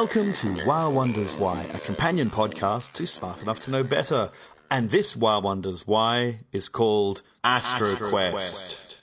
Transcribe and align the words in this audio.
Welcome 0.00 0.32
to 0.32 0.64
Wow 0.64 0.88
Wonders 0.88 1.36
Why, 1.36 1.62
a 1.74 1.78
companion 1.78 2.30
podcast 2.30 2.94
to 2.94 3.06
Smart 3.06 3.42
Enough 3.42 3.60
to 3.60 3.70
Know 3.70 3.84
Better. 3.84 4.30
And 4.70 4.88
this 4.88 5.14
Wow 5.14 5.40
Wonders 5.40 5.86
Why 5.86 6.38
is 6.52 6.70
called 6.70 7.20
AstroQuest. 7.44 9.02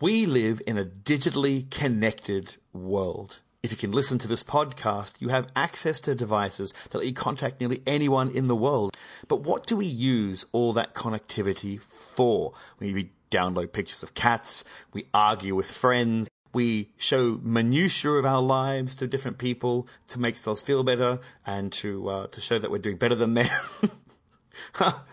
We 0.00 0.26
live 0.26 0.62
in 0.64 0.78
a 0.78 0.84
digitally 0.84 1.68
connected 1.72 2.56
world. 2.72 3.40
If 3.64 3.72
you 3.72 3.76
can 3.76 3.90
listen 3.90 4.18
to 4.18 4.28
this 4.28 4.44
podcast, 4.44 5.20
you 5.20 5.30
have 5.30 5.50
access 5.56 5.98
to 6.02 6.14
devices 6.14 6.72
that 6.90 6.98
let 6.98 7.06
you 7.08 7.14
contact 7.14 7.58
nearly 7.58 7.82
anyone 7.84 8.30
in 8.30 8.46
the 8.46 8.54
world. 8.54 8.96
But 9.26 9.40
what 9.40 9.66
do 9.66 9.76
we 9.76 9.86
use 9.86 10.46
all 10.52 10.72
that 10.74 10.94
connectivity 10.94 11.82
for? 11.82 12.52
We 12.78 13.10
download 13.32 13.72
pictures 13.72 14.04
of 14.04 14.14
cats, 14.14 14.64
we 14.92 15.06
argue 15.12 15.56
with 15.56 15.68
friends, 15.68 16.28
we 16.52 16.88
show 16.96 17.40
minutiae 17.42 18.12
of 18.12 18.24
our 18.24 18.42
lives 18.42 18.94
to 18.96 19.06
different 19.06 19.38
people 19.38 19.86
to 20.08 20.18
make 20.18 20.34
ourselves 20.34 20.62
feel 20.62 20.82
better 20.82 21.18
and 21.46 21.72
to 21.72 22.08
uh, 22.08 22.26
to 22.28 22.40
show 22.40 22.58
that 22.58 22.70
we're 22.70 22.78
doing 22.78 22.96
better 22.96 23.14
than 23.14 23.34
them. 23.34 23.48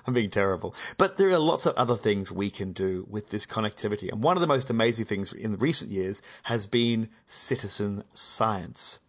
I'm 0.08 0.14
being 0.14 0.30
terrible. 0.30 0.76
But 0.98 1.18
there 1.18 1.30
are 1.30 1.38
lots 1.38 1.66
of 1.66 1.76
other 1.76 1.96
things 1.96 2.32
we 2.32 2.50
can 2.50 2.72
do 2.72 3.06
with 3.10 3.30
this 3.30 3.46
connectivity. 3.46 4.12
And 4.12 4.24
one 4.24 4.38
of 4.38 4.42
the 4.42 4.48
most 4.48 4.70
amazing 4.70 5.06
things 5.06 5.34
in 5.34 5.58
recent 5.58 5.92
years 5.92 6.22
has 6.44 6.68
been 6.68 7.10
citizen 7.26 8.04
science. 8.14 9.00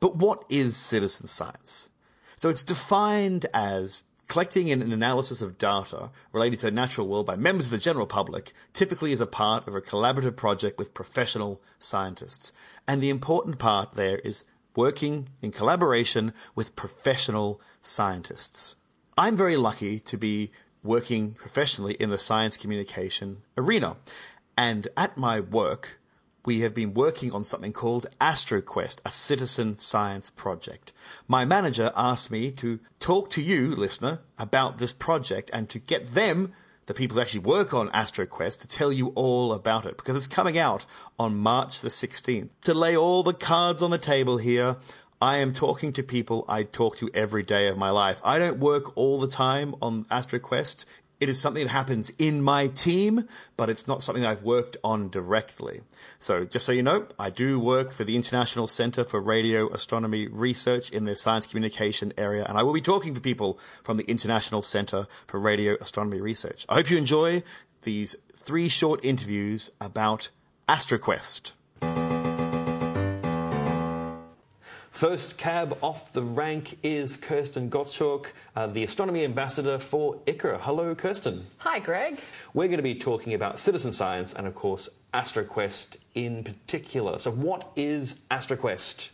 But 0.00 0.16
what 0.16 0.44
is 0.48 0.76
citizen 0.76 1.26
science? 1.26 1.90
So 2.36 2.48
it's 2.48 2.64
defined 2.64 3.46
as 3.54 4.04
collecting 4.32 4.70
an 4.70 4.80
analysis 4.80 5.42
of 5.42 5.58
data 5.58 6.10
related 6.32 6.58
to 6.58 6.64
the 6.64 6.72
natural 6.72 7.06
world 7.06 7.26
by 7.26 7.36
members 7.36 7.66
of 7.66 7.72
the 7.72 7.76
general 7.76 8.06
public, 8.06 8.54
typically 8.72 9.12
is 9.12 9.20
a 9.20 9.26
part 9.26 9.68
of 9.68 9.74
a 9.74 9.80
collaborative 9.82 10.36
project 10.36 10.78
with 10.78 10.94
professional 10.94 11.60
scientists. 11.78 12.50
And 12.88 13.02
the 13.02 13.10
important 13.10 13.58
part 13.58 13.92
there 13.92 14.20
is 14.20 14.46
working 14.74 15.28
in 15.42 15.50
collaboration 15.50 16.32
with 16.54 16.74
professional 16.76 17.60
scientists. 17.82 18.74
I'm 19.18 19.36
very 19.36 19.58
lucky 19.58 20.00
to 20.00 20.16
be 20.16 20.50
working 20.82 21.34
professionally 21.34 21.92
in 22.00 22.08
the 22.08 22.16
science 22.16 22.56
communication 22.56 23.42
arena. 23.58 23.96
And 24.56 24.88
at 24.96 25.18
my 25.18 25.40
work, 25.40 26.00
we 26.44 26.60
have 26.60 26.74
been 26.74 26.94
working 26.94 27.32
on 27.32 27.44
something 27.44 27.72
called 27.72 28.06
AstroQuest, 28.20 29.00
a 29.04 29.10
citizen 29.10 29.78
science 29.78 30.30
project. 30.30 30.92
My 31.28 31.44
manager 31.44 31.92
asked 31.96 32.30
me 32.30 32.50
to 32.52 32.80
talk 32.98 33.30
to 33.30 33.42
you, 33.42 33.74
listener, 33.74 34.20
about 34.38 34.78
this 34.78 34.92
project 34.92 35.50
and 35.52 35.68
to 35.68 35.78
get 35.78 36.08
them, 36.08 36.52
the 36.86 36.94
people 36.94 37.14
who 37.14 37.20
actually 37.20 37.40
work 37.40 37.72
on 37.72 37.88
AstroQuest, 37.90 38.60
to 38.60 38.68
tell 38.68 38.92
you 38.92 39.08
all 39.14 39.52
about 39.52 39.86
it 39.86 39.96
because 39.96 40.16
it's 40.16 40.26
coming 40.26 40.58
out 40.58 40.84
on 41.18 41.36
March 41.36 41.80
the 41.80 41.88
16th. 41.88 42.50
To 42.64 42.74
lay 42.74 42.96
all 42.96 43.22
the 43.22 43.34
cards 43.34 43.82
on 43.82 43.90
the 43.90 43.98
table 43.98 44.38
here, 44.38 44.76
I 45.22 45.36
am 45.36 45.52
talking 45.52 45.92
to 45.92 46.02
people 46.02 46.44
I 46.48 46.64
talk 46.64 46.96
to 46.96 47.08
every 47.14 47.44
day 47.44 47.68
of 47.68 47.78
my 47.78 47.90
life. 47.90 48.20
I 48.24 48.40
don't 48.40 48.58
work 48.58 48.96
all 48.96 49.20
the 49.20 49.28
time 49.28 49.76
on 49.80 50.04
AstroQuest. 50.06 50.84
It 51.22 51.28
is 51.28 51.40
something 51.40 51.62
that 51.62 51.70
happens 51.70 52.10
in 52.18 52.42
my 52.42 52.66
team, 52.66 53.28
but 53.56 53.70
it's 53.70 53.86
not 53.86 54.02
something 54.02 54.26
I've 54.26 54.42
worked 54.42 54.76
on 54.82 55.08
directly. 55.08 55.82
So 56.18 56.44
just 56.44 56.66
so 56.66 56.72
you 56.72 56.82
know, 56.82 57.06
I 57.16 57.30
do 57.30 57.60
work 57.60 57.92
for 57.92 58.02
the 58.02 58.16
International 58.16 58.66
Center 58.66 59.04
for 59.04 59.20
Radio 59.20 59.70
Astronomy 59.70 60.26
Research 60.26 60.90
in 60.90 61.04
the 61.04 61.14
science 61.14 61.46
communication 61.46 62.12
area, 62.18 62.44
and 62.48 62.58
I 62.58 62.64
will 62.64 62.72
be 62.72 62.80
talking 62.80 63.14
to 63.14 63.20
people 63.20 63.54
from 63.84 63.98
the 63.98 64.04
International 64.10 64.62
Center 64.62 65.06
for 65.28 65.38
Radio 65.38 65.76
Astronomy 65.80 66.20
Research. 66.20 66.66
I 66.68 66.74
hope 66.74 66.90
you 66.90 66.98
enjoy 66.98 67.44
these 67.82 68.16
three 68.34 68.68
short 68.68 69.04
interviews 69.04 69.70
about 69.80 70.30
AstroQuest. 70.68 71.52
First 75.02 75.36
cab 75.36 75.76
off 75.82 76.12
the 76.12 76.22
rank 76.22 76.78
is 76.84 77.16
Kirsten 77.16 77.68
Gottschalk, 77.68 78.26
uh, 78.54 78.68
the 78.68 78.84
astronomy 78.84 79.24
ambassador 79.24 79.80
for 79.80 80.14
ICRAR. 80.28 80.60
Hello, 80.60 80.94
Kirsten. 80.94 81.44
Hi, 81.56 81.80
Greg. 81.80 82.20
We're 82.54 82.68
going 82.68 82.76
to 82.76 82.84
be 82.84 82.94
talking 82.94 83.34
about 83.34 83.58
citizen 83.58 83.90
science 83.90 84.32
and, 84.32 84.46
of 84.46 84.54
course, 84.54 84.88
AstroQuest 85.12 85.96
in 86.14 86.44
particular. 86.44 87.18
So, 87.18 87.32
what 87.32 87.72
is 87.74 88.20
AstroQuest? 88.30 89.08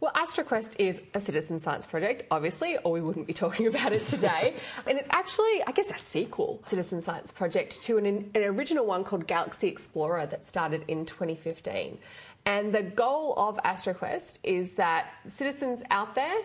Well, 0.00 0.12
AstroQuest 0.12 0.76
is 0.78 1.02
a 1.12 1.20
citizen 1.20 1.60
science 1.60 1.84
project, 1.84 2.24
obviously, 2.30 2.78
or 2.78 2.92
we 2.92 3.02
wouldn't 3.02 3.26
be 3.26 3.34
talking 3.34 3.66
about 3.74 3.92
it 3.92 4.06
today. 4.06 4.54
and 4.86 4.96
it's 4.96 5.08
actually, 5.10 5.62
I 5.66 5.72
guess, 5.72 5.90
a 5.90 5.98
sequel 5.98 6.62
citizen 6.64 7.02
science 7.02 7.32
project 7.32 7.82
to 7.82 7.98
an, 7.98 8.06
an 8.06 8.44
original 8.44 8.86
one 8.86 9.04
called 9.04 9.26
Galaxy 9.26 9.68
Explorer 9.68 10.24
that 10.24 10.46
started 10.48 10.86
in 10.88 11.04
2015. 11.04 11.98
And 12.48 12.74
the 12.74 12.82
goal 12.82 13.34
of 13.36 13.58
AstroQuest 13.58 14.38
is 14.42 14.72
that 14.76 15.10
citizens 15.26 15.82
out 15.90 16.14
there 16.14 16.38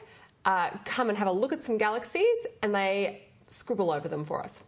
uh, 0.43 0.71
come 0.83 1.07
and 1.07 1.17
have 1.17 1.29
a 1.29 1.31
look 1.31 1.53
at 1.53 1.63
some 1.63 1.77
galaxies 1.77 2.45
and 2.61 2.75
they 2.75 3.23
scribble 3.47 3.89
over 3.89 4.09
them 4.09 4.25
for 4.25 4.43
us. 4.43 4.59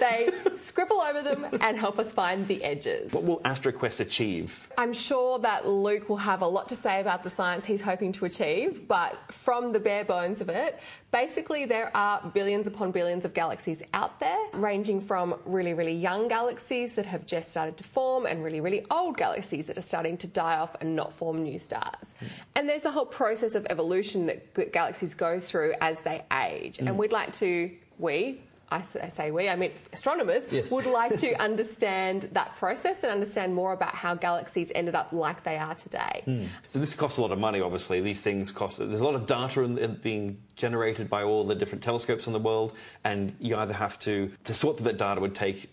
They 0.00 0.30
scribble 0.56 1.00
over 1.00 1.22
them 1.22 1.46
and 1.60 1.78
help 1.78 1.98
us 1.98 2.10
find 2.10 2.46
the 2.48 2.62
edges. 2.64 3.12
What 3.12 3.22
will 3.22 3.40
AstroQuest 3.40 4.00
achieve? 4.00 4.68
I'm 4.76 4.92
sure 4.92 5.38
that 5.40 5.68
Luke 5.68 6.08
will 6.08 6.16
have 6.16 6.42
a 6.42 6.46
lot 6.46 6.68
to 6.70 6.76
say 6.76 7.00
about 7.00 7.22
the 7.22 7.30
science 7.30 7.66
he's 7.66 7.80
hoping 7.80 8.12
to 8.12 8.24
achieve, 8.24 8.88
but 8.88 9.16
from 9.30 9.72
the 9.72 9.78
bare 9.78 10.04
bones 10.04 10.40
of 10.40 10.48
it, 10.48 10.80
basically 11.12 11.66
there 11.66 11.94
are 11.94 12.20
billions 12.34 12.66
upon 12.66 12.90
billions 12.90 13.24
of 13.24 13.34
galaxies 13.34 13.82
out 13.94 14.18
there, 14.18 14.38
ranging 14.54 15.00
from 15.00 15.38
really, 15.44 15.74
really 15.74 15.94
young 15.94 16.28
galaxies 16.28 16.94
that 16.94 17.06
have 17.06 17.26
just 17.26 17.50
started 17.50 17.76
to 17.76 17.84
form 17.84 18.26
and 18.26 18.42
really, 18.42 18.60
really 18.60 18.84
old 18.90 19.16
galaxies 19.16 19.66
that 19.66 19.78
are 19.78 19.82
starting 19.82 20.16
to 20.16 20.26
die 20.26 20.56
off 20.56 20.74
and 20.80 20.96
not 20.96 21.12
form 21.12 21.42
new 21.42 21.58
stars. 21.58 22.14
Mm. 22.20 22.28
And 22.56 22.68
there's 22.68 22.86
a 22.86 22.90
whole 22.90 23.06
process 23.06 23.54
of 23.54 23.66
evolution 23.70 24.26
that, 24.26 24.54
that 24.54 24.72
galaxies 24.72 25.14
go 25.14 25.38
through 25.38 25.74
as 25.80 26.00
they 26.00 26.22
age. 26.32 26.78
Mm. 26.78 26.88
And 26.88 26.98
we'd 26.98 27.12
like 27.12 27.32
to, 27.34 27.70
we, 27.98 28.40
I 28.70 28.82
say 28.82 29.30
we, 29.30 29.48
I 29.48 29.56
mean 29.56 29.72
astronomers, 29.92 30.46
yes. 30.50 30.70
would 30.70 30.86
like 30.86 31.16
to 31.16 31.34
understand 31.42 32.28
that 32.32 32.56
process 32.56 33.02
and 33.02 33.10
understand 33.10 33.54
more 33.54 33.72
about 33.72 33.94
how 33.94 34.14
galaxies 34.14 34.70
ended 34.74 34.94
up 34.94 35.12
like 35.12 35.42
they 35.42 35.58
are 35.58 35.74
today. 35.74 36.22
Mm. 36.26 36.46
So 36.68 36.78
this 36.78 36.94
costs 36.94 37.18
a 37.18 37.22
lot 37.22 37.32
of 37.32 37.38
money, 37.38 37.60
obviously. 37.60 38.00
These 38.00 38.20
things 38.20 38.52
cost. 38.52 38.78
There's 38.78 39.00
a 39.00 39.04
lot 39.04 39.14
of 39.14 39.26
data 39.26 39.62
in, 39.62 39.78
in 39.78 39.94
being 39.96 40.38
generated 40.56 41.10
by 41.10 41.24
all 41.24 41.44
the 41.44 41.54
different 41.54 41.82
telescopes 41.82 42.26
in 42.26 42.32
the 42.32 42.38
world, 42.38 42.74
and 43.04 43.34
you 43.40 43.56
either 43.56 43.74
have 43.74 43.98
to 44.00 44.30
to 44.44 44.54
sort 44.54 44.76
through 44.76 44.84
that 44.84 44.98
data 44.98 45.20
would 45.20 45.34
take 45.34 45.70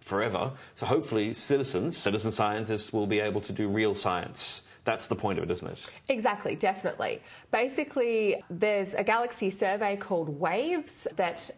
forever. 0.00 0.52
So 0.74 0.86
hopefully, 0.86 1.34
citizens, 1.34 1.96
citizen 1.96 2.32
scientists, 2.32 2.92
will 2.92 3.06
be 3.06 3.20
able 3.20 3.40
to 3.42 3.52
do 3.52 3.68
real 3.68 3.94
science 3.94 4.64
that's 4.84 5.06
the 5.06 5.14
point 5.14 5.38
of 5.38 5.44
it, 5.44 5.50
isn't 5.50 5.68
it? 5.68 5.90
Exactly, 6.08 6.56
definitely. 6.56 7.22
Basically, 7.50 8.42
there's 8.50 8.94
a 8.94 9.04
galaxy 9.04 9.50
survey 9.50 9.96
called 9.96 10.28
WAVES 10.28 11.06
that 11.16 11.50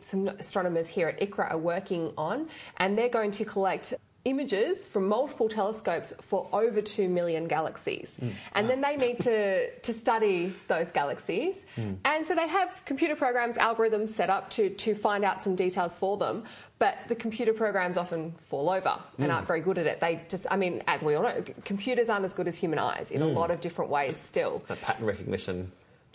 some 0.00 0.28
astronomers 0.28 0.88
here 0.88 1.08
at 1.08 1.20
ICRAR 1.20 1.50
are 1.50 1.58
working 1.58 2.12
on, 2.18 2.48
and 2.76 2.96
they're 2.96 3.08
going 3.08 3.30
to 3.30 3.44
collect 3.44 3.94
images 4.26 4.86
from 4.86 5.06
multiple 5.06 5.48
telescopes 5.48 6.12
for 6.20 6.48
over 6.52 6.82
2 6.82 7.08
million 7.08 7.46
galaxies. 7.46 8.18
Mm. 8.20 8.32
And 8.54 8.66
wow. 8.66 8.74
then 8.74 8.80
they 8.82 8.96
need 8.96 9.20
to, 9.20 9.70
to 9.70 9.92
study 9.92 10.52
those 10.66 10.90
galaxies. 10.90 11.64
Mm. 11.76 11.96
And 12.04 12.26
so 12.26 12.34
they 12.34 12.48
have 12.48 12.82
computer 12.84 13.14
programs, 13.14 13.56
algorithms 13.56 14.08
set 14.08 14.28
up 14.28 14.50
to, 14.50 14.68
to 14.68 14.94
find 14.94 15.24
out 15.24 15.40
some 15.40 15.54
details 15.54 15.96
for 15.96 16.16
them. 16.16 16.42
But 16.78 16.98
the 17.06 17.14
computer 17.14 17.54
programs 17.54 17.96
often 17.96 18.32
fall 18.48 18.68
over 18.68 18.98
and 19.18 19.30
mm. 19.30 19.34
aren't 19.34 19.46
very 19.46 19.60
good 19.60 19.78
at 19.78 19.86
it. 19.86 20.00
They 20.00 20.22
just, 20.28 20.46
I 20.50 20.56
mean, 20.56 20.82
as 20.88 21.04
we 21.04 21.14
all 21.14 21.22
know, 21.22 21.42
computers 21.64 22.10
aren't 22.10 22.24
as 22.24 22.34
good 22.34 22.48
as 22.48 22.56
human 22.56 22.80
eyes 22.80 23.12
in 23.12 23.22
a 23.22 23.26
mm. 23.26 23.34
lot 23.34 23.52
of 23.52 23.60
different 23.60 23.90
ways 23.92 24.16
still. 24.16 24.60
Pattern 24.82 25.06
recognition 25.06 25.70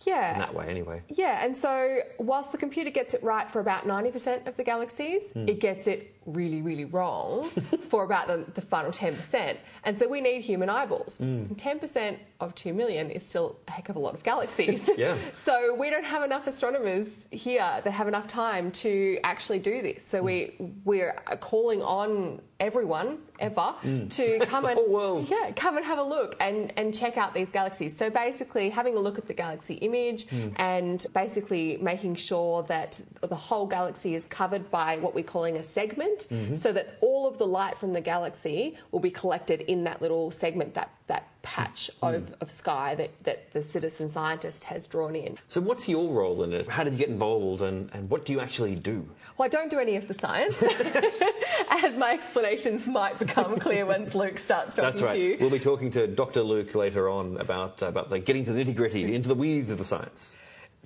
yeah. 0.06 0.34
In 0.34 0.40
that 0.40 0.54
way, 0.54 0.68
anyway. 0.68 1.02
Yeah, 1.10 1.46
and 1.46 1.56
so 1.56 2.00
whilst 2.18 2.52
the 2.52 2.58
computer 2.58 2.90
gets 2.90 3.14
it 3.14 3.24
right 3.24 3.50
for 3.50 3.60
about 3.60 3.88
90% 3.88 4.48
of 4.48 4.58
the 4.58 4.64
galaxies, 4.64 5.34
mm. 5.34 5.48
it 5.48 5.60
gets 5.60 5.88
it 5.88 6.16
really, 6.26 6.62
really 6.62 6.86
wrong 6.86 7.50
for 7.90 8.04
about 8.04 8.28
the, 8.28 8.46
the, 8.54 8.62
final 8.62 8.92
10%. 8.92 9.58
And 9.84 9.98
so 9.98 10.08
we 10.08 10.22
need 10.22 10.42
human 10.42 10.70
eyeballs. 10.70 11.18
Mm. 11.18 11.56
10% 11.56 12.18
of 12.40 12.54
2 12.56 12.74
million 12.74 13.10
is 13.10 13.24
still 13.24 13.58
a 13.68 13.72
heck 13.72 13.90
of 13.90 13.96
a 13.96 14.00
lot 14.00 14.14
of 14.14 14.24
galaxies. 14.24 14.90
yeah. 14.98 15.18
So 15.34 15.74
we 15.74 15.90
don't 15.90 16.06
have 16.06 16.24
enough 16.24 16.46
astronomers 16.48 17.28
here 17.32 17.82
that 17.84 17.92
have 17.92 18.08
enough 18.08 18.28
time 18.28 18.72
to 18.72 19.20
actually 19.24 19.60
do 19.60 19.82
this. 19.82 20.06
So 20.06 20.22
mm. 20.22 20.26
we, 20.26 20.56
we're 20.86 21.14
calling 21.40 21.82
on 21.82 22.42
everyone 22.62 23.18
ever 23.40 23.74
mm. 23.82 24.08
to 24.12 24.40
come 24.46 24.66
and 24.66 25.28
yeah 25.28 25.52
come 25.56 25.78
and 25.78 25.86
have 25.86 25.98
a 25.98 26.04
look 26.04 26.36
and 26.40 26.72
and 26.78 26.94
check 26.94 27.18
out 27.18 27.34
these 27.34 27.50
galaxies 27.50 27.98
so 27.98 28.08
basically 28.08 28.70
having 28.70 28.96
a 28.96 29.00
look 29.00 29.18
at 29.18 29.28
the 29.28 29.34
galaxy 29.34 29.74
image 29.76 30.28
mm. 30.28 30.54
and 30.58 31.08
basically 31.16 31.78
making 31.82 32.14
sure 32.14 32.62
that 32.64 33.02
the 33.28 33.36
whole 33.36 33.66
galaxy 33.66 34.14
is 34.14 34.28
covered 34.28 34.70
by 34.70 34.96
what 34.98 35.16
we're 35.16 35.24
calling 35.24 35.58
a 35.58 35.64
segment 35.64 36.11
segment 36.12 36.48
mm-hmm. 36.48 36.56
so 36.56 36.74
that 36.74 36.98
all 37.02 37.28
of 37.28 37.38
the 37.38 37.46
light 37.46 37.78
from 37.78 37.94
the 37.94 38.02
galaxy 38.02 38.78
will 38.92 39.00
be 39.00 39.12
collected 39.12 39.62
in 39.62 39.84
that 39.86 40.02
little 40.02 40.32
segment, 40.32 40.74
that, 40.74 40.92
that 41.08 41.28
patch 41.42 41.90
mm-hmm. 42.02 42.16
of, 42.16 42.36
of 42.42 42.52
sky 42.52 42.96
that, 42.96 43.12
that 43.24 43.52
the 43.52 43.64
citizen 43.64 44.08
scientist 44.08 44.66
has 44.66 44.88
drawn 44.88 45.16
in. 45.16 45.38
So, 45.48 45.62
what's 45.62 45.88
your 45.88 46.12
role 46.14 46.44
in 46.44 46.54
it? 46.54 46.68
How 46.70 46.84
did 46.84 46.94
you 46.94 47.00
get 47.00 47.10
involved, 47.10 47.62
and, 47.62 47.90
and 47.94 48.10
what 48.10 48.26
do 48.26 48.34
you 48.34 48.40
actually 48.40 48.76
do? 48.76 49.08
Well, 49.38 49.46
I 49.46 49.50
don't 49.50 49.70
do 49.70 49.80
any 49.80 49.96
of 49.96 50.08
the 50.08 50.14
science, 50.14 50.62
as 51.70 51.98
my 51.98 52.14
explanations 52.14 52.88
might 52.88 53.18
become 53.20 53.60
clear 53.60 53.86
once 53.86 54.14
Luke 54.16 54.38
starts 54.38 54.76
talking 54.76 54.92
That's 54.92 55.02
right. 55.02 55.14
to 55.14 55.20
you. 55.20 55.38
We'll 55.40 55.50
be 55.50 55.60
talking 55.60 55.92
to 55.92 56.08
Dr. 56.08 56.44
Luke 56.44 56.76
later 56.76 57.10
on 57.10 57.38
about 57.38 57.82
about 57.82 58.10
the 58.10 58.20
getting 58.20 58.46
to 58.46 58.54
the 58.54 58.64
nitty 58.64 58.76
gritty, 58.76 59.14
into 59.14 59.28
the 59.28 59.36
weeds 59.36 59.72
of 59.72 59.78
the 59.78 59.86
science. 59.86 60.36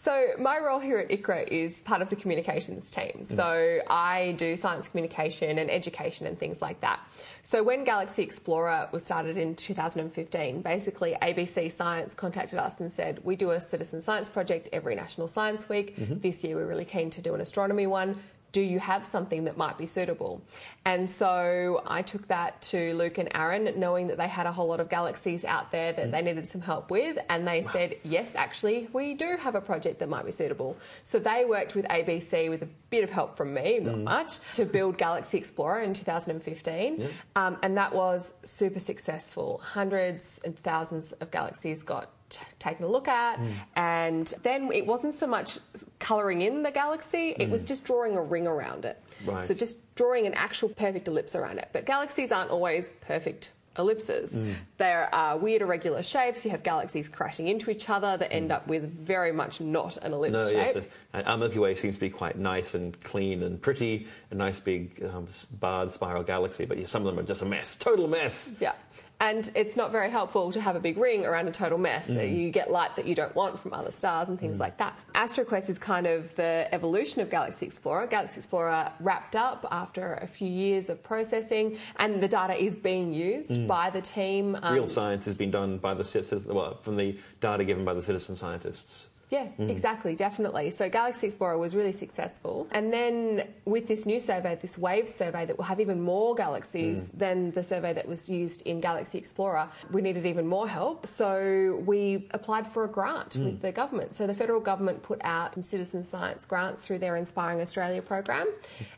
So, 0.06 0.34
my 0.38 0.60
role 0.60 0.78
here 0.78 1.00
at 1.00 1.10
ICRAR 1.10 1.48
is 1.48 1.82
part 1.82 2.04
of 2.04 2.10
the 2.10 2.16
communications 2.16 2.92
team. 2.92 3.24
Mm-hmm. 3.24 3.34
So, 3.34 3.80
I 3.90 4.36
do 4.38 4.56
science 4.56 4.88
communication 4.88 5.58
and 5.58 5.72
education 5.72 6.28
and 6.28 6.38
things 6.38 6.62
like 6.62 6.80
that. 6.82 7.00
So, 7.42 7.64
when 7.64 7.84
Galaxy 7.84 8.22
Explorer 8.22 8.88
was 8.92 9.04
started 9.04 9.36
in 9.36 9.56
2015, 9.56 10.62
basically 10.62 11.18
ABC 11.24 11.72
Science 11.72 12.14
contacted 12.14 12.60
us 12.60 12.80
and 12.80 12.92
said, 12.92 13.20
We 13.24 13.36
do 13.36 13.50
a 13.50 13.60
citizen 13.60 14.00
science 14.00 14.30
project 14.30 14.70
every 14.72 14.94
National 14.94 15.28
Science 15.28 15.68
Week. 15.68 15.98
Mm-hmm. 15.98 16.20
This 16.20 16.44
year, 16.44 16.58
we're 16.58 16.68
really 16.68 16.86
keen 16.86 17.10
to 17.10 17.22
do 17.24 17.34
an 17.34 17.42
astronomy 17.42 17.88
one. 17.88 18.16
Do 18.56 18.62
you 18.62 18.80
have 18.80 19.04
something 19.04 19.44
that 19.44 19.58
might 19.58 19.78
be 19.78 19.86
suitable? 19.86 20.42
And 20.86 21.12
so 21.12 21.84
I 21.86 22.02
took 22.02 22.26
that 22.30 22.62
to 22.72 22.94
Luke 22.94 23.18
and 23.18 23.28
Aaron, 23.36 23.78
knowing 23.78 24.08
that 24.08 24.18
they 24.18 24.30
had 24.30 24.46
a 24.46 24.52
whole 24.54 24.68
lot 24.68 24.80
of 24.80 24.88
galaxies 24.88 25.44
out 25.44 25.72
there 25.72 25.92
that 25.92 26.10
they 26.10 26.22
needed 26.22 26.48
some 26.48 26.62
help 26.62 26.90
with. 26.90 27.18
And 27.28 27.46
they 27.46 27.64
said, 27.64 27.98
Yes, 28.06 28.32
actually, 28.34 28.88
we 28.94 29.14
do 29.14 29.36
have 29.38 29.56
a 29.56 29.60
project 29.60 30.00
that 30.00 30.08
might 30.08 30.26
be 30.26 30.32
suitable. 30.32 30.78
So 31.04 31.20
they 31.20 31.44
worked 31.44 31.76
with 31.76 31.84
ABC 31.90 32.50
with 32.50 32.64
a 32.64 32.70
bit 32.90 33.04
of 33.04 33.10
help 33.10 33.36
from 33.36 33.54
me, 33.54 33.80
not 33.80 34.00
much, 34.00 34.40
to 34.54 34.64
build 34.64 34.98
Galaxy 34.98 35.38
Explorer 35.38 35.82
in 35.82 35.94
2015. 35.94 37.10
Um, 37.36 37.58
and 37.62 37.76
that 37.76 37.94
was 37.94 38.36
super 38.46 38.80
successful. 38.80 39.58
Hundreds 39.58 40.40
and 40.46 40.58
thousands 40.58 41.12
of 41.12 41.30
galaxies 41.30 41.84
got 41.84 42.10
t- 42.36 42.46
taken 42.60 42.84
a 42.86 42.88
look 42.88 43.08
at 43.08 43.40
and 43.76 44.34
then 44.44 44.72
it 44.72 44.86
wasn't 44.86 45.14
so 45.14 45.28
much 45.28 45.58
colouring 46.00 46.42
in 46.42 46.64
the 46.64 46.72
galaxy 46.72 47.36
it 47.40 47.50
was 47.50 47.64
just 47.64 47.86
drawing 47.86 48.16
a 48.18 48.22
ring 48.22 48.48
around 48.48 48.86
it. 48.86 49.02
Right. 49.26 49.46
so 49.46 49.54
just 49.54 49.78
drawing 49.96 50.26
an 50.28 50.34
actual 50.34 50.70
perfect 50.70 51.08
ellipse 51.08 51.36
around 51.36 51.58
it. 51.60 51.70
But 51.72 51.86
galaxies 51.86 52.32
aren't 52.32 52.52
always 52.52 52.92
perfect 53.02 53.52
ellipses. 53.78 54.40
There 54.78 55.14
are 55.14 55.38
weird 55.38 55.62
irregular 55.62 56.02
shapes 56.02 56.46
you 56.46 56.52
have 56.52 56.64
galaxies 56.64 57.10
crashing 57.10 57.48
into 57.50 57.70
each 57.70 57.90
other 57.90 58.16
that 58.18 58.32
end 58.34 58.52
up 58.52 58.68
with 58.68 58.84
very 59.06 59.34
much 59.34 59.60
not 59.60 59.98
an 59.98 60.14
ellipse 60.14 60.34
No, 60.34 60.50
shape. 60.50 60.76
yes, 60.76 60.86
uh, 61.14 61.22
our 61.26 61.38
Milky 61.38 61.60
Way 61.60 61.76
seems 61.76 61.96
to 61.96 62.00
be 62.02 62.10
quite 62.10 62.38
nice 62.38 62.74
and 62.74 62.98
clean 63.04 63.44
and 63.44 63.62
pretty, 63.62 64.08
a 64.32 64.36
nice 64.36 64.60
big 64.60 65.04
um, 65.04 65.28
barred 65.60 65.92
spiral 65.92 66.24
galaxy, 66.24 66.64
but 66.66 66.88
some 66.88 67.06
of 67.06 67.08
them 67.14 67.20
are 67.22 67.28
just 67.28 67.42
a 67.42 67.46
mess, 67.46 67.76
total 67.76 68.08
mess. 68.08 68.54
Yeah. 68.62 68.74
And 69.20 69.50
it's 69.56 69.78
not 69.78 69.92
very 69.92 70.10
helpful 70.10 70.52
to 70.52 70.60
have 70.60 70.76
a 70.76 70.80
big 70.80 70.98
ring 70.98 71.26
around 71.26 71.48
a 71.48 71.52
total 71.52 71.78
mess. 71.78 72.08
So 72.08 72.22
you 72.22 72.52
get 72.52 72.70
light 72.70 72.96
that 72.98 73.06
you 73.06 73.16
don't 73.16 73.34
want 73.34 73.60
from 73.60 73.74
other 73.74 73.92
stars 73.92 74.30
and 74.30 74.40
things 74.40 74.58
mm. 74.58 74.60
like 74.60 74.78
that. 74.78 75.00
AstroQuest 75.16 75.70
is 75.70 75.80
kind 75.80 76.06
of 76.06 76.36
the 76.36 76.68
evolution 76.72 77.22
of 77.22 77.30
Galaxy 77.30 77.66
Explorer. 77.66 78.08
Galaxy 78.08 78.40
Explorer 78.40 78.92
wrapped 79.00 79.36
up 79.36 79.66
after 79.72 80.16
a 80.16 80.28
few 80.28 80.50
years 80.50 80.90
of 80.90 81.02
processing, 81.02 81.78
and 81.98 82.22
the 82.22 82.28
data 82.28 82.62
is 82.62 82.76
being 82.76 83.14
used 83.14 83.52
mm. 83.52 83.68
by 83.68 83.90
the 83.90 84.02
team. 84.02 84.58
um, 84.62 84.74
Real 84.74 84.88
science 84.88 85.24
has 85.26 85.36
been 85.36 85.52
done 85.52 85.78
by 85.78 85.94
the 85.94 86.04
citizens, 86.04 86.48
well, 86.48 86.78
from 86.82 86.98
the 86.98 87.18
data 87.40 87.64
given 87.64 87.86
by 87.86 87.94
the 87.94 88.02
citizen 88.02 88.36
scientists. 88.36 89.08
Yeah, 89.30 89.48
mm. 89.60 89.70
exactly, 89.70 90.16
definitely. 90.16 90.70
So 90.72 90.90
Galaxy 90.90 91.28
Explorer 91.28 91.58
was 91.58 91.76
really 91.76 91.92
successful. 91.92 92.68
And 92.72 92.94
then 92.94 93.48
with 93.66 93.88
this 93.88 94.06
new 94.06 94.20
survey, 94.20 94.58
this 94.62 94.78
WAVE 94.78 95.10
survey 95.10 95.46
that 95.46 95.58
will 95.58 95.66
have 95.66 95.80
even 95.80 96.02
more 96.02 96.36
galaxies 96.36 97.02
mm. 97.02 97.18
than 97.18 97.52
the 97.52 97.64
survey 97.64 97.94
that 97.94 98.08
was 98.08 98.30
used 98.30 98.62
in 98.64 98.80
Galaxy 98.80 99.18
Explorer, 99.18 99.68
we 99.92 100.02
needed 100.02 100.26
even 100.26 100.46
more 100.46 100.68
help. 100.68 101.08
So 101.08 101.82
we 101.86 102.28
applied 102.32 102.68
for 102.68 102.84
a 102.84 102.88
grant 102.88 103.32
mm. 103.32 103.46
with 103.46 103.62
the 103.62 103.72
government. 103.72 104.16
So 104.16 104.28
the 104.28 104.34
federal 104.34 104.60
government 104.60 105.02
put 105.02 105.20
out 105.24 105.56
some 105.56 105.64
citizen 105.64 106.04
science 106.04 106.46
grants 106.46 106.86
through 106.86 107.00
their 107.00 107.16
Inspiring 107.16 107.62
Australia 107.62 108.02
program. 108.02 108.48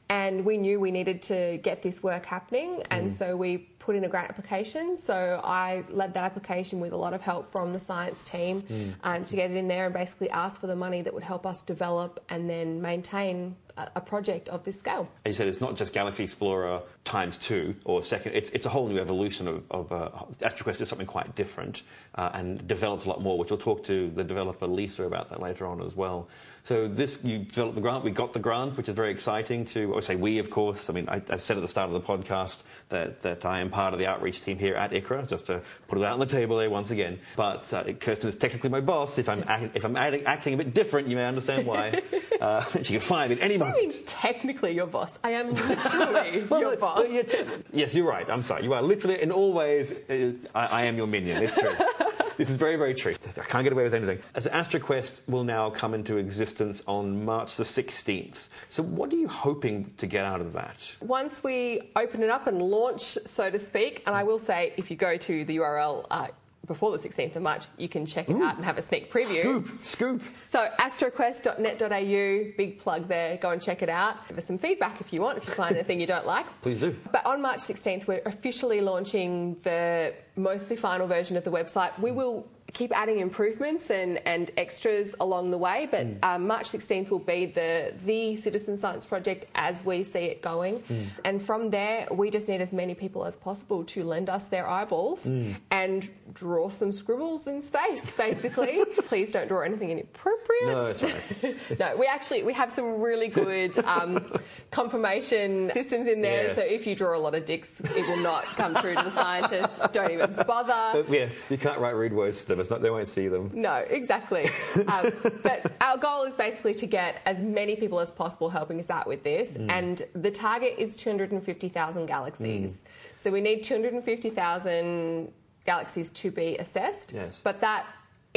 And 0.10 0.44
we 0.44 0.58
knew 0.58 0.80
we 0.80 0.92
needed 0.92 1.22
to 1.24 1.58
get 1.58 1.82
this 1.82 2.04
work 2.04 2.26
happening. 2.26 2.84
And 2.92 3.12
so 3.12 3.38
we 3.38 3.70
put 3.88 3.96
in 3.96 4.04
a 4.04 4.10
grant 4.10 4.30
application. 4.30 4.98
So 4.98 5.40
I 5.46 5.86
led 5.90 6.14
that 6.16 6.26
application 6.26 6.82
with 6.82 6.92
a 6.92 6.98
lot 6.98 7.14
of 7.14 7.22
help 7.22 7.50
from 7.50 7.72
the 7.72 7.80
science 7.80 8.22
team 8.22 8.96
um, 9.02 9.24
to 9.24 9.36
get 9.38 9.50
it 9.50 9.56
in 9.56 9.70
there 9.70 9.86
and 9.86 9.94
basically 9.94 10.30
ask 10.30 10.60
for 10.60 10.68
the 10.68 10.76
money 10.76 11.02
that 11.04 11.14
would 11.14 11.24
help 11.24 11.46
us 11.46 11.62
develop 11.62 12.22
and 12.28 12.50
then 12.50 12.82
maintain 12.82 13.56
a, 13.96 14.02
project 14.02 14.50
of 14.50 14.64
this 14.64 14.80
scale. 14.80 15.10
As 15.26 15.32
you 15.32 15.38
said, 15.38 15.48
it's 15.48 15.62
not 15.62 15.76
just 15.76 15.94
Galaxy 15.94 16.24
Explorer 16.24 16.82
times 17.04 17.38
two 17.38 17.76
or 17.86 18.04
second. 18.04 18.34
It's, 18.34 18.50
it's 18.52 18.66
a 18.66 18.70
whole 18.70 18.88
new 18.88 19.00
evolution 19.00 19.48
of, 19.48 19.64
of 19.72 19.92
uh, 19.92 20.10
AstroQuest 20.40 20.82
is 20.82 20.90
something 20.90 21.08
quite 21.08 21.36
different 21.36 21.84
uh, 22.16 22.32
and 22.34 22.68
developed 22.68 23.06
a 23.06 23.10
lot 23.10 23.22
more, 23.22 23.38
which 23.38 23.50
we'll 23.50 23.60
talk 23.60 23.84
to 23.86 24.10
the 24.12 24.24
developer 24.24 24.68
Lisa 24.68 25.04
about 25.04 25.30
that 25.30 25.42
later 25.42 25.66
on 25.66 25.82
as 25.82 25.96
well. 25.96 26.28
So 26.64 26.86
this, 26.86 27.24
you 27.24 27.40
developed 27.40 27.76
the 27.76 27.82
grant. 27.82 28.04
We 28.04 28.12
got 28.12 28.34
the 28.34 28.40
grant, 28.40 28.76
which 28.76 28.90
is 28.90 28.96
very 28.96 29.10
exciting. 29.10 29.64
To 29.66 29.96
I 29.96 30.02
say 30.02 30.18
we, 30.18 30.38
of 30.40 30.50
course. 30.50 30.90
I 30.90 30.94
mean, 30.94 31.08
I, 31.08 31.22
I 31.30 31.38
said 31.38 31.56
at 31.56 31.62
the 31.62 31.70
start 31.70 31.90
of 31.90 31.94
the 31.94 32.02
podcast 32.02 32.64
that, 32.90 33.22
that 33.22 33.46
I 33.46 33.62
am 33.62 33.70
part 33.70 33.94
of 33.94 34.00
the 34.00 34.08
outreach 34.08 34.44
team 34.44 34.60
here 34.60 34.76
at 34.76 34.92
ICRAR, 34.92 35.30
just 35.30 35.46
to 35.46 35.62
put 35.88 35.98
it 35.98 36.04
out 36.04 36.12
on 36.12 36.20
the 36.20 36.26
table 36.26 36.58
there 36.58 36.70
once 36.70 36.92
again. 36.92 37.20
But 37.38 37.72
uh, 37.74 37.94
Kirsten 37.94 38.28
is 38.28 38.36
technically 38.36 38.70
my 38.70 38.82
boss. 38.82 39.18
If 39.18 39.30
I'm 39.30 39.46
act, 39.48 39.78
if 39.78 39.86
I'm 39.86 39.96
acting, 39.96 40.26
acting 40.26 40.54
a 40.56 40.58
bit 40.58 40.74
different, 40.74 41.08
you 41.08 41.16
may 41.16 41.26
understand 41.26 41.66
why. 41.66 42.02
uh, 42.42 42.66
she 42.84 42.94
can 42.94 43.00
fire 43.00 43.30
me 43.30 43.36
at 43.36 43.42
any 43.42 43.58
I 43.67 43.67
moment. 43.72 43.94
mean, 43.96 44.04
technically 44.06 44.74
your 44.74 44.88
boss. 44.88 45.18
I 45.24 45.32
am 45.32 45.54
literally 45.54 46.44
Well, 46.50 46.60
your 46.62 46.70
but- 46.72 46.80
boss. 46.80 46.98
but 47.02 47.12
yeah, 47.12 47.22
t- 47.24 47.44
yes, 47.74 47.94
you're 47.96 48.08
right. 48.08 48.30
I'm 48.30 48.42
sorry. 48.42 48.64
You 48.64 48.74
are 48.74 48.82
literally, 48.82 49.22
in 49.22 49.32
all 49.32 49.54
ways, 49.54 49.92
uh, 50.10 50.32
I, 50.56 50.66
I 50.66 50.84
am 50.86 50.98
your 50.98 51.08
minion. 51.08 51.44
It's 51.44 51.54
true. 51.56 51.72
this 52.38 52.50
is 52.50 52.56
very, 52.58 52.76
very 52.76 52.94
true. 52.94 53.14
I 53.38 53.42
can't 53.42 53.64
get 53.64 53.74
away 53.74 53.84
with 53.84 53.94
anything. 53.94 54.20
As 54.36 54.48
AstroQuest 54.48 55.22
will 55.28 55.44
now 55.44 55.70
come 55.70 55.94
into 55.94 56.18
existence 56.18 56.84
on 56.88 57.26
March 57.26 57.56
the 57.56 57.64
16th. 57.64 58.48
So, 58.70 58.84
what 58.84 59.12
are 59.14 59.16
you 59.18 59.28
hoping 59.28 59.94
to 59.98 60.08
get 60.08 60.26
out 60.26 60.42
of 60.42 60.54
that? 60.54 60.96
Once 61.02 61.44
we 61.44 61.90
open 61.96 62.24
it 62.24 62.30
up 62.30 62.48
and 62.48 62.62
launch, 62.62 63.18
so 63.26 63.50
to 63.50 63.60
speak, 63.60 64.04
and 64.06 64.16
I 64.16 64.24
will 64.24 64.40
say, 64.40 64.74
if 64.78 64.90
you 64.92 64.98
go 64.98 65.18
to 65.18 65.46
the 65.46 65.58
URL 65.58 66.06
uh, 66.12 66.28
before 66.68 66.96
the 66.96 66.98
16th 66.98 67.36
of 67.36 67.42
March, 67.42 67.66
you 67.78 67.88
can 67.88 68.06
check 68.06 68.30
it 68.30 68.36
out 68.42 68.58
and 68.58 68.66
have 68.66 68.78
a 68.78 68.82
sneak 68.82 69.12
preview. 69.12 69.40
Scoop, 69.40 69.84
scoop. 69.84 70.22
So 70.50 70.68
astroquest.net.au, 70.80 72.54
big 72.58 72.80
plug 72.80 73.08
there. 73.08 73.38
Go 73.38 73.52
and 73.52 73.62
check 73.62 73.82
it 73.82 73.90
out. 73.90 74.28
Give 74.28 74.38
us 74.38 74.46
some 74.46 74.58
feedback 74.58 75.00
if 75.00 75.14
you 75.14 75.22
want, 75.22 75.38
if 75.38 75.48
you 75.48 75.54
find 75.54 75.76
anything 75.78 76.02
you 76.02 76.08
don't 76.08 76.26
like. 76.26 76.46
Please 76.62 76.80
do. 76.80 76.96
But 77.12 77.26
on 77.26 77.42
March 77.42 77.60
16th, 77.60 78.08
we're 78.08 78.22
officially 78.26 78.82
launching 78.82 79.58
the 79.64 80.14
mostly 80.36 80.76
final 80.76 81.08
version 81.08 81.38
of 81.38 81.44
the 81.44 81.52
website. 81.52 81.98
We 82.00 82.12
will 82.12 82.48
keep 82.74 82.96
adding 82.96 83.20
improvements 83.20 83.90
and, 83.90 84.18
and 84.28 84.52
extras 84.58 85.16
along 85.20 85.52
the 85.52 85.58
way, 85.58 85.88
but 85.90 86.06
um, 86.24 86.48
March 86.48 86.70
16th 86.70 87.10
will 87.10 87.20
be 87.20 87.46
the, 87.46 87.94
the 88.06 88.36
citizen 88.36 88.78
science 88.78 89.06
project 89.06 89.46
as 89.56 89.84
we 89.86 90.04
see 90.04 90.26
it 90.26 90.42
going. 90.42 90.84
And 91.26 91.42
from 91.42 91.70
there, 91.70 92.08
we 92.12 92.30
just 92.30 92.48
need 92.48 92.62
as 92.62 92.74
many 92.74 92.94
people 92.94 93.26
as 93.26 93.38
possible 93.38 93.84
to 93.86 94.04
lend 94.04 94.30
us 94.30 94.48
their 94.48 94.68
eyeballs 94.68 95.26
and 95.72 96.10
draw 96.34 96.70
some 96.70 96.92
scribbles 96.92 97.48
in 97.48 97.62
space, 97.62 98.14
basically. 98.14 98.84
Please 99.06 99.32
don't 99.32 99.48
draw 99.48 99.62
anything 99.62 99.90
inappropriate. 99.90 100.66
No, 100.66 100.94
that's 100.94 101.04
right. 101.04 101.56
No, 101.80 101.96
we 101.96 102.08
actually 102.08 102.44
we 102.44 102.54
have 102.54 102.72
some 102.72 103.00
really 103.00 103.28
good 103.28 103.78
um, 103.80 104.32
confirmation 104.72 105.72
systems 105.74 106.08
in 106.08 106.22
there. 106.22 106.48
Yes. 106.48 106.56
So 106.56 106.62
if 106.62 106.88
you 106.88 106.96
draw 106.96 107.16
a 107.16 107.20
lot 107.20 107.36
of 107.36 107.46
dicks, 107.46 107.80
it 107.82 108.08
will 108.08 108.18
not 108.18 108.44
come 108.46 108.76
through 108.76 108.96
to 108.96 109.04
the 109.04 109.12
scientists. 109.12 109.88
Don't 109.92 110.12
even 110.12 110.34
bother. 110.48 111.04
But 111.04 111.10
yeah, 111.10 111.30
you 111.50 111.58
can't 111.58 111.80
write 111.80 111.96
rude 111.96 112.14
words 112.14 112.42
to 112.44 112.48
them. 112.50 112.57
Not, 112.70 112.82
they 112.82 112.90
won't 112.90 113.08
see 113.08 113.28
them. 113.28 113.52
No, 113.54 113.76
exactly. 113.90 114.50
Um, 114.88 115.12
but 115.44 115.74
our 115.82 115.98
goal 115.98 116.24
is 116.24 116.36
basically 116.36 116.74
to 116.76 116.86
get 116.86 117.22
as 117.26 117.42
many 117.42 117.76
people 117.76 118.00
as 118.00 118.12
possible 118.12 118.50
helping 118.50 118.80
us 118.80 118.90
out 118.90 119.08
with 119.08 119.24
this. 119.24 119.58
Mm. 119.58 119.70
And 119.70 120.02
the 120.14 120.32
target 120.32 120.76
is 120.78 120.96
250,000 120.96 122.06
galaxies. 122.06 122.84
Mm. 122.84 123.20
So 123.20 123.32
we 123.32 123.42
need 123.42 123.64
250,000 123.64 125.32
galaxies 125.66 126.12
to 126.12 126.32
be 126.32 126.58
assessed. 126.58 127.14
Yes. 127.14 127.42
But 127.44 127.60
that 127.62 127.86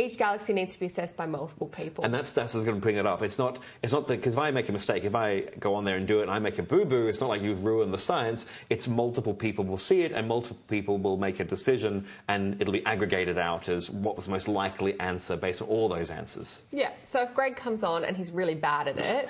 each 0.00 0.18
galaxy 0.18 0.52
needs 0.52 0.74
to 0.74 0.80
be 0.80 0.86
assessed 0.86 1.16
by 1.16 1.26
multiple 1.26 1.68
people. 1.68 2.04
And 2.04 2.12
that's 2.12 2.32
that's 2.32 2.54
going 2.54 2.66
to 2.66 2.72
bring 2.74 2.96
it 2.96 3.06
up. 3.06 3.22
It's 3.22 3.38
not 3.38 3.58
it's 3.82 3.92
not 3.92 4.08
because 4.08 4.34
if 4.34 4.38
I 4.38 4.50
make 4.50 4.68
a 4.68 4.72
mistake, 4.72 5.04
if 5.04 5.14
I 5.14 5.42
go 5.58 5.74
on 5.74 5.84
there 5.84 5.96
and 5.96 6.06
do 6.06 6.20
it 6.20 6.22
and 6.22 6.30
I 6.30 6.38
make 6.38 6.58
a 6.58 6.62
boo 6.62 6.84
boo, 6.84 7.06
it's 7.06 7.20
not 7.20 7.28
like 7.28 7.42
you've 7.42 7.64
ruined 7.64 7.92
the 7.92 7.98
science. 7.98 8.46
It's 8.70 8.88
multiple 8.88 9.34
people 9.34 9.64
will 9.64 9.78
see 9.78 10.02
it 10.02 10.12
and 10.12 10.26
multiple 10.26 10.58
people 10.68 10.98
will 10.98 11.16
make 11.16 11.40
a 11.40 11.44
decision 11.44 12.06
and 12.28 12.60
it'll 12.60 12.72
be 12.72 12.84
aggregated 12.86 13.38
out 13.38 13.68
as 13.68 13.90
what 13.90 14.16
was 14.16 14.24
the 14.24 14.30
most 14.30 14.48
likely 14.48 14.98
answer 15.00 15.36
based 15.36 15.62
on 15.62 15.68
all 15.68 15.88
those 15.88 16.10
answers. 16.10 16.62
Yeah, 16.70 16.90
so 17.04 17.22
if 17.22 17.34
Greg 17.34 17.56
comes 17.56 17.82
on 17.82 18.04
and 18.04 18.16
he's 18.16 18.30
really 18.30 18.54
bad 18.54 18.88
at 18.88 18.98
it, 18.98 19.28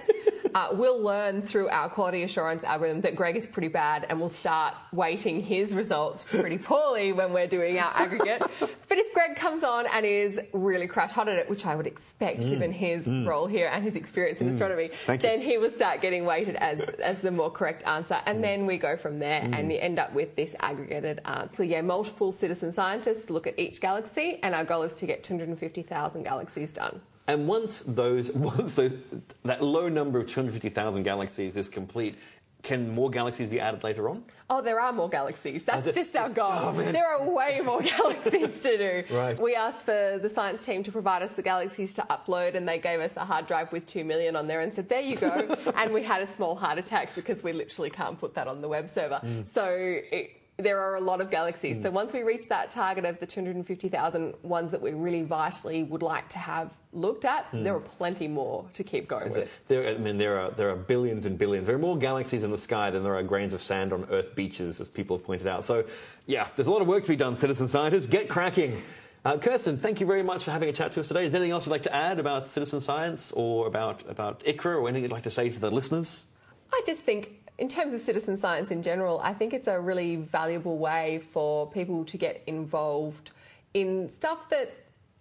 uh, 0.55 0.69
we'll 0.73 1.01
learn 1.01 1.43
through 1.43 1.69
our 1.69 1.89
quality 1.89 2.23
assurance 2.23 2.65
algorithm 2.65 3.01
that 3.03 3.17
Greg 3.17 3.37
is 3.37 3.47
pretty 3.47 3.69
bad 3.69 4.07
and 4.09 4.19
we'll 4.19 4.29
start 4.29 4.75
weighting 4.93 5.41
his 5.41 5.75
results 5.75 6.25
pretty 6.25 6.59
poorly 6.59 7.13
when 7.13 7.33
we're 7.33 7.47
doing 7.47 7.79
our 7.79 7.93
aggregate. 7.95 8.43
But 8.91 8.99
if 8.99 9.15
Greg 9.15 9.37
comes 9.37 9.63
on 9.63 9.87
and 9.87 10.05
is 10.05 10.41
really 10.61 10.87
crash 10.87 11.13
hot 11.13 11.29
at 11.29 11.37
it, 11.37 11.49
which 11.49 11.67
I 11.67 11.75
would 11.75 11.87
expect 11.87 12.43
mm. 12.43 12.51
given 12.51 12.73
his 12.73 13.07
mm. 13.07 13.27
role 13.27 13.47
here 13.47 13.69
and 13.73 13.85
his 13.85 13.97
experience 13.97 14.41
in 14.41 14.49
mm. 14.49 14.53
astronomy, 14.53 14.91
Thank 15.07 15.23
you. 15.23 15.29
then 15.29 15.41
he 15.41 15.59
will 15.59 15.71
start 15.71 16.01
getting 16.01 16.25
weighted 16.25 16.57
as, 16.57 16.81
as 16.81 17.21
the 17.21 17.31
more 17.31 17.51
correct 17.51 17.83
answer. 17.87 18.21
And 18.27 18.43
then 18.43 18.67
we 18.67 18.79
go 18.79 18.97
from 18.97 19.19
there 19.19 19.43
and 19.53 19.73
you 19.73 19.79
end 19.79 19.99
up 19.99 20.13
with 20.13 20.37
this 20.37 20.55
aggregated 20.61 21.21
answer. 21.25 21.57
So, 21.57 21.63
yeah, 21.63 21.83
multiple 21.83 22.33
citizen 22.33 22.73
scientists 22.73 23.31
look 23.31 23.47
at 23.47 23.59
each 23.59 23.81
galaxy, 23.81 24.39
and 24.43 24.55
our 24.55 24.65
goal 24.65 24.83
is 24.83 24.95
to 24.97 25.07
get 25.07 25.25
250,000 25.25 26.23
galaxies 26.23 26.73
done. 26.73 27.01
And 27.27 27.47
once 27.47 27.83
those, 27.83 28.33
once 28.35 28.75
those, 28.75 28.97
that 29.45 29.63
low 29.63 29.89
number 29.89 30.19
of 30.19 30.27
250,000 30.27 31.03
galaxies 31.03 31.57
is 31.57 31.69
complete, 31.69 32.17
can 32.63 32.95
more 32.95 33.11
galaxies 33.11 33.49
be 33.51 33.61
added 33.61 33.83
later 33.83 34.09
on? 34.09 34.25
Oh, 34.49 34.61
there 34.61 34.81
are 34.81 34.93
more 34.93 35.09
galaxies. 35.09 35.65
That's 35.65 35.87
it? 35.87 35.95
just 35.95 36.17
our 36.17 36.29
goal. 36.29 36.51
Oh, 36.51 36.73
there 36.73 37.07
are 37.07 37.23
way 37.23 37.61
more 37.65 37.83
galaxies 37.97 38.63
to 38.63 38.79
do. 38.79 39.15
Right. 39.15 39.39
We 39.41 39.55
asked 39.55 39.85
for 39.85 40.19
the 40.21 40.29
science 40.29 40.65
team 40.65 40.83
to 40.85 40.93
provide 40.93 41.23
us 41.23 41.33
the 41.33 41.43
galaxies 41.43 41.95
to 41.95 42.03
upload, 42.11 42.55
and 42.55 42.69
they 42.69 42.79
gave 42.79 43.01
us 43.01 43.17
a 43.17 43.25
hard 43.25 43.47
drive 43.47 43.73
with 43.73 43.87
two 43.87 44.05
million 44.05 44.37
on 44.37 44.47
there 44.47 44.61
and 44.61 44.73
said, 44.73 44.89
"There 44.89 45.01
you 45.01 45.17
go." 45.17 45.57
and 45.77 45.93
we 45.93 46.03
had 46.03 46.23
a 46.23 46.27
small 46.27 46.55
heart 46.55 46.79
attack 46.79 47.15
because 47.15 47.43
we 47.43 47.53
literally 47.53 47.91
can't 47.91 48.19
put 48.19 48.35
that 48.35 48.49
on 48.49 48.61
the 48.61 48.69
web 48.69 48.89
server. 48.89 49.21
Mm. 49.23 49.49
So. 49.49 49.67
It, 49.67 50.40
there 50.61 50.79
are 50.81 50.97
a 50.97 51.01
lot 51.01 51.21
of 51.21 51.31
galaxies. 51.31 51.83
So 51.83 51.91
once 51.91 52.13
we 52.13 52.23
reach 52.23 52.49
that 52.49 52.71
target 52.71 53.05
of 53.05 53.19
the 53.21 53.27
250,000 53.27 54.35
ones 54.43 54.71
that 54.71 54.81
we 54.81 54.93
really 54.93 55.23
vitally 55.23 55.83
would 55.85 56.03
like 56.03 56.29
to 56.31 56.39
have 56.39 56.75
looked 56.93 57.25
at, 57.25 57.47
there 57.53 57.75
are 57.75 57.81
plenty 57.81 58.27
more 58.29 58.67
to 58.75 58.83
keep 58.85 59.07
going 59.09 59.29
Is 59.29 59.37
with. 59.37 59.45
it- 59.45 59.51
There, 59.69 59.89
I 59.89 59.99
mean, 59.99 60.19
there 60.19 60.39
are 60.39 60.51
there 60.51 60.71
are 60.71 60.77
billions 60.77 61.27
and 61.27 61.39
billions. 61.39 61.67
There 61.67 61.77
are 61.77 61.79
more 61.79 61.97
galaxies 61.97 62.43
in 62.43 62.51
the 62.51 62.59
sky 62.59 62.91
than 62.91 63.03
there 63.03 63.15
are 63.15 63.23
grains 63.23 63.53
of 63.53 63.63
sand 63.63 63.93
on 63.93 64.07
Earth 64.11 64.35
beaches, 64.35 64.81
as 64.81 64.89
people 64.89 65.17
have 65.17 65.25
pointed 65.25 65.47
out. 65.47 65.65
So, 65.65 65.85
yeah, 66.27 66.49
there's 66.57 66.67
a 66.69 66.71
lot 66.73 66.83
of 66.83 66.89
work 66.89 67.03
to 67.05 67.09
be 67.09 67.17
done, 67.17 67.37
citizen 67.37 67.69
scientists. 67.69 68.07
Get 68.07 68.29
cracking. 68.29 68.83
Uh, 69.25 69.37
Kirsten, 69.37 69.77
thank 69.77 70.01
you 70.01 70.07
very 70.07 70.23
much 70.23 70.45
for 70.45 70.51
having 70.51 70.71
a 70.71 70.73
chat 70.73 70.93
to 70.93 71.01
us 71.01 71.07
today. 71.09 71.27
Is 71.27 71.33
there 71.33 71.41
anything 71.41 71.53
else 71.53 71.67
you'd 71.67 71.73
like 71.73 71.83
to 71.83 71.95
add 71.95 72.19
about 72.19 72.47
citizen 72.47 72.81
science 72.81 73.33
or 73.33 73.67
about 73.67 74.09
about 74.09 74.43
ICRAR 74.45 74.81
or 74.81 74.89
anything 74.89 75.03
you'd 75.03 75.13
like 75.13 75.25
to 75.25 75.31
say 75.31 75.51
to 75.51 75.59
the 75.59 75.71
listeners? 75.71 76.25
I 76.73 76.83
just 76.87 77.03
think, 77.03 77.40
in 77.61 77.69
terms 77.69 77.93
of 77.93 78.01
citizen 78.01 78.39
science 78.39 78.71
in 78.71 78.83
general, 78.83 79.21
I 79.23 79.35
think 79.35 79.53
it's 79.53 79.69
a 79.69 79.79
really 79.79 80.17
valuable 80.17 80.79
way 80.79 81.23
for 81.31 81.71
people 81.71 82.07
to 82.07 82.17
get 82.17 82.43
involved 82.47 83.33
in 83.75 84.09
stuff 84.09 84.49
that 84.49 84.73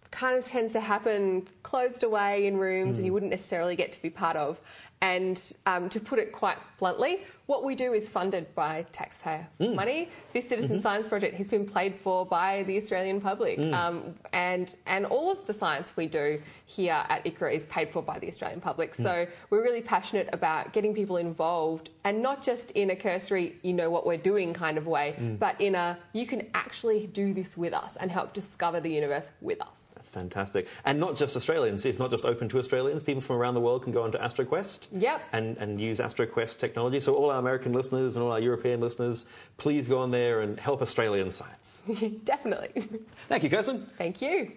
kind 0.10 0.38
of 0.38 0.46
tends 0.48 0.74
to 0.74 0.80
happen 0.80 1.48
closed 1.64 2.04
away 2.04 2.48
in 2.48 2.58
rooms 2.58 2.98
and 2.98 3.06
you 3.06 3.12
hmm. 3.12 3.16
wouldn't 3.16 3.30
necessarily 3.30 3.76
get 3.76 3.92
to 3.92 4.02
be 4.02 4.10
part 4.10 4.38
of. 4.38 4.60
And 5.02 5.42
um, 5.66 5.90
to 5.90 6.00
put 6.00 6.20
it 6.20 6.34
quite 6.34 6.58
bluntly, 6.78 7.22
what 7.46 7.64
we 7.64 7.74
do 7.74 7.94
is 7.94 8.10
funded 8.10 8.54
by 8.54 8.86
taxpayer 8.92 9.48
hmm. 9.58 9.74
money. 9.74 10.10
This 10.34 10.48
citizen 10.48 10.76
mm-hmm. 10.76 10.82
science 10.82 11.08
project 11.08 11.36
has 11.36 11.48
been 11.48 11.66
paid 11.66 11.96
for 11.96 12.26
by 12.26 12.64
the 12.64 12.76
Australian 12.76 13.22
public, 13.22 13.58
hmm. 13.60 13.74
um, 13.74 14.16
and 14.34 14.76
and 14.86 15.06
all 15.06 15.32
of 15.32 15.48
the 15.48 15.54
science 15.54 15.94
we 15.96 16.06
do 16.06 16.42
here 16.66 17.04
at 17.08 17.24
ICRAR 17.24 17.54
is 17.54 17.66
paid 17.66 17.92
for 17.92 18.04
by 18.04 18.20
the 18.20 18.28
Australian 18.28 18.60
public. 18.60 18.94
So 18.94 19.26
we're 19.50 19.64
really 19.64 19.82
passionate 19.82 20.30
about 20.34 20.74
getting 20.74 20.94
people 20.94 21.18
involved, 21.18 21.90
and 22.10 22.24
not 22.24 22.42
just 22.42 22.72
in 22.72 22.90
a 22.90 22.96
cursory, 22.96 23.58
you 23.62 23.72
know 23.72 23.92
what 23.92 24.04
we're 24.04 24.18
doing 24.18 24.52
kind 24.52 24.80
of 24.80 24.88
way, 24.88 25.14
mm. 25.20 25.38
but 25.38 25.62
in 25.62 25.76
a 25.76 25.96
you 26.14 26.26
can 26.26 26.48
actually 26.56 27.06
do 27.06 27.36
this 27.36 27.56
with 27.56 27.72
us 27.72 27.98
and 27.98 28.10
help 28.12 28.34
discover 28.34 28.80
the 28.80 28.90
universe 28.90 29.30
with 29.42 29.62
us. 29.62 29.92
That's 29.94 30.10
fantastic. 30.10 30.66
And 30.86 31.00
not 31.00 31.16
just 31.16 31.36
Australians. 31.36 31.86
It's 31.86 32.00
not 32.00 32.10
just 32.10 32.26
open 32.26 32.50
to 32.50 32.58
Australians. 32.58 33.04
People 33.04 33.22
from 33.22 33.36
around 33.36 33.54
the 33.54 33.60
world 33.60 33.84
can 33.84 33.94
go 33.94 34.02
onto 34.02 34.18
AstroQuest 34.18 34.88
Yep. 34.92 35.22
and, 35.34 35.56
and 35.58 35.80
use 35.80 36.00
AstroQuest 36.00 36.58
technology. 36.58 37.00
So 37.00 37.14
all 37.14 37.30
our 37.30 37.38
American 37.38 37.74
listeners 37.74 38.16
and 38.16 38.26
all 38.26 38.32
our 38.32 38.40
European 38.40 38.82
listeners, 38.82 39.28
please 39.58 39.88
go 39.88 40.00
on 40.00 40.10
there 40.10 40.42
and 40.42 40.60
help 40.60 40.82
Australian 40.82 41.30
science. 41.30 41.84
Definitely. 42.24 42.90
Thank 43.28 43.44
you, 43.44 43.52
Kirsten. 43.52 43.88
Thank 44.00 44.20
you. 44.20 44.52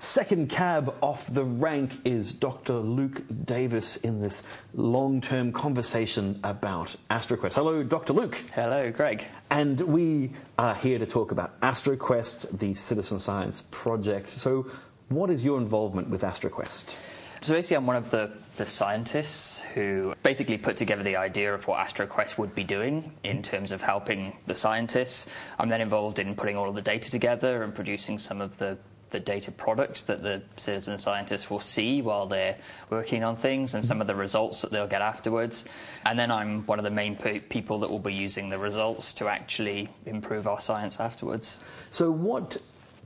Second 0.00 0.48
cab 0.48 0.94
off 1.00 1.26
the 1.26 1.42
rank 1.44 1.98
is 2.04 2.32
Dr. 2.32 2.74
Luke 2.74 3.20
Davies 3.44 3.96
in 3.96 4.20
this 4.20 4.46
long 4.72 5.20
term 5.20 5.50
conversation 5.50 6.38
about 6.44 6.94
AstroQuest. 7.10 7.54
Hello, 7.54 7.82
Dr. 7.82 8.12
Luke. 8.12 8.40
Hello, 8.54 8.92
Greg. 8.92 9.24
And 9.50 9.80
we 9.80 10.30
are 10.56 10.76
here 10.76 11.00
to 11.00 11.06
talk 11.06 11.32
about 11.32 11.60
AstroQuest, 11.62 12.60
the 12.60 12.74
citizen 12.74 13.18
science 13.18 13.64
project. 13.72 14.30
So, 14.30 14.70
what 15.08 15.30
is 15.30 15.44
your 15.44 15.58
involvement 15.58 16.10
with 16.10 16.22
AstroQuest? 16.22 16.94
So 17.40 17.54
basically, 17.54 17.76
I'm 17.76 17.86
one 17.86 17.96
of 17.96 18.10
the, 18.10 18.32
the 18.56 18.66
scientists 18.66 19.60
who 19.74 20.14
basically 20.24 20.58
put 20.58 20.76
together 20.76 21.04
the 21.04 21.16
idea 21.16 21.54
of 21.54 21.66
what 21.68 21.84
AstroQuest 21.86 22.36
would 22.36 22.54
be 22.54 22.64
doing 22.64 23.12
in 23.22 23.42
terms 23.42 23.70
of 23.70 23.80
helping 23.80 24.36
the 24.46 24.54
scientists. 24.54 25.28
I'm 25.58 25.68
then 25.68 25.80
involved 25.80 26.18
in 26.18 26.34
putting 26.34 26.56
all 26.56 26.68
of 26.68 26.74
the 26.74 26.82
data 26.82 27.10
together 27.10 27.62
and 27.62 27.72
producing 27.72 28.18
some 28.18 28.40
of 28.40 28.58
the, 28.58 28.76
the 29.10 29.20
data 29.20 29.50
products 29.50 30.02
that 30.02 30.22
the 30.22 30.42
citizen 30.56 30.98
scientists 30.98 31.50
will 31.50 31.60
see 31.60 32.02
while 32.02 32.26
they're 32.26 32.56
working 32.90 33.24
on 33.24 33.36
things 33.36 33.74
and 33.74 33.84
some 33.84 34.00
of 34.00 34.06
the 34.06 34.14
results 34.14 34.62
that 34.62 34.70
they'll 34.70 34.86
get 34.86 35.02
afterwards. 35.02 35.64
And 36.06 36.18
then 36.18 36.30
I'm 36.30 36.66
one 36.66 36.78
of 36.78 36.84
the 36.84 36.90
main 36.90 37.16
pe- 37.16 37.40
people 37.40 37.80
that 37.80 37.90
will 37.90 37.98
be 37.98 38.14
using 38.14 38.48
the 38.48 38.58
results 38.58 39.12
to 39.14 39.28
actually 39.28 39.88
improve 40.06 40.46
our 40.46 40.60
science 40.60 41.00
afterwards. 41.00 41.58
So, 41.90 42.10
what 42.10 42.58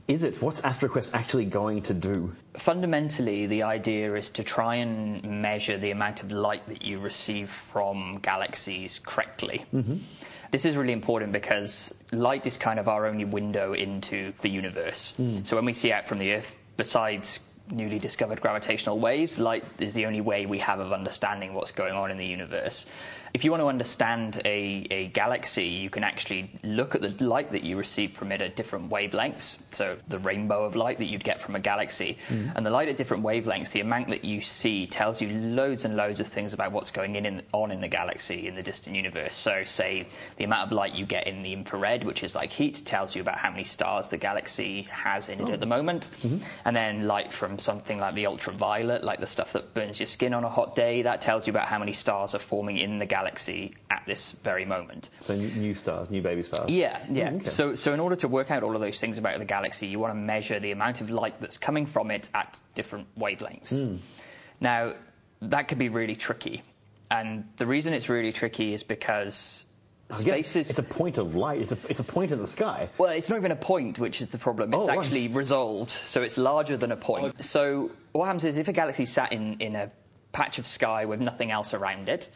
is 0.07 0.23
it? 0.23 0.41
What's 0.41 0.61
AstroQuest 0.61 1.13
actually 1.13 1.45
going 1.45 1.81
to 1.83 1.93
do? 1.93 2.35
Fundamentally, 2.55 3.45
the 3.45 3.63
idea 3.63 4.13
is 4.15 4.29
to 4.31 4.43
try 4.43 4.75
and 4.75 5.23
measure 5.41 5.77
the 5.77 5.91
amount 5.91 6.23
of 6.23 6.31
light 6.31 6.67
that 6.67 6.81
you 6.81 6.99
receive 6.99 7.49
from 7.49 8.19
galaxies 8.21 8.99
correctly. 8.99 9.65
Mm-hmm. 9.73 9.97
This 10.53 10.65
is 10.65 10.77
really 10.77 10.93
important 10.93 11.31
because 11.31 11.91
light 12.11 12.45
is 12.45 12.57
kind 12.57 12.79
of 12.79 12.87
our 12.87 13.07
only 13.07 13.25
window 13.25 13.73
into 13.73 14.33
the 14.41 14.49
universe. 14.49 15.15
Hmm. 15.17 15.39
So 15.45 15.55
when 15.55 15.65
we 15.65 15.73
see 15.73 15.91
out 15.91 16.07
from 16.07 16.19
the 16.19 16.31
Earth, 16.31 16.55
besides 16.77 17.39
newly 17.71 17.97
discovered 17.97 18.39
gravitational 18.39 18.99
waves, 18.99 19.39
light 19.39 19.67
is 19.79 19.93
the 19.93 20.05
only 20.05 20.21
way 20.21 20.45
we 20.45 20.59
have 20.59 20.79
of 20.79 20.93
understanding 20.93 21.55
what's 21.55 21.71
going 21.71 21.95
on 21.95 22.11
in 22.11 22.19
the 22.19 22.25
universe. 22.27 22.85
If 23.33 23.43
you 23.43 23.49
want 23.49 23.61
to 23.61 23.67
understand 23.67 24.43
a, 24.45 24.85
a 24.91 25.07
galaxy, 25.07 25.65
you 25.65 25.89
can 25.89 26.03
actually 26.03 26.51
look 26.61 26.93
at 26.93 27.01
the 27.01 27.23
light 27.23 27.51
that 27.51 27.63
you 27.63 27.77
receive 27.77 28.11
from 28.11 28.31
it 28.31 28.41
at 28.41 28.55
different 28.55 28.91
wavelengths. 28.91 29.63
So, 29.71 29.97
the 30.07 30.19
rainbow 30.19 30.63
of 30.63 30.75
light 30.75 30.99
that 30.99 31.05
you'd 31.05 31.23
get 31.23 31.41
from 31.41 31.55
a 31.55 31.59
galaxy. 31.59 32.19
Mm. 32.29 32.53
And 32.55 32.63
the 32.63 32.69
light 32.69 32.89
at 32.89 32.97
different 32.97 33.23
wavelengths, 33.23 33.71
the 33.71 33.79
amount 33.79 34.09
that 34.09 34.23
you 34.23 34.39
see 34.39 34.85
tells 34.85 35.19
you 35.19 35.29
loads 35.29 35.83
and 35.83 35.95
loads 35.95 36.19
of 36.19 36.27
things 36.27 36.53
about 36.53 36.73
what's 36.73 36.91
going 36.91 37.15
in, 37.15 37.25
in 37.25 37.41
on 37.53 37.71
in 37.71 37.81
the 37.81 37.87
galaxy, 37.87 38.47
in 38.47 38.53
the 38.53 38.61
distant 38.61 38.95
universe. 38.95 39.33
So, 39.33 39.63
say, 39.63 40.05
the 40.37 40.43
amount 40.43 40.67
of 40.67 40.71
light 40.71 40.93
you 40.93 41.07
get 41.07 41.27
in 41.27 41.41
the 41.41 41.53
infrared, 41.53 42.03
which 42.03 42.21
is 42.21 42.35
like 42.35 42.51
heat, 42.51 42.83
tells 42.85 43.15
you 43.15 43.23
about 43.23 43.39
how 43.39 43.49
many 43.49 43.63
stars 43.63 44.09
the 44.09 44.17
galaxy 44.17 44.83
has 44.91 45.27
in 45.27 45.39
it 45.39 45.49
at 45.49 45.55
oh. 45.55 45.57
the 45.57 45.65
moment. 45.65 46.11
Mm-hmm. 46.21 46.37
And 46.65 46.75
then, 46.75 47.07
light 47.07 47.33
from 47.33 47.57
something 47.57 47.97
like 47.97 48.13
the 48.13 48.27
ultraviolet, 48.27 49.03
like 49.03 49.19
the 49.19 49.25
stuff 49.25 49.53
that 49.53 49.73
burns 49.73 49.99
your 49.99 50.05
skin 50.05 50.35
on 50.35 50.43
a 50.43 50.49
hot 50.49 50.75
day, 50.75 51.01
that 51.01 51.19
tells 51.19 51.47
you 51.47 51.51
about 51.51 51.67
how 51.67 51.79
many 51.79 51.93
stars 51.93 52.35
are 52.35 52.39
forming 52.39 52.77
in 52.77 52.99
the 52.99 53.07
galaxy 53.07 53.22
at 53.27 54.03
this 54.05 54.31
very 54.43 54.65
moment. 54.65 55.09
So, 55.21 55.35
new 55.35 55.73
stars, 55.73 56.09
new 56.09 56.21
baby 56.21 56.43
stars. 56.43 56.69
Yeah, 56.71 56.99
yeah. 57.09 57.29
Oh, 57.31 57.35
okay. 57.37 57.45
So, 57.45 57.75
so 57.75 57.93
in 57.93 57.99
order 57.99 58.15
to 58.17 58.27
work 58.27 58.51
out 58.51 58.63
all 58.63 58.75
of 58.75 58.81
those 58.81 58.99
things 58.99 59.17
about 59.17 59.37
the 59.39 59.45
galaxy, 59.45 59.87
you 59.87 59.99
want 59.99 60.11
to 60.11 60.19
measure 60.19 60.59
the 60.59 60.71
amount 60.71 61.01
of 61.01 61.09
light 61.09 61.39
that's 61.41 61.57
coming 61.57 61.85
from 61.85 62.11
it 62.11 62.29
at 62.33 62.59
different 62.75 63.07
wavelengths. 63.17 63.79
Hmm. 63.85 63.97
Now, 64.59 64.93
that 65.41 65.67
could 65.67 65.77
be 65.77 65.89
really 65.89 66.15
tricky, 66.15 66.63
and 67.11 67.45
the 67.57 67.65
reason 67.67 67.93
it's 67.93 68.09
really 68.09 68.31
tricky 68.31 68.73
is 68.73 68.81
because 68.83 69.65
I 70.09 70.13
guess 70.15 70.21
space 70.23 70.55
is 70.55 70.69
it's 70.69 70.79
a 70.79 70.83
point 70.83 71.17
of 71.17 71.35
light. 71.35 71.61
It's 71.61 71.71
a, 71.71 71.77
it's 71.89 71.99
a 71.99 72.03
point 72.03 72.31
in 72.31 72.39
the 72.39 72.47
sky. 72.47 72.87
well, 72.97 73.09
it's 73.11 73.29
not 73.29 73.37
even 73.37 73.51
a 73.51 73.55
point, 73.57 73.99
which 73.99 74.21
is 74.21 74.29
the 74.29 74.37
problem. 74.37 74.73
It's 74.73 74.83
Oh, 74.83 74.87
right. 74.87 74.99
actually 74.99 75.27
resolved, 75.27 75.91
so 75.91 76.21
it's 76.21 76.37
larger 76.37 76.77
than 76.77 76.91
a 76.91 76.95
point. 76.97 77.35
Oh. 77.37 77.41
So 77.41 77.91
what 78.13 78.25
happens 78.25 78.45
is 78.45 78.57
if 78.57 78.67
a 78.67 78.73
galaxy 78.73 79.05
sat 79.05 79.33
in, 79.33 79.57
in 79.59 79.75
a 79.75 79.91
patch 80.33 80.57
of 80.59 80.67
sky 80.67 81.05
with 81.05 81.21
nothing 81.21 81.51
else 81.51 81.73
around 81.73 82.09
it, 82.09 82.29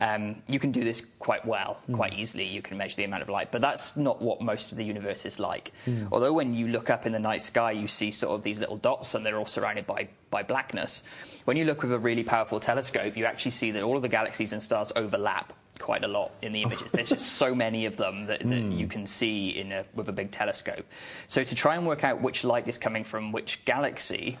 um, 0.00 0.42
you 0.46 0.58
can 0.58 0.72
do 0.72 0.84
this 0.84 1.06
quite 1.18 1.46
well, 1.46 1.78
quite 1.92 2.12
hmm. 2.12 2.20
easily. 2.20 2.44
You 2.44 2.60
can 2.60 2.76
measure 2.76 2.96
the 2.96 3.04
amount 3.04 3.22
of 3.22 3.28
light, 3.28 3.50
but 3.50 3.62
that's 3.62 3.96
not 3.96 4.20
what 4.20 4.42
most 4.42 4.72
of 4.72 4.76
the 4.76 4.84
universe 4.84 5.24
is 5.24 5.38
like. 5.38 5.72
Hmm. 5.86 6.06
Although 6.12 6.32
when 6.32 6.52
you 6.52 6.68
look 6.68 6.90
up 6.90 7.06
in 7.06 7.12
the 7.12 7.18
night 7.18 7.42
sky, 7.42 7.70
you 7.70 7.88
see 7.88 8.10
sort 8.10 8.34
of 8.34 8.42
these 8.42 8.58
little 8.58 8.76
dots, 8.76 9.14
and 9.14 9.24
they're 9.24 9.38
all 9.38 9.46
surrounded 9.46 9.86
by 9.86 10.08
by 10.30 10.42
blackness. 10.42 11.04
When 11.44 11.56
you 11.56 11.64
look 11.64 11.82
with 11.82 11.92
a 11.92 11.98
really 11.98 12.24
powerful 12.24 12.58
telescope, 12.58 13.16
you 13.16 13.24
actually 13.24 13.52
see 13.52 13.70
that 13.70 13.82
all 13.82 13.96
of 13.96 14.02
the 14.02 14.08
galaxies 14.08 14.52
and 14.52 14.62
stars 14.62 14.90
overlap 14.96 15.52
quite 15.78 16.04
a 16.04 16.08
lot 16.08 16.32
in 16.42 16.52
the 16.52 16.62
images. 16.62 16.90
There's 16.90 17.10
just 17.10 17.32
so 17.32 17.54
many 17.66 17.86
of 17.86 17.96
them 17.96 18.26
that, 18.26 18.40
that 18.40 18.62
you 18.72 18.86
hmm. 18.86 18.88
can 18.88 19.06
see 19.06 19.50
in 19.50 19.70
a, 19.70 19.84
with 19.94 20.08
a 20.08 20.12
big 20.12 20.32
telescope. 20.32 20.86
So 21.28 21.44
to 21.44 21.54
try 21.54 21.76
and 21.76 21.86
work 21.86 22.02
out 22.02 22.20
which 22.20 22.42
light 22.42 22.66
is 22.68 22.78
coming 22.78 23.04
from 23.04 23.30
which 23.30 23.64
galaxy 23.64 24.38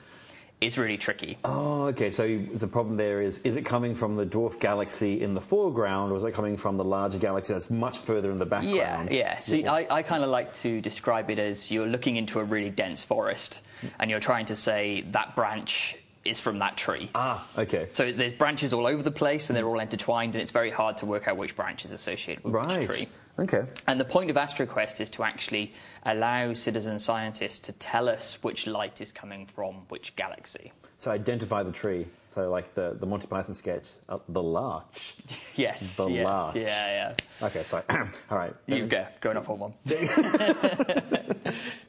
is 0.64 0.78
really 0.78 0.96
tricky. 0.96 1.38
Oh, 1.44 1.84
okay. 1.86 2.10
So 2.10 2.38
the 2.54 2.66
problem 2.66 2.96
there 2.96 3.20
is: 3.22 3.40
is 3.40 3.56
it 3.56 3.62
coming 3.62 3.94
from 3.94 4.16
the 4.16 4.26
dwarf 4.26 4.58
galaxy 4.60 5.22
in 5.22 5.34
the 5.34 5.40
foreground, 5.40 6.12
or 6.12 6.16
is 6.16 6.24
it 6.24 6.32
coming 6.32 6.56
from 6.56 6.76
the 6.76 6.84
larger 6.84 7.18
galaxy 7.18 7.52
that's 7.52 7.70
much 7.70 7.98
further 7.98 8.30
in 8.30 8.38
the 8.38 8.46
Yeah, 8.46 8.50
background? 8.50 9.10
yeah. 9.12 9.16
Yeah. 9.16 9.38
So 9.38 9.56
I, 9.56 9.86
I 9.90 10.02
kind 10.02 10.24
of 10.24 10.30
like 10.30 10.52
to 10.54 10.80
describe 10.80 11.30
it 11.30 11.38
as 11.38 11.70
you're 11.70 11.86
looking 11.86 12.16
into 12.16 12.40
a 12.40 12.44
really 12.44 12.70
dense 12.70 13.02
forest 13.04 13.60
and 13.98 14.10
you're 14.10 14.20
trying 14.20 14.46
to 14.46 14.56
say 14.56 15.02
that 15.12 15.36
branch 15.36 15.96
is 16.24 16.40
from 16.40 16.58
that 16.60 16.76
tree. 16.76 17.10
Ah, 17.14 17.46
okay. 17.58 17.88
So 17.92 18.10
there's 18.10 18.32
branches 18.32 18.72
all 18.72 18.86
over 18.86 19.02
the 19.02 19.10
place 19.10 19.50
and 19.50 19.56
they're 19.56 19.66
all 19.66 19.80
intertwined, 19.80 20.34
and 20.34 20.40
it's 20.42 20.52
very 20.52 20.70
hard 20.70 20.96
to 20.98 21.06
work 21.06 21.28
out 21.28 21.36
which 21.36 21.54
branch 21.54 21.84
is 21.84 21.92
associated 21.92 22.42
with 22.44 22.54
right. 22.54 22.78
which 22.78 22.88
tree. 22.88 23.08
Okay. 23.38 23.64
And 23.86 23.98
the 23.98 24.04
point 24.04 24.30
of 24.30 24.36
AstroQuest 24.36 25.00
is 25.00 25.10
to 25.10 25.24
actually 25.24 25.72
allow 26.04 26.54
citizen 26.54 26.98
scientists 26.98 27.58
to 27.60 27.72
tell 27.72 28.08
us 28.08 28.38
which 28.42 28.66
light 28.66 29.00
is 29.00 29.10
coming 29.10 29.46
from 29.46 29.86
which 29.88 30.14
galaxy. 30.16 30.72
So 30.98 31.10
identify 31.10 31.62
the 31.62 31.72
tree. 31.72 32.06
So 32.28 32.50
like 32.50 32.74
the, 32.74 32.96
the 32.98 33.06
Monty 33.06 33.26
Python 33.26 33.54
sketch, 33.54 33.84
uh, 34.08 34.18
the 34.28 34.42
larch. 34.42 35.16
Yes. 35.56 35.96
The 35.96 36.08
yes, 36.08 36.24
larch. 36.24 36.56
Yeah, 36.56 37.14
yeah. 37.40 37.46
Okay, 37.46 37.62
sorry. 37.62 37.84
All 37.90 38.38
right. 38.38 38.52
You 38.66 38.86
go. 38.86 39.06
Going 39.20 39.36
off 39.36 39.48
on 39.48 39.58
one. 39.58 39.74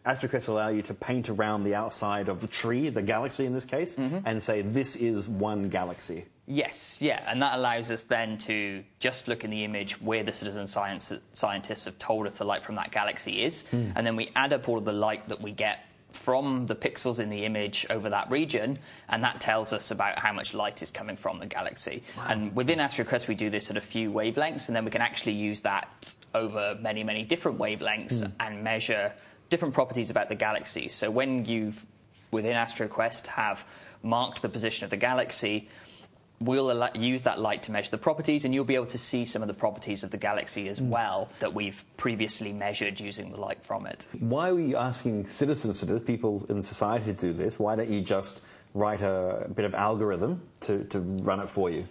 AstroQuest 0.06 0.48
will 0.48 0.56
allow 0.56 0.70
you 0.70 0.84
to 0.84 0.94
paint 0.94 1.30
around 1.30 1.64
the 1.64 1.74
outside 1.74 2.30
of 2.30 2.42
the 2.42 2.48
tree, 2.48 2.90
the 2.90 3.02
galaxy 3.02 3.46
in 3.46 3.54
this 3.54 3.66
case, 3.66 3.98
and 3.98 4.44
say 4.44 4.62
this 4.62 4.96
is 4.96 5.28
one 5.28 5.70
galaxy. 5.70 6.26
Yes, 6.48 7.02
yeah, 7.02 7.24
and 7.28 7.42
that 7.42 7.58
allows 7.58 7.90
us 7.90 8.04
then 8.04 8.38
to 8.40 8.84
just 9.00 9.28
look 9.28 9.44
in 9.44 9.50
the 9.50 9.64
image 9.64 10.00
where 10.00 10.24
the 10.24 10.34
citizen 10.34 10.68
science, 10.68 11.12
scientists 11.34 11.86
have 11.86 11.98
told 11.98 12.28
us 12.28 12.36
the 12.36 12.46
light 12.46 12.62
from 12.62 12.76
that 12.76 12.92
galaxy 12.92 13.44
is, 13.44 13.66
hmm. 13.68 13.90
and 13.96 14.06
then 14.06 14.16
we 14.16 14.32
add 14.36 14.54
up 14.54 14.70
all 14.70 14.78
of 14.78 14.86
the 14.86 14.94
light 14.94 15.28
that 15.28 15.42
we 15.42 15.52
get 15.52 15.86
from 16.12 16.66
the 16.68 16.76
pixels 16.76 17.20
in 17.20 17.30
the 17.30 17.46
image 17.46 17.86
over 17.90 18.10
that 18.10 18.30
region, 18.30 18.78
and 19.10 19.24
that 19.24 19.42
tells 19.42 19.74
us 19.74 19.90
about 19.90 20.20
how 20.20 20.32
much 20.32 20.54
light 20.54 20.84
is 20.84 20.92
coming 20.92 21.18
from 21.18 21.40
the 21.40 21.48
galaxy. 21.48 22.04
And 22.28 22.56
within 22.56 22.80
AstroQuest, 22.80 23.28
we 23.28 23.36
do 23.36 23.50
this 23.50 23.72
at 23.72 23.78
a 23.78 23.82
few 23.82 24.12
wavelengths, 24.12 24.68
and 24.68 24.76
then 24.76 24.86
we 24.86 24.92
can 24.92 25.02
actually 25.02 25.34
use 25.34 25.62
that 25.62 26.14
over 26.36 26.78
many, 26.80 27.04
many 27.04 27.24
different 27.24 27.58
wavelengths 27.58 28.20
hmm. 28.20 28.32
and 28.40 28.64
measure 28.64 29.12
different 29.50 29.74
properties 29.74 30.12
about 30.12 30.30
the 30.30 30.36
galaxy. 30.36 30.88
So 30.90 31.10
when 31.10 31.46
you, 31.46 31.74
within 32.32 32.56
AstroQuest, 32.56 33.28
have 33.28 33.66
marked 34.04 34.42
the 34.42 34.50
position 34.50 34.86
of 34.86 34.92
the 34.92 34.98
galaxy, 34.98 35.68
we'll 36.40 36.90
use 36.96 37.24
that 37.24 37.40
light 37.40 37.64
to 37.64 37.72
measure 37.72 37.92
the 37.92 37.98
properties, 37.98 38.46
and 38.46 38.54
you'll 38.54 38.66
be 38.66 38.76
able 38.76 38.86
to 38.88 38.98
see 38.98 39.26
some 39.26 39.42
of 39.42 39.48
the 39.48 39.54
properties 39.54 40.04
of 40.04 40.12
the 40.12 40.18
galaxy 40.18 40.68
as 40.70 40.82
well 40.82 41.30
that 41.40 41.54
we've 41.54 41.84
previously 41.98 42.52
measured 42.52 43.00
using 43.00 43.32
the 43.32 43.40
light 43.40 43.64
from 43.64 43.86
it. 43.86 44.08
Why 44.20 44.50
are 44.50 44.60
you 44.60 44.78
asking 44.78 45.28
citizens 45.28 45.80
to 45.80 45.86
do 45.86 45.94
this, 45.94 46.02
people 46.02 46.46
in 46.50 46.62
society 46.62 47.06
to 47.06 47.14
do 47.14 47.34
this? 47.34 47.60
Why 47.60 47.76
don't 47.76 47.90
you 47.90 48.02
just 48.02 48.42
write 48.74 49.02
a 49.02 49.48
bit 49.56 49.66
of 49.66 49.74
algorithm 49.76 50.42
to, 50.62 50.84
to 50.86 51.00
run 51.00 51.40
it 51.40 51.50
for 51.50 51.70
you? 51.70 51.88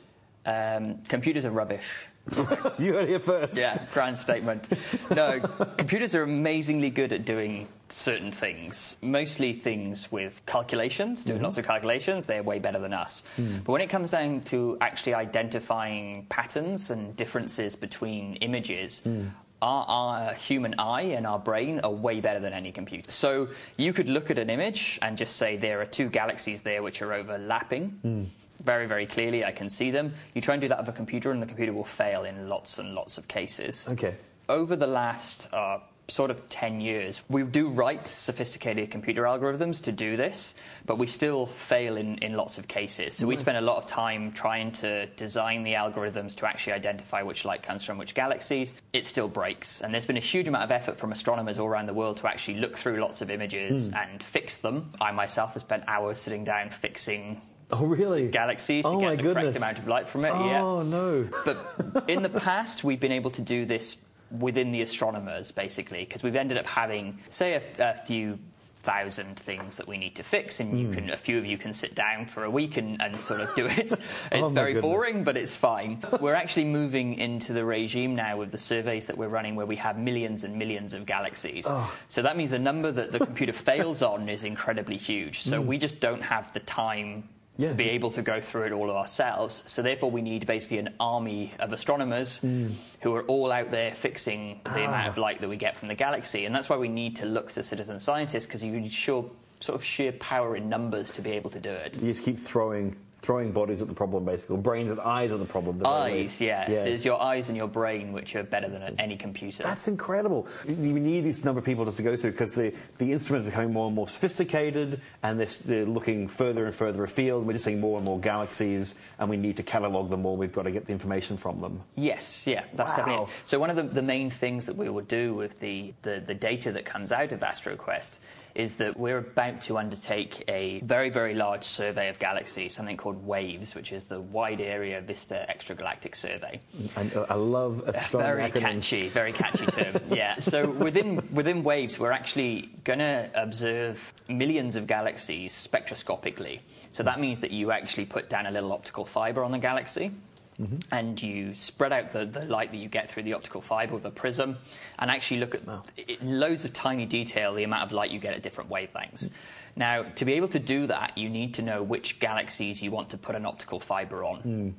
Um, 0.47 0.99
computers 1.09 1.45
are 1.45 1.51
rubbish. 1.51 2.07
You 2.79 2.95
heard 2.95 3.11
it 3.11 3.25
first. 3.25 3.57
Yeah, 3.57 3.79
grand 3.93 4.19
statement. 4.19 4.69
No, 5.11 5.41
computers 5.77 6.15
are 6.15 6.23
amazingly 6.23 6.89
good 6.91 7.13
at 7.13 7.25
doing 7.27 7.69
certain 7.89 8.33
things, 8.33 8.99
mostly 9.03 9.53
things 9.53 10.11
with 10.11 10.45
calculations, 10.47 11.25
doing 11.25 11.39
mm-hmm. 11.39 11.45
lots 11.45 11.59
of 11.59 11.67
calculations. 11.67 12.27
They're 12.27 12.43
way 12.43 12.59
better 12.59 12.79
than 12.79 12.93
us. 12.93 13.25
Mm. 13.37 13.65
But 13.65 13.73
when 13.73 13.81
it 13.83 13.89
comes 13.89 14.11
down 14.11 14.43
to 14.43 14.77
actually 14.81 15.15
identifying 15.15 16.27
patterns 16.29 16.91
and 16.91 17.15
differences 17.17 17.77
between 17.77 18.37
images, 18.37 19.03
mm. 19.07 19.31
our, 19.63 19.85
our 19.87 20.35
human 20.35 20.75
eye 20.79 21.03
and 21.03 21.27
our 21.27 21.39
brain 21.39 21.81
are 21.81 21.93
way 21.93 22.21
better 22.21 22.41
than 22.41 22.53
any 22.53 22.73
computer. 22.73 23.11
So 23.11 23.49
you 23.77 23.93
could 23.93 24.09
look 24.09 24.31
at 24.31 24.39
an 24.39 24.51
image 24.51 24.99
and 25.03 25.17
just 25.17 25.37
say 25.37 25.57
there 25.57 25.81
are 25.81 25.87
two 25.87 26.09
galaxies 26.09 26.63
there 26.63 26.83
which 26.83 27.03
are 27.03 27.13
overlapping. 27.13 28.01
Mm. 28.05 28.27
Very, 28.63 28.87
very 28.87 29.05
clearly, 29.05 29.45
I 29.45 29.53
can 29.53 29.69
see 29.69 29.91
them. 29.91 30.15
You 30.33 30.41
try 30.41 30.55
and 30.55 30.61
do 30.61 30.69
that 30.69 30.79
with 30.79 30.89
a 30.89 30.93
computer, 30.93 31.31
and 31.33 31.43
the 31.43 31.47
computer 31.47 31.73
will 31.73 31.85
fail 31.85 32.25
in 32.25 32.49
lots 32.49 32.79
and 32.79 32.95
lots 32.95 33.19
of 33.19 33.29
cases 33.29 33.87
Okay. 33.91 34.15
over 34.49 34.75
the 34.75 34.87
last 34.87 35.53
uh, 35.53 35.81
sort 36.09 36.31
of 36.31 36.47
10 36.49 36.81
years, 36.81 37.23
we 37.29 37.43
do 37.43 37.69
write 37.69 38.07
sophisticated 38.07 38.91
computer 38.91 39.23
algorithms 39.23 39.83
to 39.83 39.93
do 39.93 40.17
this, 40.17 40.55
but 40.85 40.99
we 40.99 41.07
still 41.07 41.47
fail 41.47 41.97
in, 41.97 42.19
in 42.19 42.35
lots 42.35 42.59
of 42.59 42.69
cases. 42.69 43.15
So 43.15 43.27
we 43.27 43.37
mm. 43.37 43.41
spend 43.41 43.57
a 43.57 43.63
lot 43.63 43.79
of 43.79 43.87
time 43.87 44.33
trying 44.33 44.73
to 44.73 45.07
design 45.17 45.63
the 45.63 45.73
algorithms 45.73 46.35
to 46.37 46.47
actually 46.47 46.75
identify 46.75 47.23
which 47.23 47.45
light 47.45 47.63
comes 47.63 47.85
from 47.85 47.97
which 47.97 48.15
galaxies. 48.15 48.75
It 48.93 49.07
still 49.07 49.29
breaks. 49.29 49.81
And 49.81 49.95
there's 49.95 50.07
been 50.07 50.17
a 50.17 50.21
huge 50.21 50.47
amount 50.49 50.65
of 50.65 50.71
effort 50.71 50.99
from 50.99 51.13
astronomers 51.13 51.59
all 51.59 51.67
around 51.67 51.87
the 51.87 51.95
world 51.95 52.19
to 52.19 52.29
actually 52.29 52.59
look 52.59 52.77
through 52.77 53.01
lots 53.01 53.23
of 53.23 53.31
images 53.31 53.89
mm. 53.91 54.03
and 54.03 54.23
fix 54.23 54.59
them. 54.59 54.93
I 55.01 55.11
myself 55.13 55.55
have 55.55 55.63
spent 55.63 55.85
hours 55.87 56.19
sitting 56.19 56.45
down 56.45 56.71
fixing 56.71 57.41
Oh, 57.71 57.87
really? 57.87 58.29
galaxies 58.29 58.85
to 58.85 58.91
Oh, 58.91 59.01
get 59.01 59.17
the 59.17 59.17
goodness. 59.23 59.43
correct 59.43 59.57
amount 59.57 59.79
of 59.79 59.89
light 59.89 60.09
from 60.09 60.25
it. 60.27 60.29
yeah. 60.29 60.63
Oh, 60.63 60.83
no. 60.83 61.29
But 61.47 62.05
in 62.09 62.23
the 62.23 62.29
past, 62.29 62.85
we've 62.85 63.01
been 63.01 63.11
able 63.11 63.31
to 63.33 63.43
do 63.43 63.65
this 63.65 63.97
within 64.39 64.73
the 64.73 64.83
astronomers, 64.83 65.51
basically, 65.53 66.05
because 66.05 66.23
we've 66.23 66.37
ended 66.37 66.59
up 66.59 66.67
having, 66.67 67.19
say, 67.29 67.55
a, 67.55 67.63
a 67.91 67.95
few 67.95 68.39
thousand 68.77 69.39
things 69.39 69.79
that 69.79 69.89
we 69.89 69.97
need 69.97 70.15
to 70.15 70.23
fix, 70.23 70.61
and 70.61 70.71
Hmm. 70.71 70.77
you 70.79 70.91
can, 70.91 71.11
a 71.11 71.17
few 71.17 71.39
of 71.39 71.47
you 71.47 71.57
can 71.57 71.73
sit 71.73 71.95
down 71.95 72.27
for 72.27 72.45
a 72.45 72.51
week 72.51 72.77
and, 72.77 73.01
and 73.01 73.17
sort 73.17 73.41
of 73.41 73.55
do 73.55 73.65
it. 73.65 73.79
It's 73.93 73.97
Oh, 74.33 74.49
very 74.49 74.79
boring, 74.79 75.25
but 75.25 75.39
it's 75.39 75.57
fine. 75.57 76.03
We're 76.21 76.35
actually 76.35 76.65
moving 76.67 77.15
into 77.15 77.55
the 77.55 77.65
regime 77.65 78.15
now 78.15 78.37
with 78.37 78.51
the 78.51 78.59
surveys 78.59 79.07
that 79.07 79.17
we're 79.17 79.29
running, 79.29 79.55
where 79.57 79.65
we 79.65 79.77
have 79.77 79.97
millions 79.99 80.45
and 80.45 80.57
millions 80.59 80.93
of 80.93 81.07
galaxies. 81.07 81.65
Oh. 81.67 81.91
So 82.09 82.21
that 82.23 82.37
means 82.37 82.51
the 82.51 82.59
number 82.59 82.93
that 82.93 83.11
the 83.11 83.21
computer 83.21 83.55
fails 83.55 84.03
on 84.03 84.29
is 84.29 84.45
incredibly 84.45 84.99
huge. 84.99 85.41
So 85.41 85.63
we 85.63 85.79
just 85.79 85.99
don't 86.01 86.23
have 86.23 86.53
the 86.53 86.61
time 86.61 87.23
Hmm. 87.23 87.29
Yeah. 87.57 87.69
to 87.69 87.75
be 87.75 87.91
able 87.91 88.11
to 88.13 88.23
go 88.23 88.41
through 88.41 88.65
it 88.65 88.73
all 88.73 88.91
ourselves. 88.91 89.63
So 89.67 89.81
therefore, 89.81 90.11
we 90.11 90.23
need 90.23 90.45
basically 90.47 90.79
an 90.79 90.93
army 90.99 91.53
of 91.61 91.73
astronomers 91.73 92.39
Hmm. 92.39 92.71
who 93.01 93.15
are 93.15 93.23
all 93.23 93.53
out 93.53 93.71
there 93.71 93.95
fixing 93.95 94.61
the 94.65 94.71
Ah. 94.83 94.89
amount 94.89 95.09
of 95.09 95.19
light 95.19 95.41
that 95.41 95.49
we 95.49 95.57
get 95.57 95.77
from 95.77 95.87
the 95.89 95.95
galaxy, 95.95 96.47
and 96.47 96.55
that's 96.55 96.69
why 96.69 96.77
we 96.77 96.89
need 96.89 97.15
to 97.17 97.27
look 97.27 97.53
to 97.53 97.63
citizen 97.63 97.99
scientists 98.01 98.47
because 98.47 98.65
you 98.65 98.73
need 98.81 98.91
sure 98.93 99.31
sort 99.61 99.77
of 99.77 99.85
sheer 99.85 100.13
power 100.13 100.57
in 100.57 100.69
numbers 100.69 101.11
to 101.13 101.23
be 101.23 101.31
able 101.31 101.51
to 101.51 101.61
do 101.61 101.71
it. 101.71 102.01
You 102.03 102.09
just 102.09 102.25
keep 102.25 102.39
throwing 102.39 102.97
throwing 103.25 103.53
bodies 103.53 103.81
at 103.81 103.89
the 103.89 103.95
problem, 103.95 104.25
basically, 104.25 104.57
or 104.57 104.59
brains 104.63 104.91
and 104.91 105.01
eyes 105.01 105.33
at 105.33 105.39
the 105.39 105.45
problem. 105.45 105.79
the 105.79 105.89
Eyes, 105.89 106.13
least. 106.15 106.41
yes. 106.41 106.69
It's 106.87 107.05
your 107.05 107.21
eyes 107.21 107.49
and 107.49 107.57
your 107.57 107.69
brain 107.69 108.13
which 108.13 108.37
are 108.37 108.43
better 108.43 108.69
than 108.69 108.95
any 109.01 109.17
computer. 109.17 109.63
That's 109.63 109.89
incredible. 109.89 110.47
You 110.69 110.77
need 111.01 111.23
this 111.23 111.43
number 111.45 111.59
of 111.61 111.65
people 111.65 111.85
just 111.85 111.97
to 111.97 112.03
go 112.03 112.17
through 112.17 112.33
because 112.33 112.55
the, 112.55 112.75
the 112.99 113.11
instruments 113.13 113.47
are 113.49 113.51
becoming 113.51 113.73
more 113.73 113.87
and 113.87 113.95
more 113.95 114.07
sophisticated 114.07 115.01
and 115.23 115.41
they're, 115.41 115.47
they're 115.65 115.87
looking 115.87 116.29
further 116.29 116.67
and 116.67 116.75
further 116.75 117.03
afield. 117.05 117.47
We're 117.47 117.55
just 117.55 117.65
seeing 117.65 117.81
more 117.81 117.97
and 117.97 118.05
more 118.05 118.19
galaxies 118.21 118.97
and 119.19 119.31
we 119.31 119.37
need 119.37 119.57
to 119.57 119.63
catalogue 119.63 120.11
them 120.11 120.27
all. 120.27 120.37
We've 120.37 120.53
got 120.53 120.63
to 120.65 120.71
get 120.71 120.85
the 120.87 120.93
information 120.93 121.37
from 121.37 121.61
them. 121.61 121.81
Yes, 121.97 122.47
yeah, 122.47 122.65
that's 122.75 122.93
Wow. 122.93 122.97
definitely 122.99 123.25
it. 123.25 123.31
So 123.47 123.59
one 123.59 123.71
of 123.71 123.77
the, 123.77 123.83
the 123.85 124.03
main 124.03 124.29
things 124.31 124.67
that 124.67 124.77
we 124.77 124.89
will 124.91 125.05
do 125.05 125.35
with 125.35 125.59
the, 125.61 125.95
the, 126.03 126.23
the 126.25 126.35
data 126.35 126.73
that 126.73 126.85
comes 126.85 127.13
out 127.13 127.33
of 127.33 127.41
AstroQuest 127.41 128.19
is 128.55 128.75
that 128.77 128.97
we're 128.97 129.19
about 129.19 129.61
to 129.63 129.79
undertake 129.79 130.45
a 130.49 130.81
very, 130.81 131.11
very 131.11 131.35
large 131.35 131.65
survey 131.65 132.09
of 132.09 132.19
galaxies, 132.19 132.73
something 132.75 132.97
called 132.97 133.14
WAVES, 133.15 133.75
which 133.75 133.93
is 133.93 134.05
the 134.05 134.21
Wide 134.21 134.61
Area 134.61 135.01
Vista 135.01 135.47
Extragalactic 135.49 136.15
Survey. 136.15 136.61
And 136.97 137.15
uh, 137.17 137.27
I 137.31 137.35
love 137.35 137.83
a 137.87 137.95
strong 137.95 138.23
Very 138.23 138.51
acronym. 138.51 138.61
catchy, 138.61 139.09
very 139.09 139.33
catchy 139.33 139.67
term. 139.67 140.01
yeah. 140.11 140.39
So 140.39 140.71
within 140.71 141.27
within 141.33 141.63
waves, 141.63 141.99
we're 141.99 142.13
actually 142.13 142.71
going 142.85 142.99
to 142.99 143.31
observe 143.35 144.13
millions 144.29 144.77
of 144.77 144.87
galaxies 144.87 145.53
spectroscopically. 145.53 146.61
So 146.91 147.03
that 147.03 147.21
means 147.21 147.41
that 147.41 147.51
you 147.51 147.71
actually 147.71 148.07
put 148.07 148.29
down 148.29 148.47
a 148.47 148.51
little 148.51 148.73
optical 148.73 149.05
fiber 149.05 149.43
on 149.45 149.53
the 149.53 149.59
galaxy. 149.59 150.13
Mm-hmm. 150.61 150.77
And 150.93 151.21
you 151.21 151.55
spread 151.55 151.93
out 151.93 152.13
the, 152.13 152.25
the 152.25 152.45
light 152.45 152.71
that 152.71 152.79
you 152.79 152.89
get 152.89 153.11
through 153.11 153.25
the 153.25 153.33
optical 153.33 153.61
fiber 153.61 153.95
with 153.95 154.05
a 154.05 154.11
prism 154.11 154.57
and 154.99 155.11
actually 155.11 155.41
look 155.41 155.55
at 155.57 155.63
in 156.09 156.39
loads 156.39 156.65
of 156.65 156.73
tiny 156.73 157.07
detail 157.07 157.55
the 157.55 157.65
amount 157.65 157.83
of 157.83 157.93
light 157.93 158.11
you 158.11 158.21
get 158.21 158.35
at 158.35 158.43
different 158.43 158.71
wavelengths. 158.71 159.29
Mm. 159.29 159.31
Now, 159.77 160.03
to 160.03 160.25
be 160.25 160.35
able 160.35 160.49
to 160.49 160.61
do 160.61 160.87
that, 160.87 161.19
you 161.19 161.29
need 161.29 161.55
to 161.55 161.63
know 161.63 161.83
which 161.83 162.21
galaxies 162.21 162.83
you 162.83 162.91
want 162.91 163.11
to 163.11 163.19
put 163.19 163.35
an 163.35 163.45
optical 163.45 163.81
fiber 163.81 164.23
on. 164.25 164.41
Hmm. 164.41 164.71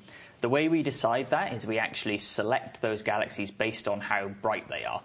The 0.42 0.50
way 0.50 0.70
we 0.70 0.84
decide 0.84 1.30
that 1.30 1.54
is 1.54 1.66
we 1.66 1.80
actually 1.80 2.18
select 2.20 2.82
those 2.82 3.02
galaxies 3.02 3.52
based 3.52 3.88
on 3.88 4.00
how 4.00 4.28
bright 4.28 4.70
they 4.70 4.86
are. 4.86 5.02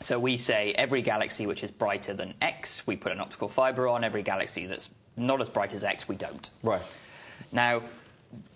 So 0.00 0.18
we 0.18 0.36
say 0.36 0.72
every 0.72 1.02
galaxy 1.02 1.46
which 1.46 1.62
is 1.62 1.70
brighter 1.70 2.14
than 2.14 2.34
X, 2.40 2.86
we 2.86 2.96
put 2.96 3.12
an 3.12 3.20
optical 3.20 3.48
fiber 3.48 3.88
on. 3.88 4.04
Every 4.04 4.22
galaxy 4.22 4.66
that's 4.66 4.90
not 5.16 5.40
as 5.40 5.48
bright 5.48 5.72
as 5.72 5.84
X, 5.84 6.08
we 6.08 6.16
don't. 6.16 6.50
Right. 6.62 6.82
Now, 7.52 7.82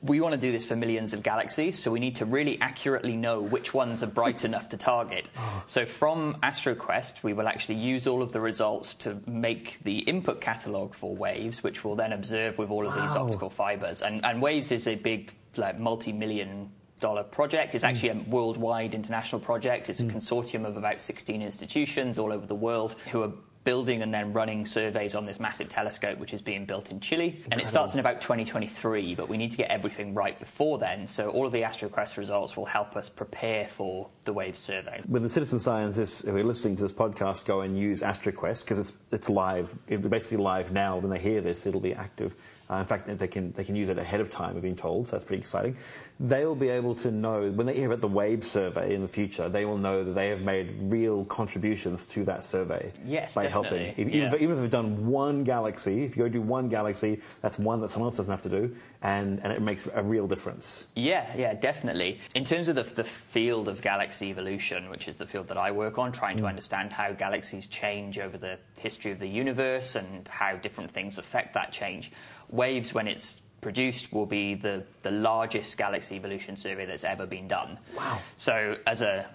we 0.03 0.21
want 0.21 0.33
to 0.33 0.41
do 0.41 0.51
this 0.51 0.65
for 0.65 0.77
millions 0.77 1.13
of 1.13 1.23
galaxies, 1.23 1.79
so 1.79 1.91
we 1.91 2.01
need 2.01 2.17
to 2.17 2.25
really 2.25 2.61
accurately 2.61 3.17
know 3.17 3.41
which 3.41 3.75
ones 3.75 4.03
are 4.03 4.07
bright 4.07 4.45
enough 4.45 4.69
to 4.71 4.77
target. 4.77 5.29
Oh. 5.43 5.63
So 5.67 5.87
from 5.87 6.35
AstroQuest, 6.43 7.23
we 7.23 7.33
will 7.33 7.49
actually 7.49 7.77
use 7.77 8.07
all 8.07 8.21
of 8.23 8.31
the 8.33 8.41
results 8.41 8.95
to 8.97 9.19
make 9.27 9.79
the 9.85 9.99
input 10.01 10.41
catalog 10.41 10.93
for 10.93 11.15
Waves, 11.15 11.63
which 11.63 11.83
we'll 11.83 11.97
then 11.97 12.13
observe 12.13 12.59
with 12.59 12.71
all 12.71 12.87
of 12.87 12.95
these 12.95 13.15
Wow. 13.15 13.25
optical 13.25 13.49
fibers. 13.49 14.03
And, 14.03 14.25
and 14.25 14.43
Waves 14.43 14.71
is 14.71 14.87
a 14.87 14.97
big, 14.97 15.33
like, 15.57 15.79
multi-million 15.79 16.71
dollar 17.01 17.25
project. 17.25 17.75
It's 17.75 17.83
hmm. 17.83 17.91
actually 17.91 18.09
a 18.11 18.15
worldwide 18.29 18.95
international 18.95 19.41
project. 19.41 19.89
It's 19.89 20.01
a 20.01 20.05
hmm. 20.05 20.11
consortium 20.11 20.67
of 20.67 20.77
about 20.77 21.01
16 21.01 21.43
institutions 21.43 22.19
all 22.19 22.33
over 22.33 22.47
the 22.47 22.55
world 22.55 22.97
who 23.11 23.23
are 23.23 23.33
building 23.65 24.03
and 24.03 24.13
then 24.13 24.33
running 24.33 24.65
surveys 24.65 25.15
on 25.15 25.25
this 25.25 25.39
massive 25.39 25.69
telescope 25.69 26.19
which 26.19 26.33
is 26.33 26.41
being 26.41 26.65
built 26.65 26.91
in 26.91 27.01
Chile. 27.01 27.43
And 27.51 27.61
it 27.61 27.67
starts 27.67 27.95
in 27.95 28.01
about 28.01 28.21
2023, 28.21 29.15
but 29.15 29.29
we 29.29 29.37
need 29.37 29.51
to 29.51 29.57
get 29.57 29.71
everything 29.71 30.15
right 30.15 30.39
before 30.39 30.79
then. 30.79 31.07
So 31.07 31.31
all 31.31 31.47
of 31.47 31.53
the 31.53 31.63
AstroQuest 31.63 32.17
results 32.17 32.57
will 32.57 32.65
help 32.65 32.97
us 32.97 33.09
prepare 33.09 33.67
for 33.67 34.09
the 34.25 34.33
WAVE 34.33 34.57
survey. 34.57 35.03
When 35.07 35.23
the 35.23 35.29
citizen 35.29 35.59
scientists 35.59 36.25
who 36.25 36.37
are 36.37 36.45
listening 36.45 36.77
to 36.77 36.83
this 36.83 36.93
podcast 36.93 37.47
go 37.47 37.61
and 37.61 37.79
use 37.79 38.03
AstroQuest, 38.03 38.65
because 38.65 38.79
it's, 38.79 38.93
it's 39.13 39.29
live, 39.29 39.75
it's 39.89 40.07
basically 40.09 40.39
live 40.39 40.73
now, 40.73 40.97
when 40.97 41.11
they 41.11 41.19
hear 41.19 41.41
this, 41.41 41.67
it'll 41.67 41.81
be 41.81 41.95
active. 41.95 42.35
Uh, 42.71 42.77
in 42.77 42.87
fact, 42.87 43.07
they 43.19 43.27
can, 43.27 43.53
they 43.53 43.65
can 43.65 43.75
use 43.75 43.89
it 43.89 43.99
ahead 43.99 44.21
of 44.21 44.31
time, 44.31 44.55
we've 44.55 44.63
been 44.63 44.77
told, 44.77 45.09
so 45.09 45.17
that's 45.17 45.25
pretty 45.25 45.41
exciting. 45.41 45.77
They'll 46.23 46.55
be 46.55 46.69
able 46.69 46.95
to 46.97 47.11
know, 47.11 47.51
when 47.51 47.67
they 47.67 47.75
hear 47.75 47.87
about 47.87 48.03
the 48.03 48.09
WAVE 48.09 48.45
survey 48.45 48.95
in 48.95 49.01
the 49.01 49.09
future, 49.09 49.49
they 49.49 49.65
will 49.65 49.79
know 49.79 50.05
that 50.05 50.13
they 50.13 50.29
have 50.29 50.43
made 50.43 50.77
real 50.83 51.25
contributions 51.25 52.05
to 52.09 52.25
that 52.27 52.45
survey. 52.45 52.93
Yes, 53.07 53.35
by 53.35 53.45
definitely. 53.45 53.87
helping. 53.87 54.07
Even, 54.07 54.21
Yeah. 54.21 54.27
if, 54.27 54.35
even 54.43 54.57
if 54.57 54.61
they've 54.61 54.71
done 54.71 55.07
one 55.07 55.45
galaxy, 55.45 56.05
if 56.05 56.19
you 56.19 56.25
go 56.25 56.29
do 56.29 56.43
one 56.43 56.69
galaxy, 56.69 57.23
that's 57.41 57.59
one 57.59 57.81
that 57.81 57.91
someone 57.91 58.09
else 58.09 58.19
doesn't 58.19 58.31
have 58.31 58.43
to 58.43 58.51
do, 58.51 58.77
and, 59.01 59.41
and 59.43 59.51
it 59.51 59.63
makes 59.63 59.89
a 59.95 60.03
real 60.03 60.27
difference. 60.27 60.87
Yeah, 60.95 61.27
yeah, 61.39 61.55
definitely. 61.55 62.21
In 62.35 62.45
terms 62.45 62.69
of 62.69 62.77
the, 62.77 62.83
the 62.83 63.05
field 63.05 63.67
of 63.67 63.81
galaxy 63.81 64.29
evolution, 64.29 64.91
which 64.91 65.09
is 65.09 65.17
the 65.17 65.27
field 65.27 65.49
that 65.49 65.57
I 65.57 65.71
work 65.71 65.99
on, 65.99 66.13
trying 66.13 66.37
to 66.37 66.43
mm. 66.43 66.49
understand 66.49 66.93
how 66.93 67.13
galaxies 67.13 67.67
change 67.67 68.19
over 68.19 68.37
the 68.37 68.59
history 68.79 69.11
of 69.11 69.21
the 69.21 69.29
universe 69.29 69.97
and 69.97 70.29
how 70.29 70.57
different 70.57 70.91
things 70.91 71.17
affect 71.17 71.55
that 71.55 71.73
change, 71.73 72.13
WAVES, 72.51 72.93
when 72.93 73.09
it's 73.09 73.41
produced, 73.61 74.13
will 74.13 74.27
be 74.27 74.55
the, 74.55 74.85
the 75.03 75.11
largest 75.11 75.77
galaxy 75.77 76.17
evolution 76.17 76.57
survey 76.57 76.87
that's 76.87 77.05
ever 77.05 77.27
been 77.27 77.49
done. 77.49 77.79
Wow. 77.97 78.19
So, 78.37 78.77
as 78.87 79.03
a 79.03 79.29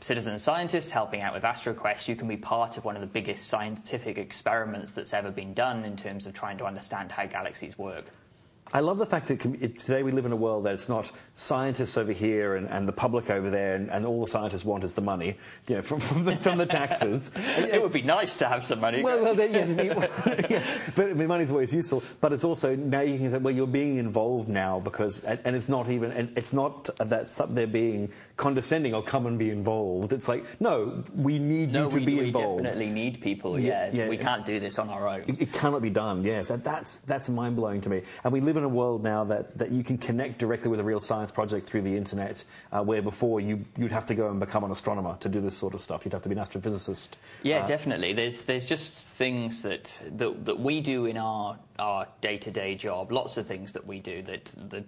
citizen 0.00 0.38
scientist 0.38 0.90
helping 0.90 1.20
out 1.20 1.34
with 1.34 1.42
AstroQuest, 1.42 2.08
you 2.08 2.16
can 2.16 2.28
be 2.28 2.36
part 2.36 2.76
of 2.76 2.84
one 2.84 2.94
of 2.94 3.00
the 3.00 3.06
biggest 3.06 3.48
scientific 3.48 4.18
experiments 4.18 4.92
that's 4.92 5.12
ever 5.12 5.30
been 5.30 5.54
done 5.54 5.84
in 5.84 5.96
terms 5.96 6.26
of 6.26 6.32
trying 6.32 6.58
to 6.58 6.64
understand 6.64 7.12
how 7.12 7.26
galaxies 7.26 7.78
work. 7.78 8.06
I 8.72 8.80
love 8.80 8.98
the 8.98 9.06
fact 9.06 9.26
that 9.28 9.44
it, 9.44 9.78
today 9.80 10.04
we 10.04 10.12
live 10.12 10.26
in 10.26 10.32
a 10.32 10.36
world 10.36 10.64
that 10.64 10.74
it's 10.74 10.88
not 10.88 11.10
scientists 11.34 11.98
over 11.98 12.12
here 12.12 12.54
and, 12.54 12.68
and 12.68 12.86
the 12.86 12.92
public 12.92 13.28
over 13.28 13.50
there, 13.50 13.74
and, 13.74 13.90
and 13.90 14.06
all 14.06 14.20
the 14.24 14.30
scientists 14.30 14.64
want 14.64 14.84
is 14.84 14.94
the 14.94 15.00
money, 15.00 15.36
you 15.66 15.76
know, 15.76 15.82
from, 15.90 15.98
from, 15.98 16.24
the, 16.24 16.36
from 16.36 16.58
the 16.58 16.66
taxes. 16.66 17.32
It 17.70 17.80
would 17.80 17.92
be 17.92 18.02
nice 18.02 18.36
to 18.36 18.46
have 18.46 18.64
some 18.64 18.80
money. 18.80 19.02
Well, 19.02 19.22
well, 19.22 19.36
yeah, 19.36 19.66
yeah, 20.48 20.64
but 20.94 21.10
I 21.10 21.12
mean, 21.12 21.28
money's 21.28 21.50
always 21.50 21.72
useful. 21.72 22.02
But 22.20 22.32
it's 22.32 22.44
also 22.44 22.74
now 22.74 23.00
you 23.00 23.18
can 23.18 23.30
say, 23.30 23.38
well, 23.38 23.54
you're 23.54 23.66
being 23.66 23.96
involved 23.98 24.48
now 24.48 24.80
because, 24.80 25.24
and, 25.24 25.54
it's 25.56 25.68
not 25.68 25.88
even, 25.88 26.10
and 26.12 26.36
it's 26.36 26.52
not 26.52 26.84
that 26.98 27.28
they're 27.50 27.66
being 27.66 28.10
condescending 28.36 28.94
or 28.94 29.02
come 29.02 29.26
and 29.26 29.38
be 29.38 29.50
involved. 29.50 30.12
It's 30.12 30.28
like, 30.28 30.44
no, 30.60 31.04
we 31.14 31.38
need 31.38 31.72
no, 31.72 31.84
you 31.84 31.90
to 31.90 31.96
we, 31.96 32.04
be 32.04 32.14
we 32.16 32.26
involved. 32.26 32.62
We 32.62 32.62
definitely 32.64 32.92
need 32.92 33.20
people. 33.20 33.58
Yeah, 33.58 33.86
Yeah, 33.86 34.04
yeah. 34.04 34.08
we 34.08 34.16
can't 34.16 34.44
do 34.44 34.58
this 34.60 34.78
on 34.78 34.88
our 34.88 35.08
own. 35.08 35.24
It, 35.26 35.42
it 35.42 35.52
cannot 35.52 35.82
be 35.82 35.90
done. 35.90 36.24
Yes, 36.24 36.48
that, 36.48 36.64
that's 36.64 37.00
that's 37.00 37.28
mind 37.28 37.56
blowing 37.56 37.80
to 37.82 37.88
me. 37.88 38.02
And 38.24 38.32
we 38.32 38.40
live 38.40 38.56
in 38.60 38.64
a 38.64 38.68
world 38.68 39.02
now 39.02 39.24
that, 39.24 39.56
that 39.58 39.70
you 39.70 39.82
can 39.82 39.98
connect 39.98 40.38
directly 40.38 40.70
with 40.70 40.78
a 40.78 40.84
real 40.84 41.00
science 41.00 41.32
project 41.32 41.66
through 41.66 41.82
the 41.82 41.96
internet, 41.96 42.44
uh, 42.70 42.82
where 42.82 43.02
before 43.02 43.40
you 43.40 43.64
you'd 43.76 43.90
have 43.90 44.06
to 44.06 44.14
go 44.14 44.30
and 44.30 44.38
become 44.38 44.62
an 44.62 44.70
astronomer 44.70 45.16
to 45.20 45.28
do 45.28 45.40
this 45.40 45.56
sort 45.56 45.74
of 45.74 45.80
stuff. 45.80 46.04
You'd 46.04 46.12
have 46.12 46.22
to 46.22 46.28
be 46.28 46.36
an 46.36 46.42
astrophysicist. 46.44 47.08
Yeah, 47.42 47.62
Uh, 47.62 47.66
definitely. 47.66 48.12
There's 48.12 48.42
there's 48.42 48.64
just 48.64 49.16
things 49.16 49.62
that, 49.62 50.00
that 50.18 50.44
that 50.44 50.60
we 50.60 50.80
do 50.80 51.06
in 51.06 51.16
our 51.16 51.58
our 51.78 52.06
day 52.20 52.36
to 52.38 52.50
day 52.50 52.74
job. 52.74 53.10
Lots 53.10 53.36
of 53.38 53.46
things 53.46 53.72
that 53.72 53.86
we 53.86 53.98
do 54.00 54.22
that 54.22 54.44
the 54.68 54.84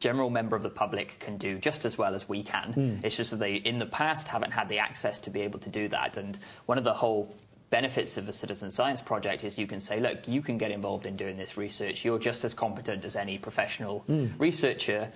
general 0.00 0.28
member 0.28 0.54
of 0.56 0.62
the 0.62 0.68
public 0.70 1.18
can 1.20 1.38
do 1.38 1.58
just 1.58 1.84
as 1.86 1.96
well 1.96 2.14
as 2.14 2.28
we 2.28 2.42
can. 2.42 2.72
Hmm. 2.72 2.96
It's 3.02 3.16
just 3.16 3.30
that 3.30 3.38
they 3.38 3.54
in 3.54 3.78
the 3.78 3.86
past 3.86 4.28
haven't 4.28 4.50
had 4.50 4.68
the 4.68 4.78
access 4.78 5.20
to 5.20 5.30
be 5.30 5.40
able 5.42 5.60
to 5.60 5.70
do 5.70 5.88
that. 5.88 6.16
And 6.16 6.38
one 6.66 6.76
of 6.76 6.84
the 6.84 6.92
whole 6.92 7.34
benefits 7.78 8.16
of 8.16 8.28
a 8.28 8.32
citizen 8.32 8.70
science 8.70 9.02
project 9.02 9.42
is 9.42 9.58
you 9.58 9.66
can 9.66 9.80
say, 9.80 9.98
look, 9.98 10.28
you 10.28 10.40
can 10.40 10.56
get 10.58 10.70
involved 10.70 11.06
in 11.06 11.16
doing 11.16 11.36
this 11.36 11.56
research. 11.56 12.04
You're 12.04 12.20
just 12.20 12.44
as 12.44 12.54
competent 12.54 13.04
as 13.04 13.16
any 13.16 13.36
professional 13.36 13.96
Hmm. 14.06 14.26
researcher. 14.38 15.10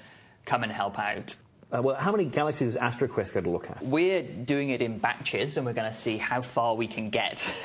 Come 0.45 0.65
and 0.65 0.73
help 0.73 0.99
out. 0.99 1.37
Uh, 1.71 1.83
well, 1.85 1.95
how 1.97 2.11
many 2.11 2.25
galaxies 2.25 2.69
is 2.75 2.77
AstroQuest 2.77 3.33
going 3.35 3.45
to 3.45 3.51
look 3.51 3.71
at? 3.71 3.81
We're 3.85 4.23
doing 4.23 4.71
it 4.71 4.81
in 4.83 4.99
batches 4.99 5.57
and 5.57 5.67
we're 5.67 5.75
going 5.75 5.91
to 5.93 5.97
see 5.97 6.17
how 6.17 6.41
far 6.41 6.75
we 6.75 6.89
can 6.89 7.11
get, 7.11 7.37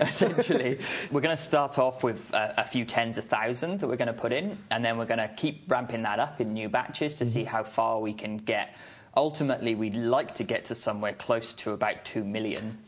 essentially. 0.00 0.78
we're 1.10 1.20
going 1.22 1.36
to 1.36 1.42
start 1.42 1.78
off 1.78 2.04
with 2.04 2.32
a, 2.32 2.54
a 2.58 2.64
few 2.64 2.84
tens 2.84 3.18
of 3.18 3.24
thousands 3.24 3.80
that 3.80 3.88
we're 3.88 3.96
going 4.04 4.14
to 4.14 4.20
put 4.26 4.32
in, 4.32 4.56
and 4.70 4.84
then 4.84 4.98
we're 4.98 5.06
going 5.14 5.18
to 5.28 5.32
keep 5.36 5.62
ramping 5.66 6.02
that 6.02 6.18
up 6.20 6.40
in 6.40 6.52
new 6.52 6.68
batches 6.68 7.14
to 7.16 7.26
see 7.26 7.42
how 7.44 7.64
far 7.64 7.98
we 8.00 8.12
can 8.12 8.36
get. 8.36 8.74
Ultimately, 9.16 9.74
we'd 9.74 9.94
like 9.96 10.34
to 10.36 10.44
get 10.44 10.66
to 10.66 10.74
somewhere 10.74 11.12
close 11.12 11.52
to 11.54 11.72
about 11.72 12.04
2 12.04 12.22
million, 12.24 12.78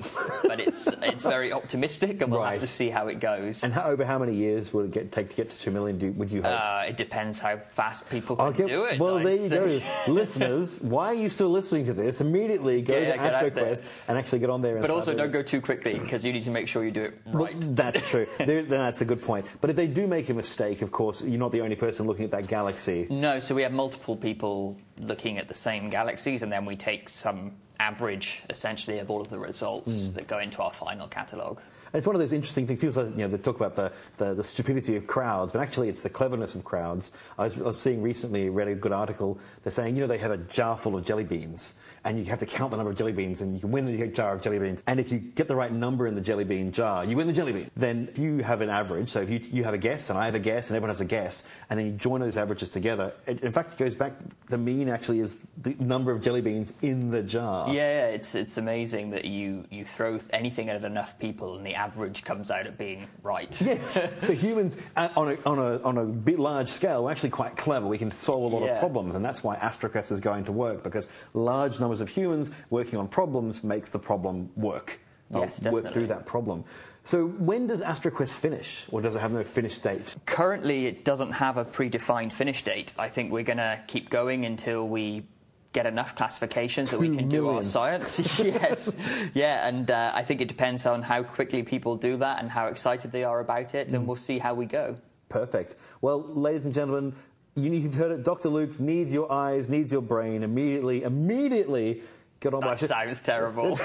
but 0.46 0.61
it's, 0.61 0.87
it's 0.87 1.24
very 1.24 1.52
optimistic 1.52 2.20
and 2.22 2.30
we'll 2.30 2.40
Right. 2.40 2.52
have 2.52 2.61
to 2.61 2.66
see 2.66 2.88
how 2.88 3.09
it 3.09 3.18
goes. 3.20 3.64
And 3.64 3.72
how, 3.72 3.85
over 3.85 4.04
how 4.04 4.18
many 4.18 4.35
years 4.35 4.72
will 4.72 4.85
it 4.85 4.92
get, 4.92 5.11
take 5.11 5.30
to 5.30 5.37
get 5.37 5.50
to 5.50 5.59
two 5.61 5.70
million? 5.70 5.98
Do, 5.98 6.12
would 6.12 6.30
you 6.30 6.42
hope? 6.42 6.52
Uh, 6.52 6.85
it 6.88 6.96
depends 6.96 7.38
how 7.40 7.56
fast 7.56 8.09
people 8.11 8.37
can 8.37 8.46
Okay, 8.46 8.66
do 8.66 8.85
it. 8.85 9.00
Well, 9.00 9.18
I'd 9.18 9.26
there 9.26 9.35
you 9.35 9.48
say. 9.48 9.80
go, 10.06 10.12
listeners. 10.12 10.80
Why 10.80 11.06
are 11.06 11.14
you 11.14 11.28
still 11.28 11.50
listening 11.50 11.87
to 11.87 11.92
this? 11.94 12.20
Immediately 12.20 12.83
go 12.83 12.94
Yeah, 12.94 13.00
to 13.00 13.06
yeah, 13.06 13.16
get 13.16 13.35
out 13.35 13.54
there. 13.54 13.64
AstroQuest 13.74 13.85
and 14.09 14.18
actually 14.18 14.38
get 14.38 14.50
on 14.50 14.62
there. 14.62 14.72
And 14.76 14.83
But 14.83 14.90
also, 14.90 15.14
don't 15.14 15.30
it. 15.30 15.33
go 15.33 15.42
too 15.42 15.61
quickly 15.61 15.98
because 15.98 16.24
you 16.24 16.33
need 16.33 16.42
to 16.44 16.50
make 16.50 16.68
sure 16.68 16.85
you 16.85 16.90
do 16.92 17.02
it 17.02 17.18
Well, 17.26 17.44
right. 17.44 17.56
that's 17.74 18.09
true. 18.09 18.26
That's 18.38 19.00
a 19.00 19.04
good 19.04 19.22
point. 19.22 19.46
But 19.61 19.70
if 19.70 19.76
they 19.76 19.87
do 19.87 20.06
make 20.06 20.28
a 20.28 20.35
mistake, 20.35 20.83
of 20.83 20.90
course, 20.92 21.24
you're 21.24 21.38
not 21.38 21.50
the 21.52 21.61
only 21.61 21.76
person 21.76 22.06
looking 22.06 22.24
at 22.24 22.30
that 22.33 22.46
galaxy. 22.46 23.06
No, 23.11 23.40
so 23.40 23.54
we 23.54 23.62
have 23.62 23.72
multiple 23.72 24.16
people 24.16 24.76
looking 25.00 25.38
at 25.38 25.48
the 25.48 25.54
same 25.54 25.90
galaxies, 25.90 26.42
and 26.42 26.52
then 26.52 26.64
we 26.64 26.76
take 26.76 27.08
some 27.08 27.52
average, 27.80 28.42
essentially, 28.50 28.98
of 28.98 29.10
all 29.10 29.20
of 29.20 29.28
the 29.28 29.38
results 29.38 30.08
Hmm. 30.08 30.14
that 30.16 30.26
go 30.28 30.38
into 30.38 30.62
our 30.62 30.72
final 30.72 31.08
catalogue. 31.08 31.60
It's 31.92 32.06
one 32.06 32.14
of 32.14 32.20
those 32.20 32.32
interesting 32.32 32.68
things. 32.68 32.78
People 32.78 32.92
say, 32.92 33.08
you 33.08 33.16
know, 33.16 33.28
they 33.28 33.36
talk 33.36 33.56
about 33.56 33.74
the, 33.74 33.90
the, 34.16 34.32
the 34.34 34.44
stupidity 34.44 34.94
of 34.94 35.08
crowds, 35.08 35.52
but 35.52 35.60
actually 35.60 35.88
it's 35.88 36.02
the 36.02 36.08
cleverness 36.08 36.54
of 36.54 36.62
crowds. 36.64 37.10
I 37.36 37.42
was, 37.42 37.60
I 37.60 37.64
was 37.64 37.80
seeing 37.80 38.00
recently, 38.00 38.48
read 38.48 38.68
a 38.68 38.76
good 38.76 38.92
article, 38.92 39.40
they're 39.64 39.72
saying, 39.72 39.96
you 39.96 40.00
know, 40.02 40.06
they 40.06 40.18
have 40.18 40.30
a 40.30 40.36
jar 40.36 40.78
full 40.78 40.96
of 40.96 41.04
jelly 41.04 41.24
beans, 41.24 41.74
and 42.04 42.16
you 42.16 42.24
have 42.26 42.38
to 42.38 42.46
count 42.46 42.70
the 42.70 42.76
number 42.76 42.92
of 42.92 42.96
jelly 42.96 43.12
beans, 43.12 43.40
and 43.40 43.54
you 43.54 43.60
can 43.60 43.72
win 43.72 43.86
the 43.86 44.06
jar 44.06 44.34
of 44.34 44.40
jelly 44.40 44.60
beans. 44.60 44.84
And 44.86 45.00
if 45.00 45.10
you 45.10 45.18
get 45.18 45.48
the 45.48 45.56
right 45.56 45.72
number 45.72 46.06
in 46.06 46.14
the 46.14 46.20
jelly 46.20 46.44
bean 46.44 46.70
jar, 46.70 47.04
you 47.04 47.16
win 47.16 47.26
the 47.26 47.32
jelly 47.32 47.52
bean. 47.52 47.70
Then 47.74 48.08
if 48.12 48.20
you 48.20 48.38
have 48.38 48.60
an 48.60 48.70
average, 48.70 49.08
so 49.08 49.20
if 49.22 49.28
you, 49.28 49.40
you 49.50 49.64
have 49.64 49.74
a 49.74 49.78
guess, 49.78 50.10
and 50.10 50.18
I 50.18 50.26
have 50.26 50.36
a 50.36 50.38
guess, 50.38 50.70
and 50.70 50.76
everyone 50.76 50.90
has 50.90 51.00
a 51.00 51.04
guess, 51.04 51.42
and 51.70 51.76
then 51.78 51.86
you 51.86 51.92
join 51.92 52.20
those 52.20 52.36
averages 52.36 52.68
together, 52.68 53.12
it, 53.26 53.40
in 53.42 53.50
fact, 53.50 53.72
it 53.72 53.78
goes 53.78 53.96
back, 53.96 54.12
the 54.48 54.58
mean 54.58 54.88
actually 54.88 55.18
is 55.18 55.38
the 55.60 55.74
number 55.80 56.12
of 56.12 56.22
jelly 56.22 56.40
beans 56.40 56.72
in 56.82 57.10
the 57.10 57.22
jar. 57.22 57.68
Yeah, 57.72 58.06
yeah, 58.06 58.06
it's 58.06 58.35
it's 58.35 58.59
amazing 58.59 59.11
that 59.11 59.24
you 59.24 59.64
you 59.70 59.85
throw 59.85 60.18
anything 60.33 60.68
at 60.68 60.85
enough 60.85 61.18
people, 61.18 61.56
and 61.56 61.64
the 61.64 61.74
average 61.74 62.24
comes 62.24 62.50
out 62.50 62.66
at 62.66 62.78
being 62.78 63.06
right. 63.22 63.61
Yes. 63.61 64.00
so 64.26 64.33
humans, 64.33 64.76
uh, 64.96 65.09
on 65.16 65.33
a, 65.33 65.38
on 65.46 65.59
a, 65.59 65.83
on 65.83 65.98
a 65.98 66.04
bit 66.04 66.38
large 66.38 66.68
scale, 66.68 67.09
are 67.09 67.11
actually 67.11 67.30
quite 67.30 67.56
clever. 67.56 67.87
We 67.87 67.98
can 67.98 68.11
solve 68.11 68.52
a 68.52 68.56
lot 68.56 68.68
of 68.68 68.78
problems, 68.78 69.14
and 69.14 69.24
that's 69.24 69.42
why 69.42 69.56
AstroQuest 69.56 70.12
is 70.12 70.20
going 70.20 70.44
to 70.44 70.52
work 70.52 70.83
because 70.83 71.09
large 71.35 71.80
numbers 71.80 72.00
of 72.00 72.09
humans 72.09 72.50
working 72.70 72.98
on 72.98 73.09
problems 73.09 73.62
makes 73.64 73.90
the 73.90 73.98
problem 73.98 74.50
work. 74.56 75.00
or 75.33 75.42
Yes, 75.42 75.62
work 75.62 75.92
through 75.92 76.09
that 76.09 76.26
problem. 76.26 76.64
So 77.02 77.26
when 77.26 77.66
does 77.66 77.80
AstroQuest 77.80 78.38
finish, 78.38 78.87
or 78.90 79.00
does 79.00 79.16
it 79.16 79.20
have 79.20 79.33
no 79.33 79.42
finish 79.42 79.78
date? 79.78 80.14
Currently, 80.26 80.87
it 80.87 81.04
doesn't 81.04 81.33
have 81.33 81.56
a 81.56 81.64
predefined 81.64 82.33
finish 82.33 82.62
date. 82.62 82.94
I 82.98 83.09
think 83.09 83.33
we're 83.33 83.42
going 83.42 83.59
to 83.59 83.80
keep 83.87 84.11
going 84.11 84.44
until 84.44 84.87
we 84.87 85.24
get 85.72 85.87
enough 85.87 86.16
classifications 86.16 86.90
that 86.90 86.98
we 86.98 87.09
Two 87.09 87.16
can 87.16 87.28
do 87.28 87.48
our 87.48 87.62
science. 87.62 88.18
yes, 88.38 88.96
yeah, 89.35 89.66
and 89.68 89.90
uh, 89.90 90.11
I 90.14 90.24
think 90.24 90.40
it 90.40 90.48
depends 90.48 90.85
on 90.87 91.02
how 91.02 91.22
quickly 91.22 91.62
people 91.62 91.96
do 91.96 92.16
that 92.18 92.40
and 92.40 92.50
how 92.50 92.66
excited 92.66 93.12
they 93.12 93.24
are 93.24 93.40
about 93.40 93.74
it, 93.74 93.88
Mm. 93.88 93.94
and 93.94 94.06
we'll 94.06 94.16
see 94.16 94.38
how 94.38 94.54
we 94.54 94.66
go. 94.66 94.96
Perfect. 95.28 95.76
Well, 96.00 96.20
ladies 96.22 96.66
and 96.66 96.74
gentlemen, 96.74 97.14
you, 97.54 97.70
you've 97.72 97.94
heard 97.94 98.11
it. 98.12 98.24
Dr. 98.24 98.48
Luke 98.48 98.80
needs 98.80 99.12
your 99.12 99.30
eyes, 99.30 99.68
needs 99.68 99.92
your 99.92 100.02
brain. 100.02 100.42
Immediately, 100.42 101.04
immediately 101.04 102.02
get 102.40 102.52
on 102.54 102.61
by. 102.61 102.74
That 102.74 102.88
sounds 102.88 103.20
terrible. 103.20 103.78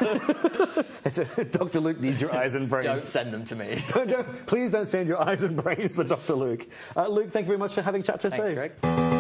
It's 1.06 1.20
a- 1.20 1.44
Dr. 1.52 1.82
Luke 1.82 2.00
needs 2.00 2.20
your 2.20 2.34
eyes 2.34 2.56
and 2.56 2.68
brains. 2.68 2.86
Don't 2.86 3.02
send 3.02 3.32
them 3.32 3.46
to 3.46 3.56
me. 3.56 3.78
No, 3.96 4.04
no, 4.06 4.24
please 4.48 4.72
don't 4.72 4.88
send 4.88 5.08
your 5.08 5.22
eyes 5.22 5.44
and 5.44 5.56
brains 5.62 5.98
to 5.98 6.04
Dr. 6.04 6.34
Luke. 6.34 6.66
Uh, 6.96 7.08
Luke, 7.10 7.30
thank 7.30 7.44
you 7.46 7.50
very 7.50 7.60
much 7.60 7.74
for 7.76 7.84
having 7.84 8.02
chat 8.02 8.20
to 8.22 8.28
us 8.28 8.34
Thanks, 8.34 8.48
today. 8.48 8.72
Greg. 8.82 9.15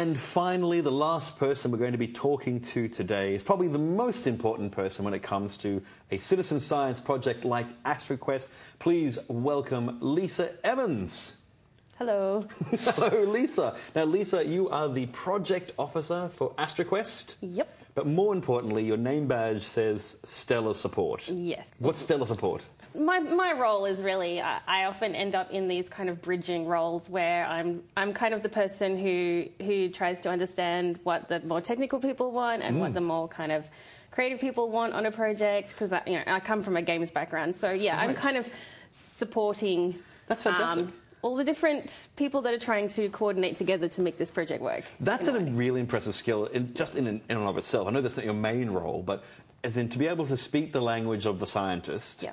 And 0.00 0.18
finally, 0.18 0.80
the 0.80 0.90
last 0.90 1.38
person 1.38 1.70
we're 1.70 1.76
going 1.76 1.92
to 1.92 1.98
be 1.98 2.08
talking 2.08 2.62
to 2.72 2.88
today 2.88 3.34
is 3.34 3.42
probably 3.42 3.68
the 3.68 3.78
most 3.78 4.26
important 4.26 4.72
person 4.72 5.04
when 5.04 5.12
it 5.12 5.22
comes 5.22 5.58
to 5.58 5.82
a 6.10 6.16
citizen 6.16 6.58
science 6.58 6.98
project 6.98 7.44
like 7.44 7.66
AstroQuest. 7.82 8.46
Please 8.78 9.18
welcome 9.28 9.98
Lisa 10.00 10.52
Evans. 10.64 11.36
Hello. 11.98 12.46
Hello, 12.70 13.24
Lisa. 13.24 13.76
Now, 13.94 14.04
Lisa, 14.04 14.42
you 14.42 14.70
are 14.70 14.88
the 14.88 15.04
project 15.08 15.72
officer 15.78 16.30
for 16.30 16.54
AstroQuest. 16.54 17.34
Yep. 17.42 17.68
But 17.94 18.06
more 18.06 18.32
importantly, 18.32 18.82
your 18.86 18.96
name 18.96 19.26
badge 19.28 19.64
says 19.64 20.16
Stellar 20.24 20.72
Support. 20.72 21.28
Yes. 21.28 21.66
What's 21.78 21.98
Stellar 21.98 22.24
Support? 22.24 22.64
My, 22.94 23.20
my 23.20 23.52
role 23.52 23.86
is 23.86 24.00
really 24.00 24.40
I, 24.40 24.60
I 24.66 24.84
often 24.84 25.14
end 25.14 25.34
up 25.34 25.50
in 25.50 25.68
these 25.68 25.88
kind 25.88 26.08
of 26.08 26.20
bridging 26.20 26.66
roles 26.66 27.08
where 27.08 27.46
I'm 27.46 27.82
I'm 27.96 28.12
kind 28.12 28.34
of 28.34 28.42
the 28.42 28.48
person 28.48 28.98
who 28.98 29.44
who 29.64 29.88
tries 29.90 30.18
to 30.20 30.28
understand 30.30 30.98
what 31.04 31.28
the 31.28 31.40
more 31.40 31.60
technical 31.60 32.00
people 32.00 32.32
want 32.32 32.62
and 32.62 32.76
Mm. 32.76 32.80
what 32.80 32.94
the 32.94 33.00
more 33.00 33.28
kind 33.28 33.52
of 33.52 33.64
creative 34.10 34.40
people 34.40 34.70
want 34.70 34.92
on 34.92 35.06
a 35.06 35.10
project 35.12 35.68
because 35.70 35.92
I, 35.92 36.02
you 36.06 36.14
know 36.14 36.24
I 36.26 36.40
come 36.40 36.62
from 36.62 36.76
a 36.76 36.82
games 36.82 37.10
background 37.12 37.54
so 37.54 37.70
yeah 37.70 37.96
I'm 37.96 38.14
kind 38.14 38.36
of 38.36 38.48
supporting 39.18 39.96
That's 40.26 40.42
fantastic. 40.42 40.86
um, 40.86 40.92
all 41.22 41.36
the 41.36 41.44
different 41.44 42.08
people 42.16 42.40
that 42.42 42.54
are 42.54 42.58
trying 42.58 42.88
to 42.88 43.08
coordinate 43.10 43.56
together 43.56 43.86
to 43.88 44.00
make 44.00 44.16
this 44.16 44.30
project 44.30 44.62
work. 44.62 44.84
That's 45.00 45.26
a 45.28 45.34
a 45.36 45.40
really 45.40 45.80
impressive 45.80 46.16
skill, 46.16 46.46
in, 46.46 46.72
just 46.74 46.96
in, 46.96 47.06
in 47.06 47.20
and 47.28 47.38
of 47.40 47.58
itself. 47.58 47.86
I 47.86 47.90
know 47.90 48.00
that's 48.00 48.16
not 48.16 48.24
your 48.24 48.34
main 48.34 48.70
role, 48.70 49.02
but 49.02 49.22
as 49.62 49.76
in 49.76 49.90
to 49.90 49.98
be 49.98 50.06
able 50.06 50.26
to 50.26 50.36
speak 50.36 50.72
the 50.72 50.80
language 50.80 51.26
of 51.26 51.38
the 51.38 51.46
scientist. 51.46 52.22
Yeah. 52.22 52.32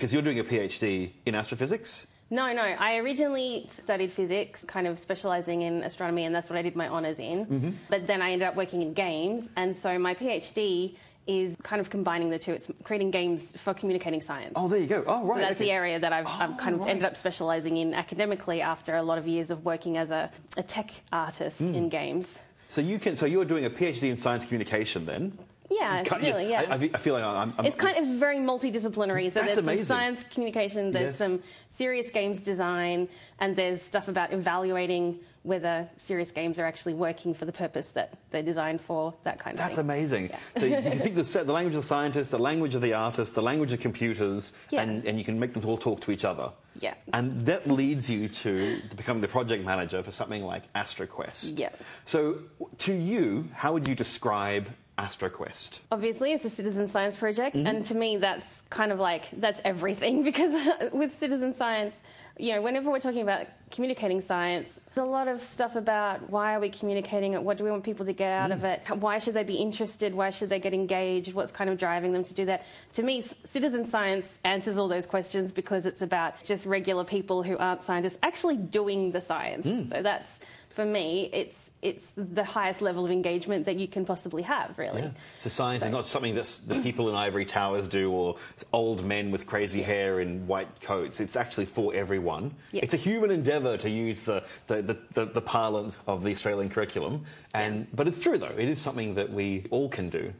Because 0.00 0.14
you're 0.14 0.22
doing 0.22 0.38
a 0.38 0.44
PhD 0.44 1.10
in 1.26 1.34
astrophysics. 1.34 2.06
No, 2.30 2.50
no. 2.54 2.62
I 2.62 2.96
originally 2.96 3.68
studied 3.82 4.10
physics, 4.10 4.64
kind 4.66 4.86
of 4.86 4.98
specialising 4.98 5.60
in 5.60 5.82
astronomy, 5.82 6.24
and 6.24 6.34
that's 6.34 6.48
what 6.48 6.58
I 6.58 6.62
did 6.62 6.74
my 6.74 6.88
honours 6.88 7.18
in. 7.18 7.44
Mm-hmm. 7.44 7.70
But 7.90 8.06
then 8.06 8.22
I 8.22 8.32
ended 8.32 8.48
up 8.48 8.56
working 8.56 8.80
in 8.80 8.94
games, 8.94 9.44
and 9.56 9.76
so 9.76 9.98
my 9.98 10.14
PhD 10.14 10.96
is 11.26 11.54
kind 11.62 11.80
of 11.80 11.90
combining 11.90 12.30
the 12.30 12.38
two. 12.38 12.54
It's 12.54 12.70
creating 12.82 13.10
games 13.10 13.52
for 13.58 13.74
communicating 13.74 14.22
science. 14.22 14.54
Oh, 14.56 14.68
there 14.68 14.78
you 14.80 14.86
go. 14.86 15.04
Oh, 15.06 15.26
right. 15.26 15.34
So 15.36 15.40
that's 15.42 15.54
okay. 15.56 15.64
the 15.64 15.70
area 15.70 16.00
that 16.00 16.14
I've, 16.14 16.26
I've 16.26 16.56
kind 16.56 16.76
of 16.76 16.80
right. 16.80 16.90
ended 16.92 17.04
up 17.04 17.14
specialising 17.14 17.76
in 17.76 17.92
academically 17.92 18.62
after 18.62 18.96
a 18.96 19.02
lot 19.02 19.18
of 19.18 19.28
years 19.28 19.50
of 19.50 19.66
working 19.66 19.98
as 19.98 20.08
a, 20.08 20.30
a 20.56 20.62
tech 20.62 20.92
artist 21.12 21.58
Hmm. 21.58 21.74
in 21.74 21.88
games. 21.90 22.38
So 22.68 22.80
you 22.80 22.98
can. 22.98 23.16
So 23.16 23.26
you're 23.26 23.44
doing 23.44 23.66
a 23.66 23.70
PhD 23.70 24.04
in 24.04 24.16
science 24.16 24.46
communication 24.46 25.04
then. 25.04 25.38
Yeah, 25.70 26.02
Can't- 26.02 26.22
really, 26.22 26.48
yes, 26.48 26.66
yeah. 26.68 26.74
I, 26.74 26.90
I 26.94 26.98
feel- 26.98 27.14
like 27.14 27.24
I'm. 27.24 27.54
I'm 27.58 27.64
It's 27.66 27.76
kind 27.76 27.96
of 27.96 28.06
very 28.18 28.38
multidisciplinary. 28.38 29.32
So 29.32 29.42
there's 29.42 29.58
amazing. 29.58 29.84
some 29.84 29.96
science 29.98 30.24
communication, 30.30 30.92
there's 30.92 31.10
Yes. 31.10 31.18
some 31.18 31.42
serious 31.70 32.10
games 32.10 32.40
design, 32.40 33.08
and 33.38 33.54
there's 33.56 33.80
stuff 33.82 34.08
about 34.08 34.32
evaluating 34.32 35.20
whether 35.42 35.88
serious 35.96 36.30
games 36.32 36.58
are 36.58 36.66
actually 36.66 36.92
working 36.92 37.32
for 37.32 37.46
the 37.46 37.52
purpose 37.52 37.90
that 37.90 38.12
they're 38.30 38.42
designed 38.42 38.78
for, 38.80 39.14
that 39.24 39.38
kind 39.38 39.54
of 39.54 39.58
stuff. 39.58 39.68
That's 39.70 39.76
thing. 39.76 39.84
amazing. 39.86 40.30
So 40.56 40.66
you 40.66 40.76
can 40.82 40.98
speak 41.04 41.14
the, 41.14 41.44
the 41.44 41.52
language 41.52 41.74
of 41.74 41.80
the 41.82 41.86
scientist, 41.88 42.30
the 42.32 42.38
language 42.38 42.74
of 42.74 42.82
the 42.82 42.92
artist, 42.92 43.34
the 43.34 43.40
language 43.42 43.72
of 43.72 43.80
computers, 43.80 44.52
Yeah. 44.70 44.82
and, 44.82 45.04
and 45.06 45.18
you 45.18 45.24
can 45.24 45.40
make 45.40 45.54
them 45.54 45.64
all 45.64 45.78
talk 45.78 46.02
to 46.02 46.10
each 46.10 46.26
other. 46.26 46.50
Yeah. 46.78 46.92
And 47.14 47.46
that 47.46 47.70
leads 47.70 48.10
you 48.10 48.28
to 48.28 48.80
becoming 48.96 49.22
the 49.22 49.28
project 49.28 49.64
manager 49.64 50.02
for 50.02 50.10
something 50.10 50.44
like 50.44 50.70
AstroQuest. 50.74 51.58
Yeah. 51.58 51.70
So 52.04 52.38
to 52.78 52.92
you, 52.92 53.48
how 53.54 53.72
would 53.72 53.88
you 53.88 53.94
describe 53.94 54.68
AstroQuest? 55.00 55.80
Obviously, 55.90 56.32
it's 56.32 56.44
a 56.44 56.50
citizen 56.50 56.86
science 56.88 57.16
project, 57.16 57.56
Mm-hmm. 57.56 57.66
and 57.66 57.86
to 57.86 57.94
me, 57.94 58.16
that's 58.16 58.46
kind 58.70 58.92
of 58.92 58.98
like 58.98 59.24
that's 59.32 59.60
everything 59.64 60.22
because 60.30 60.52
with 60.92 61.18
citizen 61.18 61.52
science, 61.54 61.94
you 62.38 62.52
know, 62.54 62.62
whenever 62.62 62.90
we're 62.90 63.00
talking 63.00 63.20
about 63.22 63.46
communicating 63.70 64.20
science, 64.22 64.80
there's 64.94 65.06
a 65.06 65.10
lot 65.10 65.28
of 65.28 65.40
stuff 65.40 65.76
about 65.76 66.30
why 66.30 66.54
are 66.54 66.60
we 66.60 66.70
communicating 66.70 67.34
it? 67.34 67.42
What 67.42 67.58
do 67.58 67.64
we 67.64 67.70
want 67.70 67.84
people 67.84 68.06
to 68.06 68.12
get 68.14 68.32
out 68.32 68.50
Mm. 68.50 68.54
of 68.54 68.64
it? 68.64 68.80
Why 68.98 69.18
should 69.18 69.34
they 69.34 69.42
be 69.44 69.56
interested? 69.56 70.14
Why 70.14 70.30
should 70.30 70.48
they 70.48 70.58
get 70.58 70.72
engaged? 70.72 71.34
What's 71.34 71.50
kind 71.50 71.68
of 71.68 71.76
driving 71.78 72.12
them 72.12 72.24
to 72.24 72.32
do 72.34 72.46
that? 72.46 72.64
To 72.94 73.02
me, 73.02 73.22
citizen 73.44 73.84
science 73.84 74.38
answers 74.44 74.78
all 74.78 74.88
those 74.88 75.06
questions 75.06 75.52
because 75.52 75.84
it's 75.86 76.02
about 76.02 76.42
just 76.44 76.64
regular 76.66 77.04
people 77.04 77.42
who 77.42 77.58
aren't 77.58 77.82
scientists 77.82 78.18
actually 78.22 78.56
doing 78.56 79.12
the 79.12 79.20
science. 79.20 79.66
Mm. 79.66 79.88
So 79.90 80.02
that's 80.02 80.38
for 80.70 80.84
me, 80.86 81.28
it's 81.32 81.69
it's 81.82 82.12
the 82.16 82.44
highest 82.44 82.82
level 82.82 83.06
of 83.06 83.10
engagement 83.10 83.64
that 83.64 83.76
you 83.76 83.88
can 83.88 84.04
possibly 84.04 84.42
have, 84.42 84.78
really. 84.78 85.10
So 85.38 85.48
science 85.48 85.82
is 85.82 85.90
not 85.90 86.06
something 86.06 86.34
that 86.34 86.60
the 86.66 86.80
people 86.82 87.08
in 87.08 87.14
ivory 87.14 87.46
towers 87.46 87.88
do 87.88 88.10
or 88.10 88.36
old 88.72 89.02
men 89.04 89.30
with 89.30 89.46
crazy 89.46 89.80
hair 89.80 90.20
in 90.20 90.46
white 90.46 90.80
coats. 90.82 91.20
It's 91.20 91.36
actually 91.36 91.64
for 91.64 91.94
everyone. 91.94 92.54
Yeah. 92.72 92.82
It's 92.82 92.92
a 92.92 92.98
human 92.98 93.30
endeavour 93.30 93.78
to 93.78 93.88
use 93.88 94.20
the, 94.22 94.44
the, 94.66 94.82
the, 94.82 94.98
the, 95.14 95.24
the 95.26 95.40
parlance 95.40 95.96
of 96.06 96.22
the 96.22 96.32
Australian 96.32 96.68
curriculum. 96.68 97.24
And, 97.54 97.86
But 97.94 98.08
it's 98.08 98.18
true, 98.18 98.36
though. 98.36 98.54
It 98.56 98.68
is 98.68 98.78
something 98.78 99.14
that 99.14 99.32
we 99.32 99.64
all 99.70 99.88
can 99.88 100.10
do, 100.10 100.34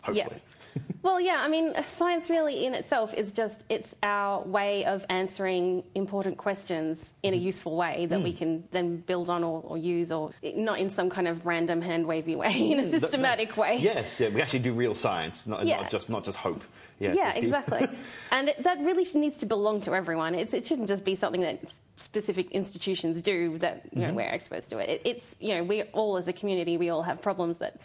hopefully. 0.00 0.40
Well, 1.02 1.18
yeah, 1.18 1.38
I 1.40 1.48
mean, 1.48 1.72
science 1.86 2.28
really 2.28 2.66
in 2.66 2.74
itself 2.74 3.14
is 3.14 3.32
just 3.32 3.64
it's 3.70 3.94
our 4.02 4.42
way 4.42 4.84
of 4.84 5.06
answering 5.08 5.82
important 5.94 6.36
questions 6.36 7.12
in 7.22 7.32
a 7.32 7.36
Mm-hmm. 7.38 7.46
useful 7.46 7.74
way 7.76 8.04
that 8.04 8.18
Mm. 8.20 8.22
we 8.24 8.32
can 8.34 8.64
then 8.70 8.98
build 8.98 9.30
on 9.30 9.42
or, 9.42 9.62
or 9.64 9.78
use, 9.78 10.12
or 10.12 10.30
not 10.42 10.78
in 10.78 10.90
some 10.90 11.08
kind 11.08 11.26
of 11.26 11.46
random 11.46 11.80
hand 11.80 12.04
wavy 12.06 12.36
way, 12.36 12.52
in 12.72 12.80
a 12.80 12.90
systematic 13.00 13.56
way. 13.56 13.78
Yes, 13.80 14.20
yeah, 14.20 14.28
we 14.28 14.42
actually 14.42 14.58
do 14.58 14.74
real 14.74 14.94
science, 14.94 15.46
not, 15.46 15.64
Yeah. 15.64 15.80
not, 15.80 15.90
just, 15.90 16.10
not 16.10 16.22
just 16.22 16.36
hope. 16.36 16.62
Yeah, 16.98 17.14
Yeah, 17.14 17.32
exactly. 17.32 17.88
and 18.30 18.50
it, 18.50 18.62
that 18.62 18.78
really 18.80 19.06
needs 19.14 19.38
to 19.38 19.46
belong 19.46 19.80
to 19.82 19.94
everyone. 19.94 20.34
It's, 20.34 20.52
it 20.52 20.66
shouldn't 20.66 20.88
just 20.88 21.02
be 21.02 21.14
something 21.14 21.40
that 21.40 21.60
specific 21.96 22.50
institutions 22.50 23.22
do 23.22 23.56
that 23.58 23.84
you 23.92 24.02
know, 24.02 24.08
Mm-hmm. 24.08 24.16
we're 24.16 24.28
exposed 24.34 24.68
to 24.70 24.78
it. 24.78 24.88
it. 24.90 25.00
It's 25.06 25.34
you 25.40 25.54
know 25.54 25.64
we 25.64 25.82
all 25.94 26.18
as 26.18 26.28
a 26.28 26.32
community 26.34 26.76
we 26.76 26.90
all 26.90 27.02
have 27.02 27.20
problems 27.22 27.56
that 27.58 27.76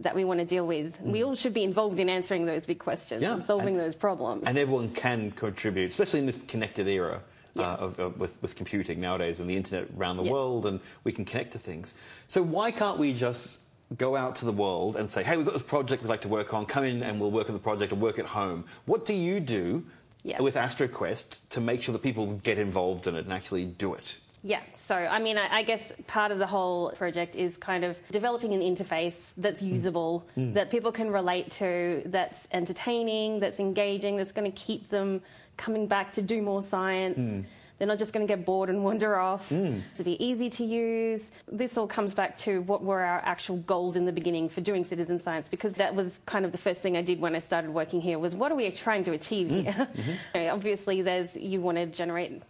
that 0.00 0.14
we 0.14 0.24
want 0.24 0.40
to 0.40 0.46
deal 0.46 0.66
with. 0.66 1.00
We 1.00 1.22
all 1.24 1.34
should 1.34 1.54
be 1.54 1.64
involved 1.64 1.98
in 1.98 2.08
answering 2.08 2.44
those 2.46 2.66
big 2.66 2.78
questions 2.78 3.20
Mm. 3.20 3.22
Yeah, 3.22 3.32
and 3.34 3.44
solving 3.44 3.76
and- 3.76 3.80
those 3.80 3.94
problems. 3.94 4.42
And 4.46 4.58
everyone 4.58 4.90
can 4.90 5.30
contribute, 5.30 5.88
especially 5.90 6.20
in 6.20 6.26
this 6.26 6.38
connected 6.48 6.86
era 6.86 7.22
Yeah. 7.54 7.62
uh, 7.72 7.76
of, 7.76 7.98
of, 7.98 8.20
with, 8.20 8.40
with 8.42 8.56
computing 8.56 9.00
nowadays 9.00 9.40
and 9.40 9.48
the 9.48 9.56
internet 9.56 9.88
around 9.96 10.16
the 10.16 10.24
Yeah. 10.24 10.32
world, 10.32 10.66
and 10.66 10.80
we 11.04 11.12
can 11.12 11.24
connect 11.24 11.52
to 11.52 11.58
things. 11.58 11.94
So 12.28 12.42
why 12.42 12.70
can't 12.72 12.98
we 12.98 13.14
just 13.14 13.58
go 13.96 14.16
out 14.16 14.36
to 14.36 14.44
the 14.44 14.52
world 14.52 14.96
and 14.96 15.08
say, 15.08 15.22
hey, 15.22 15.36
we've 15.36 15.46
got 15.46 15.52
this 15.54 15.62
project 15.62 16.02
we'd 16.02 16.08
like 16.08 16.22
to 16.22 16.28
work 16.28 16.52
on, 16.52 16.66
come 16.66 16.84
in 16.84 17.02
and 17.02 17.18
we'll 17.20 17.30
work 17.30 17.48
on 17.48 17.54
the 17.54 17.60
project 17.62 17.92
and 17.92 18.02
work 18.02 18.18
at 18.18 18.26
home? 18.26 18.64
What 18.84 19.06
do 19.06 19.14
you 19.14 19.40
do 19.40 19.84
Yeah. 20.24 20.42
with 20.42 20.56
AstroQuest 20.56 21.40
to 21.50 21.60
make 21.60 21.82
sure 21.82 21.92
that 21.94 22.02
people 22.02 22.32
get 22.42 22.58
involved 22.58 23.06
in 23.06 23.14
it 23.16 23.24
and 23.24 23.32
actually 23.32 23.64
do 23.64 23.94
it? 23.94 24.16
Yeah, 24.42 24.60
so 24.86 24.94
I 24.94 25.18
mean, 25.18 25.36
I, 25.36 25.58
I 25.58 25.62
guess 25.62 25.92
part 26.06 26.30
of 26.30 26.38
the 26.38 26.46
whole 26.46 26.90
project 26.92 27.34
is 27.34 27.56
kind 27.56 27.84
of 27.84 27.96
developing 28.12 28.52
an 28.54 28.60
interface 28.60 29.32
that's 29.36 29.60
hmm. 29.60 29.68
usable, 29.68 30.26
hmm. 30.34 30.52
that 30.52 30.70
people 30.70 30.92
can 30.92 31.10
relate 31.10 31.50
to, 31.52 32.02
that's 32.06 32.46
entertaining, 32.52 33.40
that's 33.40 33.58
engaging, 33.58 34.16
that's 34.16 34.32
going 34.32 34.50
to 34.50 34.56
keep 34.56 34.88
them 34.88 35.22
coming 35.56 35.86
back 35.86 36.12
to 36.12 36.22
do 36.22 36.40
more 36.40 36.62
science. 36.62 37.18
Hmm. 37.18 37.40
They're 37.78 37.88
not 37.88 37.98
just 37.98 38.14
going 38.14 38.26
to 38.26 38.32
get 38.32 38.46
bored 38.46 38.70
and 38.70 38.82
wander 38.88 39.16
off. 39.16 39.48
To 39.96 40.04
be 40.04 40.24
easy 40.24 40.48
to 40.50 40.64
use. 40.64 41.30
This 41.50 41.76
all 41.76 41.86
comes 41.86 42.14
back 42.14 42.38
to 42.38 42.62
what 42.62 42.82
were 42.82 43.02
our 43.02 43.18
actual 43.24 43.56
goals 43.58 43.96
in 43.96 44.06
the 44.06 44.12
beginning 44.12 44.48
for 44.48 44.60
doing 44.60 44.84
citizen 44.84 45.20
science, 45.20 45.48
because 45.48 45.74
that 45.74 45.94
was 45.94 46.20
kind 46.26 46.44
of 46.44 46.52
the 46.52 46.58
first 46.58 46.80
thing 46.80 46.96
I 46.96 47.02
did 47.02 47.20
when 47.20 47.34
I 47.34 47.40
started 47.40 47.70
working 47.70 48.00
here 48.00 48.18
was 48.18 48.34
what 48.34 48.50
are 48.50 48.54
we 48.54 48.70
trying 48.70 49.04
to 49.04 49.12
achieve 49.12 49.50
here? 49.50 49.64
Mm-hmm. 49.64 50.12
You 50.34 50.40
know, 50.42 50.54
Obviously, 50.54 51.02
there's 51.02 51.36
you 51.36 51.60
want 51.60 51.76
to 51.76 51.86
generate 51.86 52.42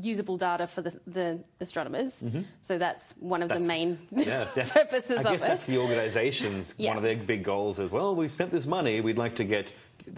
usable 0.00 0.36
data 0.36 0.66
for 0.66 0.82
the, 0.82 0.98
the 1.06 1.38
astronomers. 1.60 2.12
So 2.62 2.78
that's 2.78 3.12
one 3.18 3.42
of 3.42 3.50
Mm-hmm. 3.50 3.58
That's- 3.58 3.62
the 3.62 3.68
main 3.68 3.98
Yeah, 4.26 4.44
purposes 4.74 5.10
I 5.18 5.22
of 5.22 5.24
guess 5.24 5.46
that's 5.46 5.66
the 5.66 5.78
organisation's 5.78 6.74
Yeah. 6.78 6.90
one 6.90 6.96
of 6.98 7.02
their 7.02 7.16
big 7.16 7.42
goals 7.42 7.78
is 7.78 7.90
well, 7.90 8.14
we 8.14 8.28
spent 8.28 8.50
this 8.50 8.66
money, 8.66 9.00
we'd 9.00 9.18
like 9.18 9.36
to 9.36 9.44
get 9.44 9.72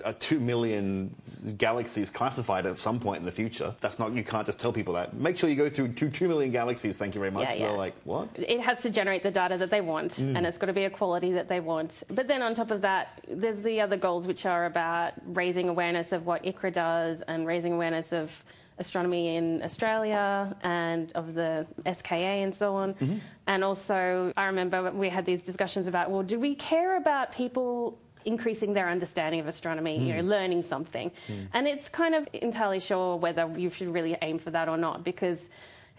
uh, 0.04 0.12
two 0.20 0.38
million 0.38 1.12
galaxies 1.58 2.08
classified 2.10 2.66
at 2.66 2.78
some 2.78 3.00
point 3.00 3.18
in 3.18 3.24
the 3.26 3.32
future. 3.32 3.74
That's 3.80 3.98
not 3.98 4.12
you 4.12 4.22
can't 4.22 4.46
just 4.46 4.60
tell 4.60 4.72
people 4.72 4.94
that. 4.94 5.14
Make 5.14 5.36
sure 5.38 5.50
you 5.50 5.56
go 5.56 5.68
through 5.68 5.94
two 5.94 6.08
two 6.08 6.28
million 6.28 6.52
galaxies. 6.52 6.96
Thank 6.96 7.14
you 7.16 7.18
very 7.20 7.32
much. 7.32 7.48
Yeah, 7.48 7.54
yeah. 7.54 7.68
They're 7.68 7.76
like 7.76 7.94
what? 8.04 8.28
It 8.36 8.60
has 8.60 8.80
to 8.82 8.90
generate 8.90 9.22
the 9.24 9.32
data 9.32 9.56
that 9.58 9.70
they 9.70 9.80
want, 9.80 10.12
Mm. 10.12 10.36
and 10.36 10.46
it's 10.46 10.56
got 10.58 10.66
to 10.66 10.72
be 10.72 10.84
a 10.84 10.90
quality 10.90 11.32
that 11.32 11.48
they 11.48 11.58
want. 11.58 12.04
But 12.08 12.28
then 12.28 12.42
on 12.42 12.54
top 12.54 12.70
of 12.70 12.82
that, 12.82 13.22
there's 13.28 13.62
the 13.62 13.80
other 13.80 13.96
goals, 13.96 14.26
which 14.28 14.46
are 14.46 14.66
about 14.66 15.14
raising 15.26 15.68
awareness 15.68 16.12
of 16.12 16.26
what 16.26 16.44
ICRAR 16.44 16.72
does 16.72 17.22
and 17.22 17.44
raising 17.46 17.72
awareness 17.72 18.12
of 18.12 18.44
astronomy 18.78 19.36
in 19.36 19.62
Australia 19.62 20.56
and 20.62 21.12
of 21.12 21.34
the 21.34 21.66
SKA 21.92 22.14
and 22.44 22.54
so 22.54 22.74
on. 22.74 22.94
Mm-hmm. 22.94 23.16
And 23.46 23.64
also, 23.64 24.32
I 24.36 24.44
remember 24.46 24.90
we 24.90 25.08
had 25.08 25.24
these 25.26 25.42
discussions 25.42 25.86
about, 25.86 26.10
well, 26.10 26.22
do 26.22 26.38
we 26.38 26.54
care 26.54 26.96
about 26.96 27.32
people 27.32 27.98
increasing 28.24 28.72
their 28.72 28.88
understanding 28.88 29.40
of 29.40 29.48
astronomy, 29.48 29.98
you 29.98 30.14
Mm. 30.14 30.18
know, 30.18 30.24
learning 30.24 30.62
something? 30.62 31.10
And 31.52 31.66
it's 31.66 31.88
kind 31.88 32.14
of 32.14 32.28
entirely 32.32 32.80
sure 32.80 33.16
whether 33.16 33.52
you 33.56 33.68
should 33.70 33.90
really 33.92 34.16
aim 34.22 34.38
for 34.38 34.50
that 34.52 34.68
or 34.68 34.76
not, 34.76 35.02
because 35.04 35.48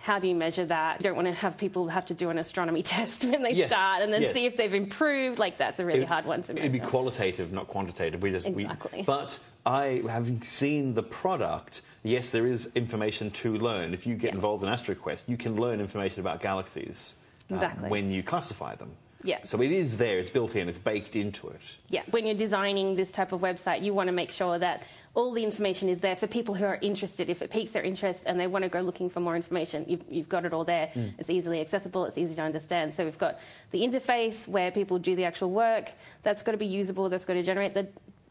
how 0.04 0.20
do 0.20 0.28
you 0.28 0.36
measure 0.36 0.66
that? 0.66 1.00
You 1.00 1.04
don't 1.06 1.16
want 1.16 1.28
to 1.30 1.34
have 1.34 1.58
people 1.58 1.88
have 1.88 2.06
to 2.08 2.14
do 2.14 2.30
an 2.30 2.38
astronomy 2.38 2.84
test 2.94 3.24
when 3.24 3.42
they 3.42 3.54
Yes, 3.54 3.70
start 3.70 4.02
and 4.02 4.12
then 4.12 4.22
yes. 4.22 4.34
see 4.36 4.46
if 4.46 4.58
they've 4.58 4.74
improved. 4.74 5.40
Like 5.40 5.58
that's 5.58 5.80
a 5.80 5.86
really 5.86 6.02
It- 6.02 6.10
hard 6.10 6.26
one 6.26 6.44
to 6.44 6.54
measure. 6.54 6.66
It'd 6.66 6.74
be 6.74 6.86
qualitative, 6.86 7.54
not 7.54 7.70
quantitative. 7.70 8.22
We 8.22 8.32
just, 8.32 8.50
we- 8.50 8.64
Exactly. 8.66 9.04
but 9.04 9.40
I, 9.66 10.04
having 10.10 10.42
seen 10.44 10.94
the 10.94 11.04
product, 11.04 11.84
yes, 12.04 12.32
there 12.32 12.46
is 12.46 12.70
information 12.76 13.32
to 13.32 13.56
learn. 13.58 13.94
If 13.94 14.06
you 14.06 14.16
get 14.16 14.32
Yeah. 14.32 14.36
involved 14.36 14.62
in 14.66 14.70
AstroQuest, 14.70 15.24
you 15.28 15.38
can 15.38 15.56
learn 15.56 15.80
information 15.80 16.20
about 16.20 16.42
galaxies 16.42 17.16
uh, 17.50 17.56
Exactly. 17.56 17.90
when 17.90 18.12
you 18.12 18.24
classify 18.24 18.76
them. 18.76 18.92
Yeah. 19.24 19.38
So 19.46 19.62
it 19.62 19.72
is 19.72 19.96
there. 19.96 20.20
It's 20.20 20.30
built 20.30 20.54
in. 20.58 20.68
It's 20.68 20.78
baked 20.78 21.16
into 21.16 21.48
it. 21.48 21.62
yeah, 21.88 22.02
when 22.12 22.26
you're 22.26 22.36
designing 22.36 22.96
this 22.98 23.10
type 23.10 23.32
of 23.32 23.40
website, 23.40 23.82
you 23.82 23.94
want 23.94 24.08
to 24.10 24.12
make 24.12 24.32
sure 24.32 24.60
that 24.60 24.84
all 25.16 25.32
the 25.32 25.44
information 25.44 25.90
is 25.90 26.00
there 26.00 26.16
for 26.16 26.26
people 26.26 26.56
who 26.56 26.66
are 26.66 26.80
interested. 26.82 27.30
If 27.30 27.42
it 27.42 27.52
piques 27.52 27.72
their 27.72 27.84
interest 27.84 28.24
and 28.26 28.40
they 28.40 28.48
want 28.48 28.64
to 28.64 28.70
go 28.70 28.82
looking 28.82 29.10
for 29.10 29.20
more 29.20 29.36
information, 29.36 29.86
you've, 29.88 30.04
you've 30.10 30.30
got 30.30 30.44
it 30.44 30.54
all 30.54 30.64
there. 30.64 30.88
Hmm. 30.88 31.10
It's 31.20 31.30
easily 31.30 31.62
accessible, 31.62 32.06
it's 32.06 32.18
easy 32.18 32.34
to 32.36 32.42
understand. 32.42 32.94
So 32.94 33.06
we've 33.06 33.18
got 33.18 33.40
the 33.72 33.82
interface 33.82 34.48
where 34.48 34.72
people 34.72 34.98
do 34.98 35.16
the 35.16 35.26
actual 35.26 35.52
work. 35.52 35.92
That's 36.24 36.42
got 36.42 36.54
to 36.54 36.58
be 36.58 36.66
usable, 36.66 37.10
that's 37.10 37.26
got 37.26 37.34
to 37.34 37.44
generate 37.44 37.74
the 37.74 37.88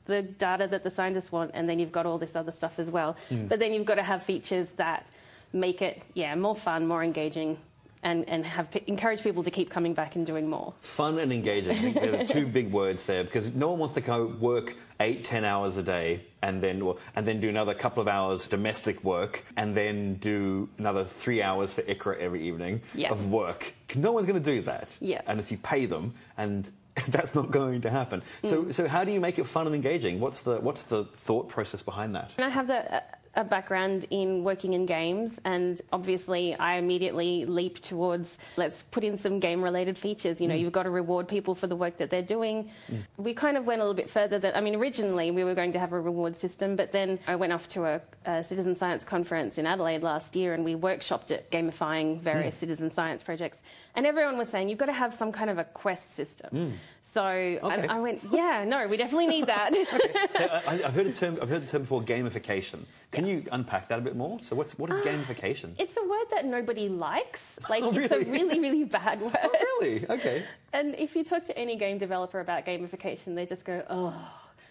the 0.07 0.23
data 0.23 0.67
that 0.67 0.83
the 0.83 0.91
scientists 0.91 1.31
want, 1.31 1.53
and 1.55 1.69
then 1.69 1.79
you've 1.79 1.93
got 1.93 2.07
all 2.07 2.19
this 2.19 2.35
other 2.35 2.51
stuff 2.51 2.81
as 2.81 2.91
well. 2.91 3.17
Hmm. 3.29 3.47
But 3.47 3.61
then 3.61 3.73
you've 3.73 3.87
got 3.87 3.95
to 3.95 4.03
have 4.03 4.21
features 4.21 4.73
that 4.73 5.07
make 5.53 5.81
it, 5.81 6.03
yeah, 6.15 6.35
more 6.35 6.57
fun, 6.57 6.89
more 6.89 7.05
engaging, 7.05 7.57
and, 8.03 8.29
and 8.29 8.45
have 8.45 8.69
encourage 8.89 9.23
people 9.23 9.45
to 9.45 9.51
keep 9.53 9.71
coming 9.71 9.95
back 9.95 10.17
and 10.17 10.27
doing 10.27 10.51
more. 10.51 10.75
Fun 10.81 11.21
and 11.21 11.33
engaging. 11.33 11.71
I 11.71 11.81
think 11.81 11.95
they're 11.95 12.17
the 12.17 12.25
two 12.25 12.47
big 12.59 12.73
words 12.73 13.05
there 13.05 13.23
because 13.23 13.55
no 13.55 13.71
one 13.71 13.79
wants 13.79 13.95
to 13.95 14.01
go 14.01 14.27
work 14.27 14.75
eight, 14.99 15.25
ten 15.25 15.45
hours 15.45 15.77
a 15.77 15.85
day 15.85 16.23
and 16.43 16.61
then 16.63 16.85
well, 16.85 16.99
and 17.15 17.27
then 17.27 17.41
do 17.41 17.49
another 17.49 17.73
couple 17.75 18.01
of 18.01 18.09
hours 18.09 18.49
domestic 18.49 19.03
work 19.05 19.45
and 19.57 19.77
then 19.77 20.15
do 20.17 20.69
another 20.79 21.05
three 21.05 21.41
hours 21.43 21.73
for 21.75 21.83
ICRAR 21.83 22.19
every 22.19 22.43
evening 22.47 22.83
Yeah. 22.95 23.11
of 23.11 23.31
work. 23.31 23.75
No 23.95 24.13
one's 24.13 24.27
going 24.27 24.43
to 24.43 24.51
do 24.55 24.63
that 24.63 24.97
Yeah. 25.01 25.21
unless 25.27 25.51
you 25.53 25.59
pay 25.59 25.87
them, 25.87 26.15
and 26.37 26.71
that's 27.09 27.35
not 27.35 27.51
going 27.51 27.81
to 27.83 27.91
happen. 27.91 28.23
So, 28.45 28.65
Mm. 28.65 28.75
so 28.75 28.89
how 28.89 29.05
do 29.05 29.13
you 29.13 29.21
make 29.21 29.39
it 29.39 29.47
fun 29.47 29.67
and 29.67 29.75
engaging? 29.75 30.21
What's 30.21 30.41
the 30.43 30.57
what's 30.61 30.83
the 30.83 31.05
thought 31.05 31.49
process 31.49 31.83
behind 31.83 32.15
that? 32.15 32.35
And 32.37 32.45
I 32.45 32.51
have 32.51 32.67
the, 32.67 32.97
a, 32.97 33.03
a 33.35 33.45
background 33.45 34.07
in 34.11 34.45
working 34.45 34.75
in 34.75 34.85
games, 34.85 35.33
and 35.45 35.81
obviously, 35.93 36.55
I 36.59 36.75
immediately 36.75 37.47
leap 37.47 37.81
towards 37.81 38.39
let's 38.57 38.83
put 38.83 39.05
in 39.05 39.17
some 39.17 39.41
game 39.41 39.63
related 39.63 39.97
features. 39.97 40.41
You 40.41 40.49
know, 40.49 40.55
mm. 40.55 40.61
you've 40.61 40.73
got 40.73 40.83
to 40.83 40.91
reward 40.91 41.29
people 41.29 41.55
for 41.55 41.67
the 41.67 41.77
work 41.77 41.97
that 41.97 42.11
they're 42.11 42.21
doing. 42.21 42.71
Mm. 42.91 43.03
We 43.17 43.33
kind 43.33 43.57
of 43.57 43.65
went 43.65 43.81
a 43.81 43.85
little 43.85 43.97
bit 43.97 44.11
further. 44.11 44.39
That 44.39 44.57
I 44.57 44.61
mean, 44.61 44.75
originally 44.75 45.31
we 45.31 45.45
were 45.45 45.55
going 45.55 45.73
to 45.73 45.79
have 45.79 45.93
a 45.93 46.01
reward 46.01 46.37
system, 46.37 46.77
but 46.77 46.93
then 46.93 47.19
I 47.27 47.37
went 47.37 47.53
off 47.53 47.69
to 47.71 47.85
a, 47.85 48.01
a 48.27 48.45
citizen 48.45 48.77
science 48.77 49.03
conference 49.03 49.57
in 49.57 49.67
Adelaide 49.67 50.03
last 50.03 50.37
year, 50.37 50.53
and 50.53 50.65
we 50.65 50.75
workshopped 50.75 51.31
it, 51.31 51.51
gamifying 51.51 52.21
various 52.21 52.57
mm. 52.57 52.61
citizen 52.61 52.91
science 52.91 53.23
projects. 53.23 53.59
And 53.95 54.07
everyone 54.07 54.39
was 54.39 54.49
saying 54.49 54.69
you've 54.69 54.79
got 54.79 54.87
to 54.87 54.93
have 54.93 55.13
some 55.13 55.33
kind 55.33 55.51
of 55.51 55.59
a 55.59 55.65
quest 55.65 56.13
system. 56.13 56.79
So 57.01 57.23
Okay. 57.23 57.87
I, 57.89 57.97
I 57.97 58.01
went, 58.01 58.21
yeah, 58.31 58.65
no, 58.67 58.89
we 58.89 58.97
definitely 58.97 59.27
need 59.27 59.47
that. 59.47 59.73
I, 60.67 60.83
I've 60.83 60.95
heard 60.95 61.07
a 61.07 61.13
term. 61.13 61.39
I've 61.43 61.49
heard 61.49 61.63
the 61.63 61.67
term 61.67 61.83
before, 61.83 62.03
gamification. 62.03 62.87
Can 63.13 63.27
you 63.27 63.45
unpack 63.53 63.89
that 63.89 63.99
a 63.99 64.03
bit 64.03 64.17
more? 64.17 64.41
So, 64.41 64.57
what's 64.57 64.79
what 64.79 64.91
is 64.91 64.99
ah, 65.01 65.03
gamification? 65.03 65.75
It's 65.79 65.97
a 65.97 66.03
word 66.09 66.27
that 66.31 66.45
nobody 66.47 66.89
likes. 66.89 67.59
Oh, 67.65 67.67
like, 67.69 67.85
Oh, 67.85 67.91
it's 67.97 68.11
a 68.11 68.19
really? 68.19 68.31
really, 68.31 68.61
really 68.61 68.85
bad 68.99 69.19
oh, 69.21 69.27
word. 69.27 69.37
Oh, 69.43 69.79
really? 69.81 70.09
Okay. 70.09 70.43
And 70.73 70.95
if 70.97 71.15
you 71.15 71.23
talk 71.23 71.45
to 71.47 71.57
any 71.57 71.77
game 71.77 71.99
developer 71.99 72.41
about 72.41 72.65
gamification, 72.67 73.35
they 73.35 73.47
just 73.47 73.65
go, 73.65 73.85
oh. 73.89 74.15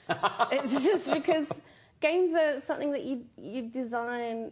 it's 0.52 0.84
just 0.84 1.12
because 1.14 1.48
games 2.02 2.34
are 2.34 2.62
something 2.66 2.92
that 2.92 3.04
you, 3.04 3.24
you 3.38 3.70
design 3.70 4.52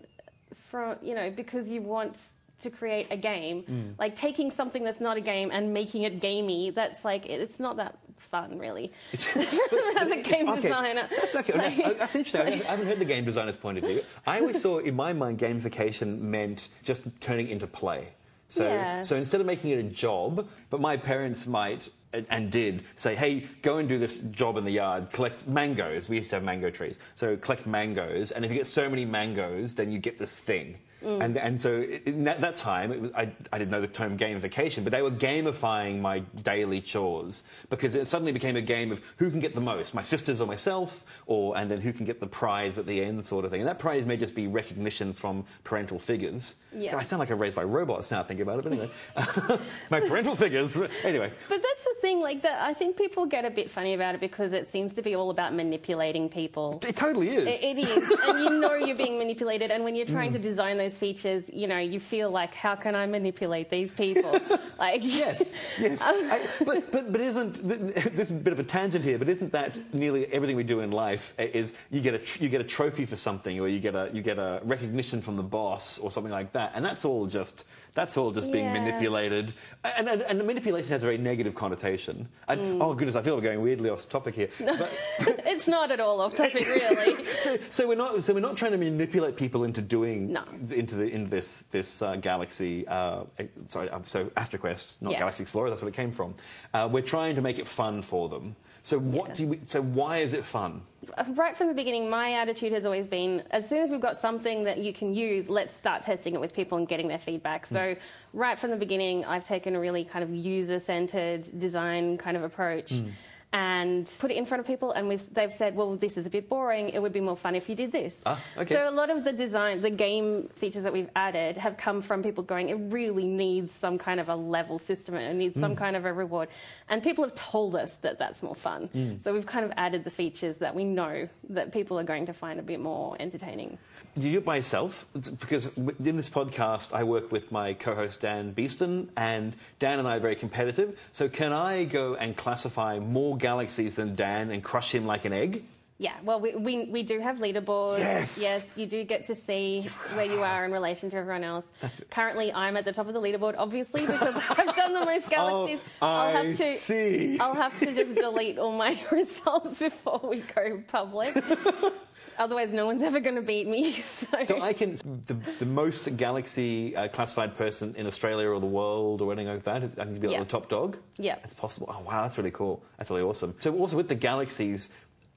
from, 0.69 0.97
you 1.02 1.15
know, 1.15 1.32
because 1.32 1.67
you 1.67 1.82
want 1.82 2.15
to 2.62 2.69
create 2.69 3.08
a 3.12 3.17
game. 3.17 3.63
Mm. 3.63 3.93
Like, 4.00 4.15
taking 4.15 4.52
something 4.52 4.84
that's 4.84 5.00
not 5.02 5.17
a 5.17 5.22
game 5.22 5.50
and 5.52 5.74
making 5.74 6.04
it 6.04 6.19
gamey, 6.19 6.69
that's 6.72 7.04
like, 7.06 7.26
it's 7.28 7.60
not 7.60 7.78
that 7.78 7.98
fun, 8.17 8.60
really. 8.60 8.91
As 9.13 10.12
a 10.12 10.22
game 10.22 10.50
Okay, 10.50 10.62
designer. 10.62 11.08
That's 11.10 11.36
okay. 11.36 11.58
Like- 11.58 11.78
that's, 11.78 11.98
that's 12.00 12.15
interesting. 12.15 12.41
I 12.41 12.50
haven't- 12.50 12.67
I 12.67 12.72
haven't 12.72 12.88
heard 12.88 13.00
the 13.00 13.06
game 13.06 13.26
designer's 13.26 13.56
point 13.56 13.78
of 13.78 13.84
view. 13.86 14.02
I 14.28 14.39
always 14.39 14.62
thought, 14.62 14.84
in 14.86 14.95
my 14.95 15.13
mind, 15.13 15.39
gamification 15.39 16.19
meant 16.19 16.69
just 16.84 17.04
turning 17.22 17.48
into 17.48 17.67
play. 17.67 18.10
So, 18.50 18.65
Yeah. 18.65 19.02
so 19.04 19.15
instead 19.15 19.41
of 19.41 19.48
making 19.48 19.72
it 19.72 19.80
a 19.80 19.84
job, 19.84 20.48
but 20.69 20.82
my 20.82 20.98
parents 20.98 21.45
might 21.48 21.89
and 22.12 22.52
did 22.52 22.84
say, 22.95 23.13
"Hey, 23.13 23.45
go 23.62 23.78
and 23.78 23.88
do 23.88 24.00
this 24.00 24.17
job 24.17 24.58
in 24.58 24.65
the 24.65 24.72
yard. 24.72 25.12
Collect 25.12 25.48
mangoes. 25.48 26.10
We 26.10 26.17
used 26.17 26.32
to 26.32 26.38
have 26.38 26.43
mango 26.43 26.72
trees. 26.72 26.98
So 27.13 27.38
collect 27.38 27.67
mangoes, 27.67 28.32
and 28.32 28.43
if 28.43 28.50
you 28.50 28.58
get 28.58 28.65
so 28.65 28.89
many 28.89 29.06
mangoes, 29.06 29.76
then 29.76 29.91
you 29.91 30.00
get 30.00 30.17
this 30.17 30.39
thing." 30.39 30.80
Mm. 31.03 31.23
And, 31.23 31.38
and 31.38 31.62
so 31.62 31.81
in 32.05 32.23
that, 32.25 32.41
that 32.41 32.55
time, 32.57 32.91
it 32.91 32.99
was, 33.01 33.12
I, 33.13 33.31
I 33.53 33.57
didn't 33.57 33.71
know 33.71 33.81
the 33.81 33.88
term 33.88 34.17
gamification, 34.17 34.83
but 34.83 34.91
they 34.91 35.01
were 35.01 35.12
gamifying 35.12 35.99
my 36.01 36.19
daily 36.43 36.81
chores 36.81 37.43
because 37.69 37.95
it 37.95 38.07
suddenly 38.07 38.31
became 38.31 38.55
a 38.55 38.62
game 38.62 38.91
of 38.91 39.01
who 39.17 39.29
can 39.31 39.39
get 39.39 39.55
the 39.55 39.62
most, 39.62 39.93
my 39.93 40.01
sisters 40.01 40.41
or 40.41 40.47
myself, 40.47 41.03
or 41.25 41.57
and 41.57 41.69
then 41.71 41.79
who 41.81 41.93
can 41.93 42.05
get 42.05 42.19
the 42.19 42.27
prize 42.27 42.77
at 42.77 42.85
the 42.85 43.01
end, 43.03 43.25
sort 43.25 43.45
of 43.45 43.51
thing. 43.51 43.62
And 43.62 43.67
that 43.69 43.79
prize 43.79 44.05
may 44.05 44.17
just 44.17 44.35
be 44.35 44.47
recognition 44.47 45.13
from 45.13 45.45
parental 45.63 45.99
figures. 45.99 46.55
Yeah. 46.75 46.95
I 46.97 47.03
sound 47.03 47.19
like 47.19 47.31
I'm 47.31 47.39
raised 47.39 47.55
by 47.55 47.63
robots 47.63 48.12
now, 48.12 48.21
thinking 48.23 48.41
about 48.43 48.59
it. 48.59 48.63
But 48.63 48.73
anyway, 48.73 48.89
my 49.89 49.99
parental 50.01 50.35
figures. 50.35 50.77
Anyway, 51.03 51.31
But 51.47 51.62
that's 51.62 51.83
the 51.83 51.95
thing, 52.01 52.19
like 52.21 52.41
that. 52.43 52.62
I 52.62 52.73
think 52.73 52.97
people 52.97 53.25
get 53.25 53.45
a 53.45 53.49
bit 53.49 53.71
funny 53.71 53.93
about 53.93 54.15
it 54.15 54.21
because 54.21 54.53
it 54.53 54.69
seems 54.71 54.93
to 54.93 55.01
be 55.01 55.15
all 55.15 55.29
about 55.31 55.53
manipulating 55.53 56.29
people. 56.29 56.79
it 56.88 56.95
totally 56.95 57.29
is. 57.29 57.47
It, 57.47 57.63
it 57.63 57.79
is, 57.88 58.12
and 58.27 58.39
you 58.43 58.49
know 58.59 58.73
you're 58.75 58.97
being 58.97 59.17
manipulated. 59.17 59.71
And 59.71 59.83
when 59.83 59.95
you're 59.95 60.05
trying 60.05 60.29
Mm. 60.29 60.33
to 60.33 60.39
design 60.39 60.77
those 60.77 60.88
features, 60.97 61.43
you 61.52 61.67
know 61.67 61.78
you 61.78 61.99
feel 61.99 62.30
like, 62.30 62.54
how 62.54 62.75
can 62.75 62.95
I 62.95 63.06
manipulate 63.06 63.69
these 63.69 63.91
people? 63.91 64.39
like, 64.80 65.02
Yes, 65.04 65.54
yes. 65.80 65.99
I, 66.04 66.47
but, 66.63 66.91
but, 66.91 67.12
but 67.12 67.21
isn't 67.21 67.67
this 67.67 68.30
is 68.30 68.32
a 68.32 68.34
bit 68.34 68.54
of 68.54 68.60
a 68.60 68.63
tangent 68.63 69.04
here? 69.04 69.17
But 69.17 69.30
isn't 69.30 69.52
that 69.52 69.78
nearly 69.93 70.25
everything 70.28 70.56
we 70.56 70.63
do 70.63 70.80
in 70.82 70.91
life? 70.91 71.34
Is 71.38 71.73
you 71.89 72.02
get 72.02 72.13
a 72.13 72.19
tr- 72.19 72.43
you 72.43 72.49
get 72.49 72.62
a 72.62 72.65
trophy 72.65 73.06
for 73.06 73.15
something, 73.15 73.60
or 73.60 73.67
you 73.67 73.80
get 73.80 73.95
a 73.95 74.10
you 74.13 74.21
get 74.21 74.38
a 74.39 74.62
recognition 74.63 75.21
from 75.21 75.36
the 75.36 75.43
boss, 75.43 75.99
or 75.99 76.12
something 76.12 76.32
like 76.32 76.54
that, 76.54 76.71
and 76.75 76.84
that's 76.84 77.06
all 77.06 77.25
just 77.28 77.65
that's 77.93 78.17
all 78.17 78.32
just 78.32 78.52
being 78.52 78.65
Yeah. 78.65 78.73
manipulated. 78.73 79.54
And, 79.84 80.08
and, 80.10 80.21
and 80.21 80.39
the 80.39 80.43
manipulation 80.43 80.89
has 80.91 81.04
a 81.04 81.06
very 81.08 81.17
negative 81.17 81.56
connotation. 81.56 82.28
And, 82.47 82.82
Oh 82.82 82.93
goodness, 82.93 83.15
I 83.15 83.21
feel 83.21 83.36
we're 83.36 83.41
going 83.41 83.62
weirdly 83.62 83.89
off 83.89 84.08
topic 84.10 84.36
here. 84.36 84.49
But, 84.60 84.91
it's 85.19 85.67
not 85.67 85.91
at 85.91 85.99
all 85.99 86.21
off 86.21 86.36
topic, 86.36 86.67
really. 86.67 87.25
so, 87.41 87.58
so 87.69 87.88
we're 87.88 87.95
not 87.95 88.23
so 88.23 88.34
we're 88.34 88.39
not 88.39 88.58
trying 88.58 88.71
to 88.71 88.78
manipulate 88.78 89.36
people 89.36 89.63
into 89.63 89.82
doing 89.82 90.32
No. 90.34 90.43
into 90.69 90.95
the 90.95 91.04
into 91.06 91.30
this 91.30 91.65
this 91.71 92.02
uh, 92.02 92.15
galaxy. 92.15 92.88
Uh, 92.88 93.23
sorry, 93.67 93.89
um, 93.89 94.04
so 94.06 94.25
AstroQuest, 94.38 95.02
not 95.02 95.13
Yeah. 95.13 95.19
Galaxy 95.19 95.43
Explorer. 95.43 95.69
That's 95.69 95.82
what 95.82 95.88
it 95.89 95.95
came 95.95 96.12
from. 96.12 96.36
Uh, 96.73 96.88
we're 96.91 97.02
trying 97.02 97.36
to 97.36 97.41
make 97.41 97.60
it 97.60 97.67
fun 97.67 98.02
for 98.02 98.30
them. 98.30 98.56
So 98.84 98.98
what 99.00 99.30
Yeah. 99.30 99.34
do 99.34 99.48
we, 99.48 99.60
so 99.65 99.82
why 99.82 100.18
is 100.18 100.34
it 100.34 100.44
fun? 100.44 100.82
Uh, 101.18 101.24
right 101.30 101.56
from 101.58 101.68
the 101.68 101.74
beginning, 101.74 102.10
my 102.10 102.34
attitude 102.34 102.72
has 102.72 102.86
always 102.86 103.08
been 103.08 103.44
as 103.52 103.68
soon 103.68 103.80
as 103.80 103.89
we've 103.89 104.02
got 104.02 104.22
something 104.22 104.63
that 104.63 104.78
you 104.78 104.94
can 104.94 105.13
use, 105.13 105.50
let's 105.50 105.76
start 105.76 106.04
testing 106.04 106.34
it 106.34 106.39
with 106.39 106.54
people 106.54 106.78
and 106.78 106.88
getting 106.88 107.08
their 107.08 107.20
feedback. 107.20 107.68
Hmm. 107.68 107.74
So, 107.74 107.96
right 108.34 108.58
from 108.60 108.70
the 108.70 108.76
beginning, 108.78 109.26
I've 109.26 109.44
taken 109.44 109.76
a 109.76 109.80
really 109.80 110.04
kind 110.04 110.24
of 110.24 110.34
user 110.34 110.80
centered 110.80 111.58
design 111.60 112.18
kind 112.18 112.38
of 112.38 112.44
approach. 112.44 112.92
Hmm. 112.92 113.10
And 113.51 114.07
put 114.19 114.29
it 114.29 114.38
in 114.38 114.45
front 114.45 114.62
of 114.62 114.67
people, 114.67 114.91
and 114.91 115.07
we've, 115.07 115.33
they've 115.33 115.51
said, 115.51 115.75
"Well, 115.75 115.95
this 115.95 116.17
is 116.17 116.27
a 116.27 116.29
bit 116.29 116.47
boring. 116.47 116.89
It 116.89 116.99
would 117.01 117.12
be 117.12 117.19
more 117.19 117.35
fun 117.35 117.55
if 117.55 117.67
you 117.67 117.73
did 117.73 117.91
this." 117.91 118.15
Ah, 118.23 118.39
okay. 118.55 118.75
So 118.75 118.88
a 118.88 118.91
lot 118.91 119.09
of 119.09 119.23
the 119.23 119.33
design, 119.33 119.81
the 119.81 119.89
game 119.89 120.49
features 120.55 120.83
that 120.83 120.93
we've 120.93 121.09
added, 121.15 121.57
have 121.57 121.75
come 121.75 122.01
from 122.03 122.21
people 122.21 122.43
going, 122.43 122.69
"It 122.69 122.75
really 122.75 123.25
needs 123.25 123.73
some 123.73 123.97
kind 123.97 124.19
of 124.19 124.29
a 124.29 124.35
level 124.35 124.77
system. 124.77 125.15
It 125.15 125.33
needs 125.33 125.55
Mm. 125.57 125.62
some 125.62 125.75
kind 125.75 125.95
of 125.95 126.05
a 126.05 126.13
reward," 126.13 126.49
and 126.89 127.01
people 127.01 127.23
have 127.23 127.33
told 127.33 127.75
us 127.75 127.95
that 128.03 128.19
that's 128.19 128.43
more 128.43 128.53
fun. 128.53 128.88
Mm. 128.93 129.23
So 129.23 129.33
we've 129.33 129.47
kind 129.47 129.65
of 129.65 129.73
added 129.77 130.03
the 130.03 130.12
features 130.12 130.57
that 130.57 130.75
we 130.75 130.83
know 130.83 131.27
that 131.49 131.71
people 131.71 131.97
are 131.99 132.03
going 132.03 132.27
to 132.27 132.33
find 132.33 132.59
a 132.59 132.63
bit 132.63 132.79
more 132.79 133.15
entertaining. 133.19 133.79
Do 134.17 134.25
you 134.25 134.33
do 134.33 134.38
it 134.39 134.45
by 134.45 134.57
yourself? 134.57 135.05
Because 135.13 135.69
in 135.77 136.17
this 136.17 136.29
podcast, 136.29 136.93
I 136.93 137.03
work 137.03 137.31
with 137.31 137.51
my 137.51 137.73
co-host 137.73 138.21
Dan 138.21 138.51
Beeston, 138.51 139.09
and 139.15 139.55
Dan 139.79 139.99
and 139.99 140.07
I 140.07 140.17
are 140.17 140.19
very 140.19 140.35
competitive. 140.35 140.97
So 141.13 141.29
can 141.29 141.53
I 141.53 141.85
go 141.85 142.15
and 142.15 142.35
classify 142.35 142.99
more 142.99 143.38
galaxies 143.38 143.95
than 143.95 144.15
Dan 144.15 144.51
and 144.51 144.63
crush 144.63 144.93
him 144.93 145.05
like 145.05 145.25
an 145.25 145.33
egg? 145.33 145.63
Yeah, 146.01 146.13
well, 146.23 146.39
we, 146.39 146.55
we, 146.55 146.85
we 146.85 147.03
do 147.03 147.19
have 147.19 147.39
leaderboards. 147.39 147.99
Yes. 147.99 148.39
Yes, 148.41 148.65
you 148.77 148.85
do 148.88 149.03
get 149.03 149.25
to 149.25 149.35
see 149.35 149.81
where 150.13 150.23
you 150.23 150.41
are 150.41 150.63
in 150.63 150.71
relation 150.71 151.09
to 151.09 151.17
everyone 151.17 151.43
else. 151.43 151.65
That's- 151.81 152.01
Currently, 152.09 152.53
I'm 152.53 152.77
at 152.77 152.85
the 152.85 152.93
top 152.93 153.07
of 153.09 153.13
the 153.13 153.19
leaderboard, 153.19 153.55
obviously, 153.57 154.05
because 154.05 154.33
I've 154.49 154.75
done 154.77 154.93
the 154.93 155.03
most 155.05 155.29
galaxies. 155.29 155.79
Oh, 156.01 156.05
I'll 156.07 156.38
I 156.38 156.43
have 156.45 156.57
to, 156.57 156.75
see. 156.77 157.38
I'll 157.38 157.53
have 157.53 157.77
to 157.79 157.93
just 157.93 158.15
delete 158.15 158.57
all 158.57 158.71
my 158.71 158.97
results 159.12 159.79
before 159.79 160.21
we 160.23 160.38
go 160.55 160.81
public. 160.88 161.35
Otherwise, 162.39 162.73
no 162.73 162.86
one's 162.86 163.02
ever 163.10 163.19
going 163.19 163.36
to 163.36 163.41
beat 163.41 163.67
me. 163.67 164.02
So, 164.30 164.43
So 164.45 164.62
I 164.62 164.73
can 164.73 164.95
the, 165.28 165.36
the 165.60 165.65
most 165.65 166.15
galaxy 166.17 166.95
uh, 166.95 167.08
classified 167.10 167.56
person 167.58 167.93
in 167.97 168.06
Australia 168.08 168.47
or 168.49 168.60
the 168.60 168.65
world 168.65 169.21
or 169.21 169.32
anything 169.34 169.52
like 169.54 169.63
that. 169.65 169.84
I 169.99 170.06
can 170.06 170.19
be 170.19 170.28
like 170.28 170.34
Yeah. 170.38 170.39
the 170.43 170.49
top 170.58 170.69
dog. 170.69 170.97
Yeah. 171.17 171.36
it's 171.43 171.54
possible. 171.54 171.88
Oh 171.93 172.02
wow, 172.08 172.21
that's 172.23 172.38
really 172.38 172.52
cool. 172.52 172.84
That's 172.97 173.10
really 173.10 173.23
awesome. 173.23 173.56
So 173.60 173.75
also 173.78 173.97
with 173.97 174.08
the 174.08 174.15
galaxies. 174.15 174.89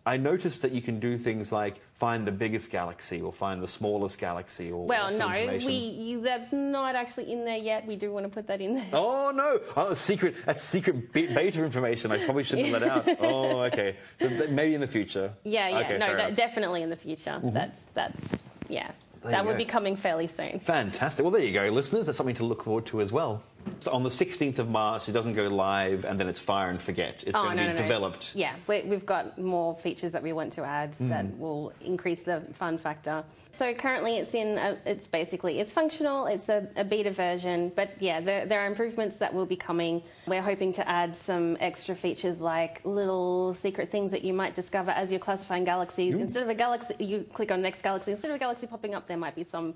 I 0.05 0.17
noticed 0.17 0.63
that 0.63 0.73
you 0.73 0.83
can 0.83 0.99
do 0.99 1.17
things 1.17 1.53
like 1.53 1.81
find 1.95 2.27
the 2.27 2.33
biggest 2.33 2.73
galaxy 2.73 3.21
or 3.21 3.33
find 3.33 3.63
the 3.63 3.69
smallest 3.69 4.19
galaxy 4.19 4.73
or 4.73 4.85
well, 4.85 5.17
no, 5.17 5.29
we 5.65 5.75
you, 5.75 6.21
that's 6.23 6.53
not 6.53 6.97
actually 6.97 7.31
in 7.33 7.45
there 7.45 7.57
yet. 7.57 7.87
We 7.87 7.95
do 7.95 8.11
want 8.13 8.25
to 8.25 8.29
put 8.29 8.49
that 8.49 8.61
in 8.61 8.75
there. 8.75 8.89
Oh 8.93 9.31
no! 9.31 9.61
Oh, 9.77 9.95
secret. 9.95 10.35
That's 10.45 10.63
secret 10.63 11.13
beta 11.13 11.65
information. 11.65 12.11
I 12.11 12.25
probably 12.25 12.43
shouldn't 12.43 12.69
have 12.69 12.83
let 12.83 12.91
out. 12.91 13.09
Oh, 13.23 13.61
okay. 13.63 13.97
So 14.19 14.29
th- 14.29 14.51
maybe 14.51 14.75
in 14.75 14.81
the 14.81 14.89
future. 14.89 15.33
Yeah, 15.45 15.69
yeah, 15.69 15.79
Okay, 15.81 15.99
no, 15.99 16.17
that, 16.17 16.35
definitely 16.35 16.83
in 16.83 16.91
the 16.91 16.97
future. 16.97 17.31
Mm-hmm. 17.31 17.51
That's 17.51 17.79
that's 17.95 18.29
yeah, 18.69 18.91
that 19.31 19.45
would 19.45 19.53
go. 19.53 19.59
be 19.59 19.65
coming 19.65 19.97
fairly 19.97 20.27
soon. 20.29 20.61
Fantastic. 20.61 21.23
Well, 21.25 21.31
there 21.33 21.45
you 21.45 21.53
go, 21.53 21.67
listeners. 21.69 22.07
That's 22.07 22.19
something 22.19 22.35
to 22.37 22.45
look 22.45 22.65
forward 22.65 22.87
to 22.87 23.01
as 23.01 23.13
well. 23.13 23.43
So 23.81 23.93
on 23.93 24.03
the 24.03 24.09
16th 24.11 24.59
of 24.59 24.69
March, 24.69 25.09
it 25.09 25.13
doesn't 25.13 25.35
go 25.35 25.47
live 25.49 26.05
and 26.05 26.19
then 26.19 26.29
it's 26.29 26.41
fire 26.41 26.71
and 26.71 26.81
forget. 26.81 27.23
It's 27.27 27.39
Oh, 27.39 27.43
going 27.45 27.57
to 27.59 27.63
be 27.63 27.67
no, 27.69 27.73
no. 27.75 27.77
developed. 27.79 28.35
Yeah, 28.35 28.55
we, 28.67 28.83
we've 28.83 29.07
got 29.07 29.39
more 29.39 29.77
features 29.77 30.13
that 30.13 30.23
we 30.23 30.33
want 30.33 30.53
to 30.55 30.65
add 30.65 30.95
Hmm. 30.97 31.09
that 31.11 31.39
will 31.39 31.73
increase 31.81 32.23
the 32.23 32.41
fun 32.55 32.79
factor. 32.79 33.23
So 33.59 33.75
currently, 33.75 34.17
it's 34.17 34.35
in. 34.35 34.57
A, 34.59 34.79
it's 34.87 35.07
basically 35.07 35.61
it's 35.61 35.73
functional. 35.73 36.27
It's 36.27 36.49
a, 36.49 36.67
a 36.77 36.85
beta 36.85 37.11
version, 37.11 37.71
but 37.77 37.91
yeah, 38.01 38.21
there, 38.21 38.47
there 38.47 38.61
are 38.61 38.67
improvements 38.67 39.17
that 39.17 39.33
will 39.33 39.47
be 39.47 39.57
coming. 39.57 40.03
We're 40.27 40.43
hoping 40.43 40.73
to 40.75 40.89
add 40.89 41.15
some 41.15 41.57
extra 41.61 41.95
features 41.95 42.41
like 42.41 42.81
little 42.85 43.55
secret 43.55 43.91
things 43.91 44.11
that 44.11 44.25
you 44.25 44.33
might 44.33 44.55
discover 44.55 44.91
as 44.93 45.11
you're 45.11 45.21
classifying 45.21 45.65
galaxies. 45.65 46.15
Instead 46.15 46.43
of 46.43 46.49
a 46.49 46.55
galaxy, 46.55 46.95
you 46.99 47.27
click 47.33 47.53
on 47.53 47.61
next 47.61 47.83
galaxy. 47.83 48.13
Instead 48.13 48.31
of 48.31 48.37
a 48.37 48.41
galaxy 48.41 48.67
popping 48.67 48.95
up, 48.95 49.07
there 49.07 49.19
might 49.19 49.35
be 49.35 49.45
some 49.45 49.75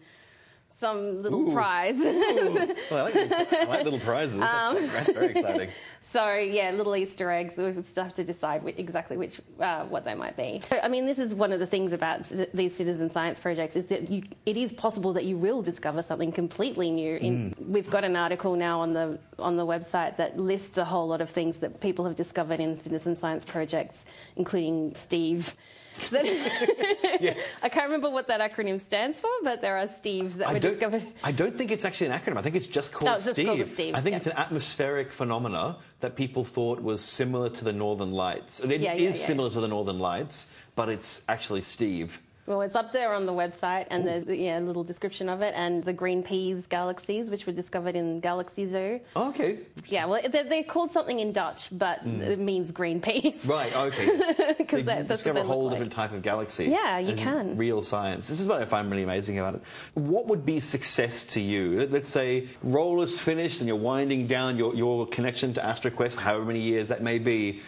some 0.79 1.23
little 1.23 1.49
Ooh. 1.49 1.53
prize. 1.53 1.97
Well, 2.91 3.07
I, 3.07 3.11
like, 3.11 3.17
I 3.17 3.65
like 3.65 3.85
little 3.85 4.01
prizes. 4.01 4.39
That's, 4.39 4.79
Um, 4.79 4.87
that's 4.89 5.13
very 5.13 5.31
exciting. 5.31 5.71
So 6.13 6.35
yeah, 6.35 6.71
little 6.71 6.95
Easter 6.95 7.31
eggs. 7.31 7.57
We 7.57 7.83
still 7.83 8.05
have 8.05 8.15
to 8.15 8.25
decide 8.25 8.63
exactly 8.79 9.17
which 9.17 9.41
uh, 9.61 9.85
what 9.85 10.05
they 10.05 10.15
might 10.15 10.37
be. 10.37 10.63
So, 10.71 10.79
I 10.83 10.89
mean, 10.89 11.05
this 11.05 11.19
is 11.19 11.35
one 11.35 11.53
of 11.53 11.59
the 11.59 11.67
things 11.67 11.93
about 11.93 12.23
these 12.55 12.75
citizen 12.75 13.11
science 13.11 13.41
projects 13.41 13.75
is 13.75 13.89
that 13.89 14.09
you, 14.09 14.23
it 14.47 14.57
is 14.57 14.73
possible 14.73 15.13
that 15.15 15.25
you 15.25 15.37
will 15.37 15.63
discover 15.63 16.03
something 16.03 16.31
completely 16.31 16.91
new. 16.93 17.17
In, 17.17 17.55
We've 17.59 17.91
got 17.91 18.05
an 18.05 18.15
article 18.15 18.55
now 18.55 18.81
on 18.81 18.93
the 18.93 19.19
on 19.39 19.57
the 19.57 19.67
website 19.67 20.17
that 20.17 20.39
lists 20.39 20.79
a 20.79 20.85
whole 20.85 21.09
lot 21.09 21.21
of 21.21 21.29
things 21.29 21.59
that 21.59 21.81
people 21.81 22.05
have 22.05 22.15
discovered 22.15 22.61
in 22.61 22.77
citizen 22.77 23.17
science 23.17 23.45
projects, 23.45 24.07
including 24.37 24.95
Steve. 24.95 25.55
That- 26.11 27.37
I 27.63 27.69
can't 27.69 27.87
remember 27.87 28.11
what 28.11 28.27
that 28.29 28.41
acronym 28.41 28.81
stands 28.81 29.21
for, 29.21 29.31
but 29.43 29.61
there 29.61 29.77
are 29.77 29.87
Steves 29.87 30.35
that 30.35 30.49
I 30.49 30.53
were 30.55 30.59
discovered. 30.59 31.05
I 31.25 31.33
don't 31.33 31.57
think 31.57 31.71
it's 31.71 31.85
actually 31.85 32.09
an 32.09 32.19
acronym. 32.19 32.37
I 32.37 32.43
think 32.43 32.55
it's 32.57 32.67
just 32.67 32.93
called 32.93 33.11
Oh, 33.11 33.15
it's 33.15 33.25
just 33.25 33.35
Steve. 33.37 33.47
called 33.47 33.67
Steve, 33.69 33.95
I 33.95 34.01
think 34.01 34.13
yeah. 34.13 34.17
it's 34.19 34.27
an 34.27 34.35
atmospheric 34.37 35.11
phenomena 35.11 35.77
that 36.01 36.15
people 36.17 36.45
thought 36.45 36.81
was 36.83 37.03
similar 37.03 37.49
to 37.51 37.65
the 37.65 37.73
Northern 37.73 38.13
Lights. 38.13 38.61
It 38.61 38.71
is 38.73 38.81
Yeah, 38.81 38.93
yeah, 38.95 39.01
yeah. 39.07 39.13
similar 39.13 39.51
to 39.51 39.61
the 39.61 39.69
Northern 39.69 39.99
Lights, 39.99 40.49
but 40.75 40.89
it's 40.89 41.23
actually 41.29 41.63
Steve. 41.63 42.21
Well, 42.47 42.63
it's 42.63 42.77
up 42.77 42.93
there 42.93 43.13
on 43.13 43.27
the 43.27 43.33
website, 43.33 43.87
and 43.91 44.07
there's 44.07 44.25
yeah, 44.27 44.59
a 44.59 44.61
little 44.61 44.85
description 44.85 45.29
of 45.29 45.43
it, 45.43 45.53
and 45.57 45.83
the 45.83 45.93
green 45.93 46.23
peas 46.23 46.67
galaxies, 46.67 47.29
which 47.29 47.47
were 47.47 47.53
discovered 47.53 47.97
in 47.97 48.21
Galaxy 48.21 48.67
Zoo. 48.67 49.01
Oh, 49.17 49.31
okay. 49.31 49.59
Yeah, 49.87 50.07
well, 50.07 50.23
they're, 50.31 50.45
they're 50.45 50.63
called 50.63 50.93
something 50.93 51.19
in 51.19 51.33
Dutch, 51.33 51.69
but 51.73 52.01
hmm. 52.01 52.23
it 52.23 52.39
means 52.39 52.71
green 52.71 53.01
peas. 53.01 53.45
Right, 53.45 53.75
okay. 53.75 54.07
so 54.37 54.65
can 54.65 54.87
what 54.87 55.09
discover 55.09 55.41
a 55.41 55.43
whole 55.43 55.65
like. 55.65 55.73
different 55.73 55.93
type 55.93 56.13
of 56.13 56.23
galaxy. 56.23 56.67
Yeah, 56.67 56.99
you 56.99 57.15
This 57.15 57.25
can. 57.25 57.57
Real 57.57 57.83
science. 57.83 58.29
This 58.29 58.41
is 58.41 58.47
what 58.47 58.63
I 58.63 58.65
find 58.65 58.91
really 58.91 59.03
amazing 59.03 59.39
about 59.41 59.57
it. 59.57 59.63
What 59.95 60.29
would 60.29 60.47
be 60.47 60.61
success 60.61 61.25
to 61.27 61.41
you? 61.41 61.81
Let- 61.81 61.97
Let's 61.97 62.11
say 62.11 62.47
Roller's 62.63 63.19
finished 63.19 63.61
and 63.61 63.69
you're 63.69 63.79
winding 63.79 64.27
down 64.27 64.59
your, 64.59 64.75
your 64.75 65.07
connection 65.07 65.55
to 65.55 65.63
AstroQuest, 65.63 66.13
for 66.13 66.21
however 66.21 66.45
many 66.45 66.61
years 66.61 66.91
that 66.91 67.03
may 67.03 67.19
be. 67.19 67.63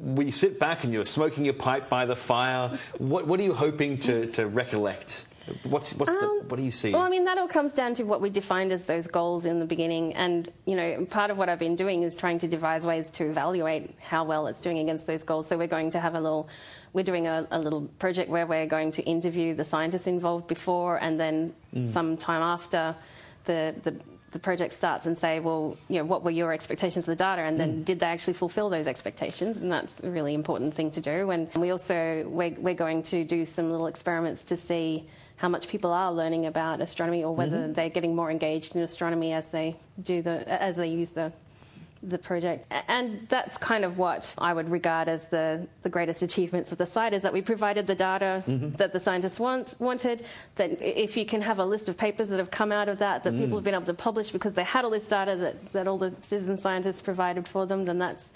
We 0.00 0.30
sit 0.30 0.58
back 0.58 0.84
and 0.84 0.92
you're 0.92 1.04
smoking 1.04 1.44
your 1.44 1.54
pipe 1.54 1.88
by 1.88 2.04
the 2.04 2.16
fire. 2.16 2.78
What, 2.98 3.26
what 3.26 3.40
are 3.40 3.42
you 3.42 3.54
hoping 3.54 3.98
to, 3.98 4.26
to 4.32 4.46
recollect? 4.46 5.26
What's, 5.64 5.94
what's 5.94 6.10
the, 6.10 6.42
what 6.48 6.56
do 6.56 6.62
you 6.62 6.70
see? 6.70 6.88
Um, 6.88 6.94
Well, 6.94 7.02
I 7.02 7.10
mean, 7.10 7.26
that 7.26 7.36
all 7.36 7.48
comes 7.48 7.74
down 7.74 7.92
to 7.94 8.04
what 8.04 8.22
we 8.22 8.30
defined 8.30 8.72
as 8.72 8.84
those 8.84 9.06
goals 9.06 9.44
in 9.44 9.60
the 9.60 9.66
beginning. 9.66 10.14
And, 10.14 10.50
you 10.64 10.74
know, 10.74 11.04
part 11.04 11.30
of 11.30 11.36
what 11.36 11.50
I've 11.50 11.58
been 11.58 11.76
doing 11.76 12.02
is 12.02 12.16
trying 12.16 12.38
to 12.38 12.48
devise 12.48 12.86
ways 12.86 13.10
to 13.12 13.26
evaluate 13.26 13.94
how 14.00 14.24
well 14.24 14.46
it's 14.46 14.62
doing 14.62 14.78
against 14.78 15.06
those 15.06 15.22
goals. 15.22 15.46
So 15.46 15.58
we're 15.58 15.66
going 15.66 15.90
to 15.90 16.00
have 16.00 16.14
a 16.14 16.20
little. 16.20 16.48
We're 16.94 17.04
doing 17.04 17.26
a, 17.26 17.46
a 17.50 17.58
little 17.58 17.82
project 17.98 18.30
where 18.30 18.46
we're 18.46 18.66
going 18.66 18.92
to 18.92 19.02
interview 19.02 19.54
the 19.54 19.64
scientists 19.64 20.06
involved 20.06 20.46
before 20.46 20.98
and 20.98 21.18
then 21.18 21.52
some 21.90 22.16
time 22.16 22.40
after 22.40 22.94
the, 23.46 23.74
the, 23.82 23.96
the 24.34 24.40
project 24.40 24.74
starts 24.74 25.06
and 25.06 25.16
say, 25.16 25.38
well, 25.38 25.78
you 25.88 25.96
know, 25.96 26.04
what 26.04 26.24
were 26.24 26.30
your 26.30 26.52
expectations 26.52 27.04
of 27.04 27.16
the 27.16 27.24
data? 27.24 27.42
And 27.42 27.58
then 27.58 27.72
mm. 27.76 27.84
did 27.84 28.00
they 28.00 28.06
actually 28.06 28.34
fulfill 28.34 28.68
those 28.68 28.88
expectations? 28.88 29.56
And 29.56 29.70
that's 29.70 30.02
a 30.02 30.10
really 30.10 30.34
important 30.34 30.74
thing 30.74 30.90
to 30.90 31.00
do. 31.00 31.30
And 31.30 31.48
we 31.54 31.70
also, 31.70 32.24
we're, 32.26 32.50
we're 32.58 32.74
going 32.74 33.04
to 33.04 33.24
do 33.24 33.46
some 33.46 33.70
little 33.70 33.86
experiments 33.86 34.42
to 34.46 34.56
see 34.56 35.08
how 35.36 35.48
much 35.48 35.68
people 35.68 35.92
are 35.92 36.12
learning 36.12 36.46
about 36.46 36.80
astronomy 36.80 37.22
or 37.22 37.34
whether 37.34 37.58
mm-hmm. 37.58 37.72
they're 37.74 37.88
getting 37.88 38.16
more 38.16 38.30
engaged 38.30 38.74
in 38.74 38.82
astronomy 38.82 39.32
as 39.32 39.46
they 39.46 39.76
do 40.02 40.20
the 40.20 40.48
as 40.62 40.76
they 40.76 40.88
use 40.88 41.10
the 41.10 41.32
the 42.08 42.18
project. 42.18 42.66
And 42.88 43.26
that's 43.28 43.56
kind 43.56 43.84
of 43.84 43.98
what 43.98 44.34
I 44.38 44.52
would 44.52 44.70
regard 44.70 45.08
as 45.08 45.26
the, 45.26 45.66
the 45.82 45.88
greatest 45.88 46.22
achievements 46.22 46.72
of 46.72 46.78
the 46.78 46.86
site 46.86 47.12
is 47.12 47.22
that 47.22 47.32
we 47.32 47.42
provided 47.42 47.86
the 47.86 47.94
data 47.94 48.44
mm-hmm. 48.46 48.70
that 48.72 48.92
the 48.92 49.00
scientists 49.00 49.40
want, 49.40 49.74
wanted 49.78 50.24
that 50.56 50.80
if 50.80 51.16
you 51.16 51.24
can 51.24 51.42
have 51.42 51.58
a 51.58 51.64
list 51.64 51.88
of 51.88 51.96
papers 51.96 52.28
that 52.28 52.38
have 52.38 52.50
come 52.50 52.72
out 52.72 52.88
of 52.88 52.98
that 52.98 53.22
that 53.22 53.32
mm. 53.32 53.40
people 53.40 53.56
have 53.56 53.64
been 53.64 53.74
able 53.74 53.84
to 53.84 53.94
publish 53.94 54.30
because 54.30 54.52
they 54.52 54.64
had 54.64 54.84
all 54.84 54.90
this 54.90 55.06
data 55.06 55.36
that, 55.36 55.72
that 55.72 55.88
all 55.88 55.98
the 55.98 56.12
citizen 56.20 56.56
scientists 56.58 57.00
provided 57.00 57.48
for 57.48 57.66
them 57.66 57.84
then 57.84 57.98
that's 57.98 58.30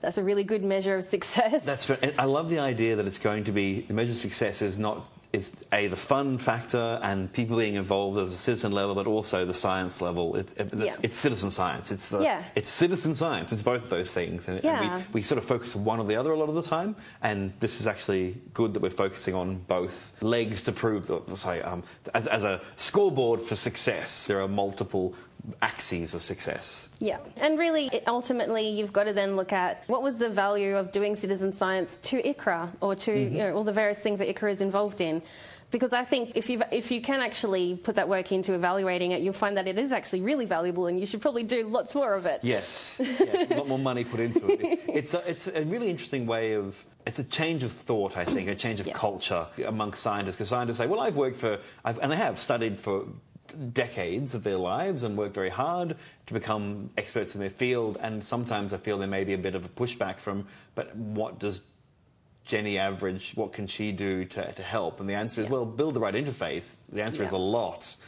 that's 0.00 0.16
a 0.16 0.22
really 0.22 0.44
good 0.44 0.62
measure 0.62 0.94
of 0.94 1.04
success. 1.04 1.64
That's 1.64 1.84
fair. 1.84 1.98
And 2.00 2.14
I 2.18 2.24
love 2.24 2.50
the 2.50 2.60
idea 2.60 2.94
that 2.94 3.06
it's 3.06 3.18
going 3.18 3.44
to 3.44 3.52
be 3.52 3.80
the 3.82 3.94
measure 3.94 4.12
of 4.12 4.16
success 4.16 4.62
is 4.62 4.78
not 4.78 5.04
is 5.32 5.54
a 5.72 5.88
the 5.88 5.96
fun 5.96 6.38
factor 6.38 6.98
and 7.02 7.30
people 7.32 7.56
being 7.58 7.74
involved 7.74 8.16
at 8.18 8.28
a 8.28 8.30
citizen 8.30 8.72
level, 8.72 8.94
but 8.94 9.06
also 9.06 9.44
the 9.44 9.52
science 9.52 10.00
level. 10.00 10.36
It, 10.36 10.52
it- 10.56 10.72
it's, 10.72 10.82
Yeah. 10.82 10.96
it's 11.02 11.16
citizen 11.18 11.50
science. 11.50 11.90
It's 11.92 12.08
the 12.08 12.20
Yeah. 12.20 12.42
it's 12.54 12.70
citizen 12.70 13.14
science. 13.14 13.52
It's 13.52 13.60
both 13.62 13.84
of 13.84 13.90
those 13.90 14.10
things, 14.10 14.48
and, 14.48 14.64
and 14.64 14.96
we, 14.96 15.04
we 15.12 15.22
sort 15.22 15.36
of 15.38 15.44
focus 15.44 15.76
on 15.76 15.84
one 15.84 15.98
or 16.00 16.06
the 16.06 16.16
other 16.16 16.32
a 16.32 16.38
lot 16.38 16.48
of 16.48 16.54
the 16.54 16.62
time. 16.62 16.96
And 17.22 17.52
this 17.60 17.78
is 17.80 17.86
actually 17.86 18.36
good 18.54 18.72
that 18.72 18.80
we're 18.82 18.88
focusing 18.90 19.34
on 19.34 19.56
both 19.68 20.12
legs 20.22 20.62
to 20.62 20.72
prove 20.72 21.06
that. 21.08 21.36
Sorry, 21.36 21.62
um, 21.62 21.82
as, 22.14 22.26
as 22.26 22.44
a 22.44 22.60
scoreboard 22.76 23.42
for 23.42 23.54
success, 23.54 24.26
there 24.26 24.40
are 24.40 24.48
multiple 24.48 25.14
axes 25.62 26.14
of 26.14 26.22
success. 26.22 26.88
Yeah, 27.00 27.18
and 27.36 27.58
really, 27.58 27.88
it, 27.92 28.04
ultimately, 28.06 28.68
you've 28.68 28.92
got 28.92 29.04
to 29.04 29.12
then 29.12 29.36
look 29.36 29.52
at 29.52 29.84
what 29.86 30.02
was 30.02 30.16
the 30.16 30.28
value 30.28 30.76
of 30.76 30.92
doing 30.92 31.16
citizen 31.16 31.52
science 31.52 31.96
to 31.98 32.22
ICRAR 32.22 32.70
or 32.80 32.94
to 32.96 33.10
mm-hmm. 33.10 33.34
you 33.34 33.42
know, 33.42 33.54
all 33.54 33.64
the 33.64 33.72
various 33.72 34.00
things 34.00 34.18
that 34.18 34.28
ICRAR 34.28 34.52
is 34.52 34.60
involved 34.60 35.00
in. 35.00 35.22
Because 35.70 35.92
I 35.92 36.02
think 36.02 36.32
if 36.34 36.48
you 36.48 36.62
if 36.72 36.90
you 36.90 37.02
can 37.02 37.20
actually 37.20 37.76
put 37.76 37.96
that 37.96 38.08
work 38.08 38.32
into 38.32 38.54
evaluating 38.54 39.10
it, 39.10 39.20
you'll 39.20 39.34
find 39.34 39.58
that 39.58 39.68
it 39.68 39.78
is 39.78 39.92
actually 39.92 40.22
really 40.22 40.46
valuable, 40.46 40.86
and 40.86 40.98
you 40.98 41.04
should 41.04 41.20
probably 41.20 41.42
do 41.42 41.64
lots 41.64 41.94
more 41.94 42.14
of 42.14 42.24
it. 42.24 42.40
Yes, 42.42 42.98
yes 43.04 43.50
a 43.50 43.54
lot 43.54 43.68
more 43.68 43.78
money 43.78 44.02
put 44.02 44.20
into 44.20 44.46
it. 44.50 44.80
It's, 44.88 45.12
it's, 45.12 45.14
a, 45.14 45.30
it's 45.30 45.46
a 45.46 45.64
really 45.64 45.90
interesting 45.90 46.26
way 46.26 46.54
of. 46.54 46.82
It's 47.06 47.18
a 47.18 47.24
change 47.24 47.64
of 47.64 47.72
thought, 47.72 48.16
I 48.16 48.24
think, 48.24 48.48
a 48.48 48.54
change 48.54 48.80
of 48.80 48.90
culture 48.92 49.46
amongst 49.66 50.02
scientists. 50.02 50.36
Because 50.36 50.48
scientists 50.48 50.78
say, 50.78 50.86
"Well, 50.86 51.00
I've 51.00 51.16
worked 51.16 51.36
for, 51.36 51.58
I've, 51.84 51.98
and 51.98 52.10
they 52.10 52.16
have 52.16 52.40
studied 52.40 52.80
for 52.80 53.04
decades 53.72 54.34
of 54.34 54.42
their 54.42 54.56
lives 54.56 55.02
and 55.02 55.16
worked 55.16 55.34
very 55.34 55.50
hard 55.50 55.96
to 56.26 56.34
become 56.34 56.90
experts 56.96 57.34
in 57.34 57.40
their 57.40 57.50
field." 57.50 57.98
And 58.00 58.24
sometimes 58.24 58.72
I 58.72 58.78
feel 58.78 58.98
there 58.98 59.08
may 59.08 59.24
be 59.24 59.34
a 59.34 59.38
bit 59.38 59.54
of 59.54 59.64
a 59.64 59.68
pushback 59.68 60.18
from, 60.18 60.46
"But 60.74 60.94
what 60.96 61.38
does 61.38 61.60
Jenny 62.48 62.78
Average, 62.78 63.32
what 63.34 63.52
can 63.52 63.66
she 63.66 63.92
do 63.92 64.24
to, 64.24 64.52
to 64.52 64.62
help? 64.62 65.00
And 65.00 65.08
the 65.08 65.12
answer 65.12 65.42
is, 65.42 65.50
well, 65.50 65.66
build 65.66 65.92
the 65.92 66.00
right 66.00 66.14
interface. 66.14 66.76
The 66.90 67.02
answer 67.02 67.22
is 67.22 67.32
a 67.32 67.38
lot. 67.38 67.96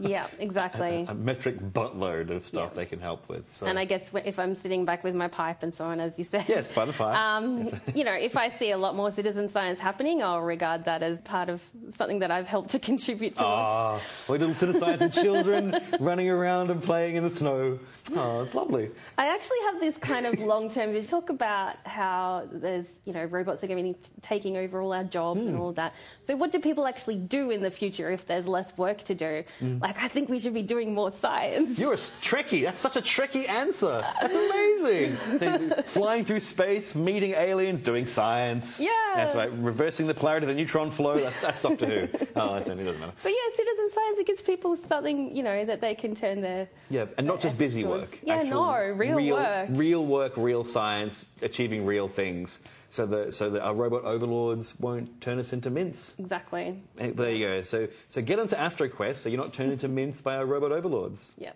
Yeah, 0.00 0.26
exactly. 0.40 1.04
a 1.08 1.14
metric 1.14 1.58
buttload 1.60 2.30
of 2.30 2.44
stuff 2.44 2.70
Yeah. 2.72 2.76
they 2.76 2.86
can 2.86 2.98
help 2.98 3.28
with. 3.28 3.52
So. 3.52 3.66
And 3.66 3.78
I 3.78 3.84
guess 3.84 4.10
if 4.24 4.38
I'm 4.38 4.54
sitting 4.54 4.84
back 4.84 5.04
with 5.04 5.14
my 5.14 5.28
pipe 5.28 5.62
and 5.62 5.72
so 5.72 5.84
on, 5.84 6.00
as 6.00 6.18
you 6.18 6.24
said, 6.24 6.46
Yes, 6.48 6.72
by 6.72 6.84
the 6.86 6.92
fire. 6.92 7.14
Um, 7.14 7.68
you 7.94 8.02
know, 8.02 8.14
if 8.14 8.36
I 8.36 8.48
see 8.48 8.70
a 8.72 8.78
lot 8.78 8.96
more 8.96 9.12
citizen 9.12 9.48
science 9.48 9.78
happening, 9.78 10.22
I'll 10.22 10.40
regard 10.40 10.86
that 10.86 11.02
as 11.02 11.18
part 11.18 11.48
of 11.48 11.62
something 11.90 12.18
that 12.20 12.30
I've 12.30 12.48
helped 12.48 12.70
to 12.70 12.78
contribute 12.90 13.36
towards. 13.36 13.42
Ah, 13.46 14.00
we 14.28 14.38
little 14.38 14.54
citizen 14.54 14.80
science 14.80 15.02
and 15.02 15.12
children 15.12 15.78
running 16.00 16.28
around 16.30 16.70
and 16.70 16.82
playing 16.82 17.16
in 17.16 17.22
the 17.22 17.30
snow. 17.30 17.78
Oh, 18.16 18.42
it's 18.42 18.54
lovely. 18.54 18.90
I 19.18 19.26
actually 19.28 19.60
have 19.66 19.80
this 19.80 19.96
kind 19.98 20.26
of 20.26 20.40
long-term 20.40 20.92
vision. 20.92 21.08
Talk 21.10 21.28
about 21.30 21.76
how 21.86 22.48
there's, 22.50 22.88
you 23.04 23.12
know, 23.12 23.24
robots 23.24 23.62
are 23.62 23.68
going 23.68 23.92
to 23.94 23.98
be 24.00 24.06
taking 24.22 24.56
over 24.56 24.80
all 24.80 24.92
our 24.92 25.04
jobs 25.04 25.42
Hmm. 25.42 25.50
and 25.50 25.58
all 25.58 25.68
of 25.68 25.76
that. 25.76 25.94
So, 26.22 26.34
what 26.36 26.50
do 26.50 26.58
people 26.58 26.86
actually 26.86 27.16
do 27.16 27.50
in 27.50 27.62
the 27.62 27.70
future 27.70 28.01
if 28.10 28.26
there's 28.26 28.46
less 28.46 28.76
work 28.76 29.02
to 29.04 29.14
do? 29.14 29.44
Mm. 29.60 29.80
Like, 29.80 30.02
I 30.02 30.08
think 30.08 30.28
we 30.28 30.38
should 30.38 30.54
be 30.54 30.62
doing 30.62 30.94
more 30.94 31.10
science. 31.10 31.78
You're 31.78 31.96
tricky. 32.20 32.62
That's 32.64 32.80
such 32.80 32.96
a 32.96 33.02
tricky 33.02 33.46
answer. 33.46 34.04
That's 34.20 34.34
amazing. 34.34 35.16
So, 35.38 35.82
flying 35.84 36.24
through 36.24 36.40
space, 36.40 36.94
meeting 36.94 37.32
aliens, 37.32 37.80
doing 37.80 38.06
science. 38.06 38.80
Yeah. 38.80 38.90
That's 39.14 39.34
right. 39.34 39.52
Reversing 39.52 40.06
the 40.06 40.14
polarity 40.14 40.44
of 40.46 40.48
the 40.48 40.54
neutron 40.54 40.90
flow. 40.90 41.16
That's, 41.16 41.40
that's 41.40 41.60
Doctor 41.62 41.86
Who. 41.86 42.08
Oh, 42.34 42.54
that's 42.54 42.68
only 42.68 42.84
doesn't 42.84 43.00
matter. 43.00 43.12
But 43.22 43.28
yeah, 43.30 43.56
citizen 43.56 43.90
science 43.90 44.18
it 44.18 44.26
gives 44.26 44.40
people 44.40 44.74
something, 44.76 45.34
you 45.36 45.42
know, 45.42 45.64
that 45.64 45.80
they 45.80 45.94
can 45.94 46.14
turn 46.14 46.40
their 46.40 46.68
Yeah, 46.88 47.06
and 47.18 47.26
not 47.26 47.40
just 47.40 47.58
busy 47.58 47.84
work. 47.84 48.18
yeah, 48.22 48.42
no, 48.42 48.72
real 48.94 49.16
real 49.16 49.36
work. 49.36 49.68
Real 49.70 50.06
work, 50.06 50.32
real 50.36 50.64
science, 50.64 51.26
achieving 51.42 51.84
real 51.84 52.08
things. 52.08 52.60
So 52.92 53.06
that 53.06 53.32
so 53.32 53.48
that 53.48 53.62
our 53.62 53.74
robot 53.74 54.04
overlords 54.04 54.78
won't 54.78 55.22
turn 55.22 55.38
us 55.38 55.54
into 55.54 55.70
mints. 55.70 56.14
exactly. 56.18 56.78
Eh, 56.98 57.12
There 57.14 57.32
you 57.32 57.46
go. 57.46 57.62
So 57.62 57.88
so 58.08 58.20
get 58.20 58.38
onto 58.38 58.54
AstroQuest 58.54 59.16
so 59.16 59.30
you're 59.30 59.40
not 59.40 59.54
turned 59.54 59.72
into 59.72 59.88
mints 59.88 60.20
by 60.20 60.36
our 60.36 60.44
robot 60.44 60.72
overlords. 60.72 61.32
Yeah. 61.38 61.52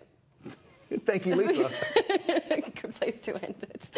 Thank 1.05 1.27
you, 1.27 1.35
Lisa. 1.35 1.69
Good 2.81 2.95
place 2.95 3.21
to 3.21 3.35
end 3.45 3.67
it. 3.69 3.91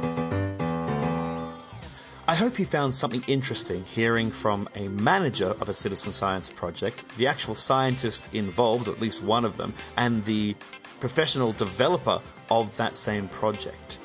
I 2.29 2.35
hope 2.35 2.59
you 2.59 2.65
found 2.65 2.95
something 2.95 3.23
interesting 3.27 3.85
hearing 3.85 4.31
from 4.31 4.71
a 4.77 4.89
manager 4.89 5.55
of 5.61 5.69
a 5.69 5.75
citizen 5.75 6.13
science 6.13 6.49
project, 6.49 7.05
the 7.19 7.27
actual 7.27 7.55
scientist 7.55 8.33
involved, 8.33 8.89
at 8.89 9.01
least 9.03 9.23
one 9.23 9.45
of 9.45 9.57
them, 9.59 9.75
and 9.99 10.25
the 10.25 10.55
professional 11.01 11.53
developer 11.53 12.23
of 12.51 12.77
that 12.77 12.97
same 12.97 13.29
project. 13.29 13.99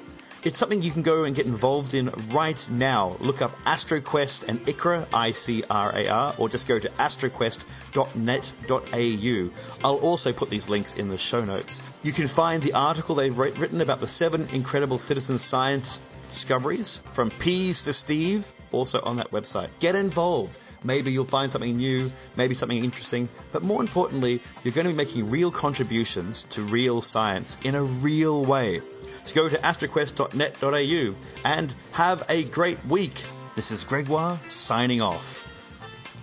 It's 0.45 0.57
something 0.59 0.81
you 0.83 0.91
can 0.91 1.01
go 1.01 1.23
and 1.23 1.35
get 1.35 1.47
involved 1.47 1.95
in 1.95 2.11
right 2.29 2.69
now. 2.69 3.17
Look 3.19 3.41
up 3.41 3.59
AstroQuest 3.63 4.47
and 4.47 4.63
ICRAR, 4.65 5.07
I 5.11 5.31
C 5.31 5.63
R 5.71 5.91
A 5.95 6.07
R, 6.07 6.35
or 6.37 6.49
just 6.49 6.67
go 6.67 6.77
to 6.77 6.87
astroquest.net.au. 6.87 9.49
I'll 9.83 9.97
also 9.97 10.31
put 10.31 10.51
these 10.51 10.69
links 10.69 10.93
in 10.93 11.09
the 11.09 11.17
show 11.17 11.43
notes. 11.43 11.81
You 12.03 12.11
can 12.11 12.27
find 12.27 12.61
the 12.61 12.73
article 12.73 13.15
they've 13.15 13.35
written 13.35 13.81
about 13.81 14.01
the 14.01 14.07
seven 14.07 14.47
incredible 14.53 14.99
citizen 14.99 15.39
science 15.39 15.99
discoveries 16.29 17.01
from 17.11 17.31
Peas 17.31 17.81
to 17.81 17.91
Steve 17.91 18.53
also 18.71 19.01
on 19.01 19.17
that 19.17 19.31
website. 19.31 19.69
Get 19.79 19.95
involved. 19.95 20.59
Maybe 20.85 21.11
you'll 21.11 21.25
find 21.25 21.51
something 21.51 21.75
new, 21.75 22.11
maybe 22.35 22.53
something 22.53 22.83
interesting, 22.83 23.27
but 23.51 23.63
more 23.63 23.81
importantly, 23.81 24.39
you're 24.63 24.73
going 24.73 24.85
to 24.85 24.93
be 24.93 24.97
making 24.97 25.29
real 25.29 25.51
contributions 25.51 26.43
to 26.45 26.61
real 26.61 27.01
science 27.01 27.57
in 27.63 27.75
a 27.75 27.83
real 27.83 28.45
way. 28.45 28.81
So 29.23 29.35
go 29.35 29.49
to 29.49 29.57
astroquest.net.au 29.57 31.15
and 31.43 31.75
have 31.93 32.23
a 32.29 32.43
great 32.45 32.83
week. 32.85 33.23
This 33.55 33.71
is 33.71 33.83
Gregoire 33.83 34.39
signing 34.45 35.01
off. 35.01 35.47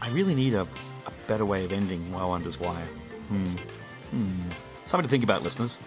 I 0.01 0.09
really 0.11 0.35
need 0.35 0.55
a, 0.55 0.63
a 1.07 1.13
better 1.27 1.45
way 1.45 1.65
of 1.65 1.73
ending 1.73 2.13
Wow 2.13 2.29
Wonders 2.29 2.61
Why. 2.61 2.81
Hmm. 3.29 3.57
Hmm. 4.11 4.51
Something 4.85 5.05
to 5.05 5.11
think 5.11 5.25
about, 5.25 5.43
listeners. 5.43 5.79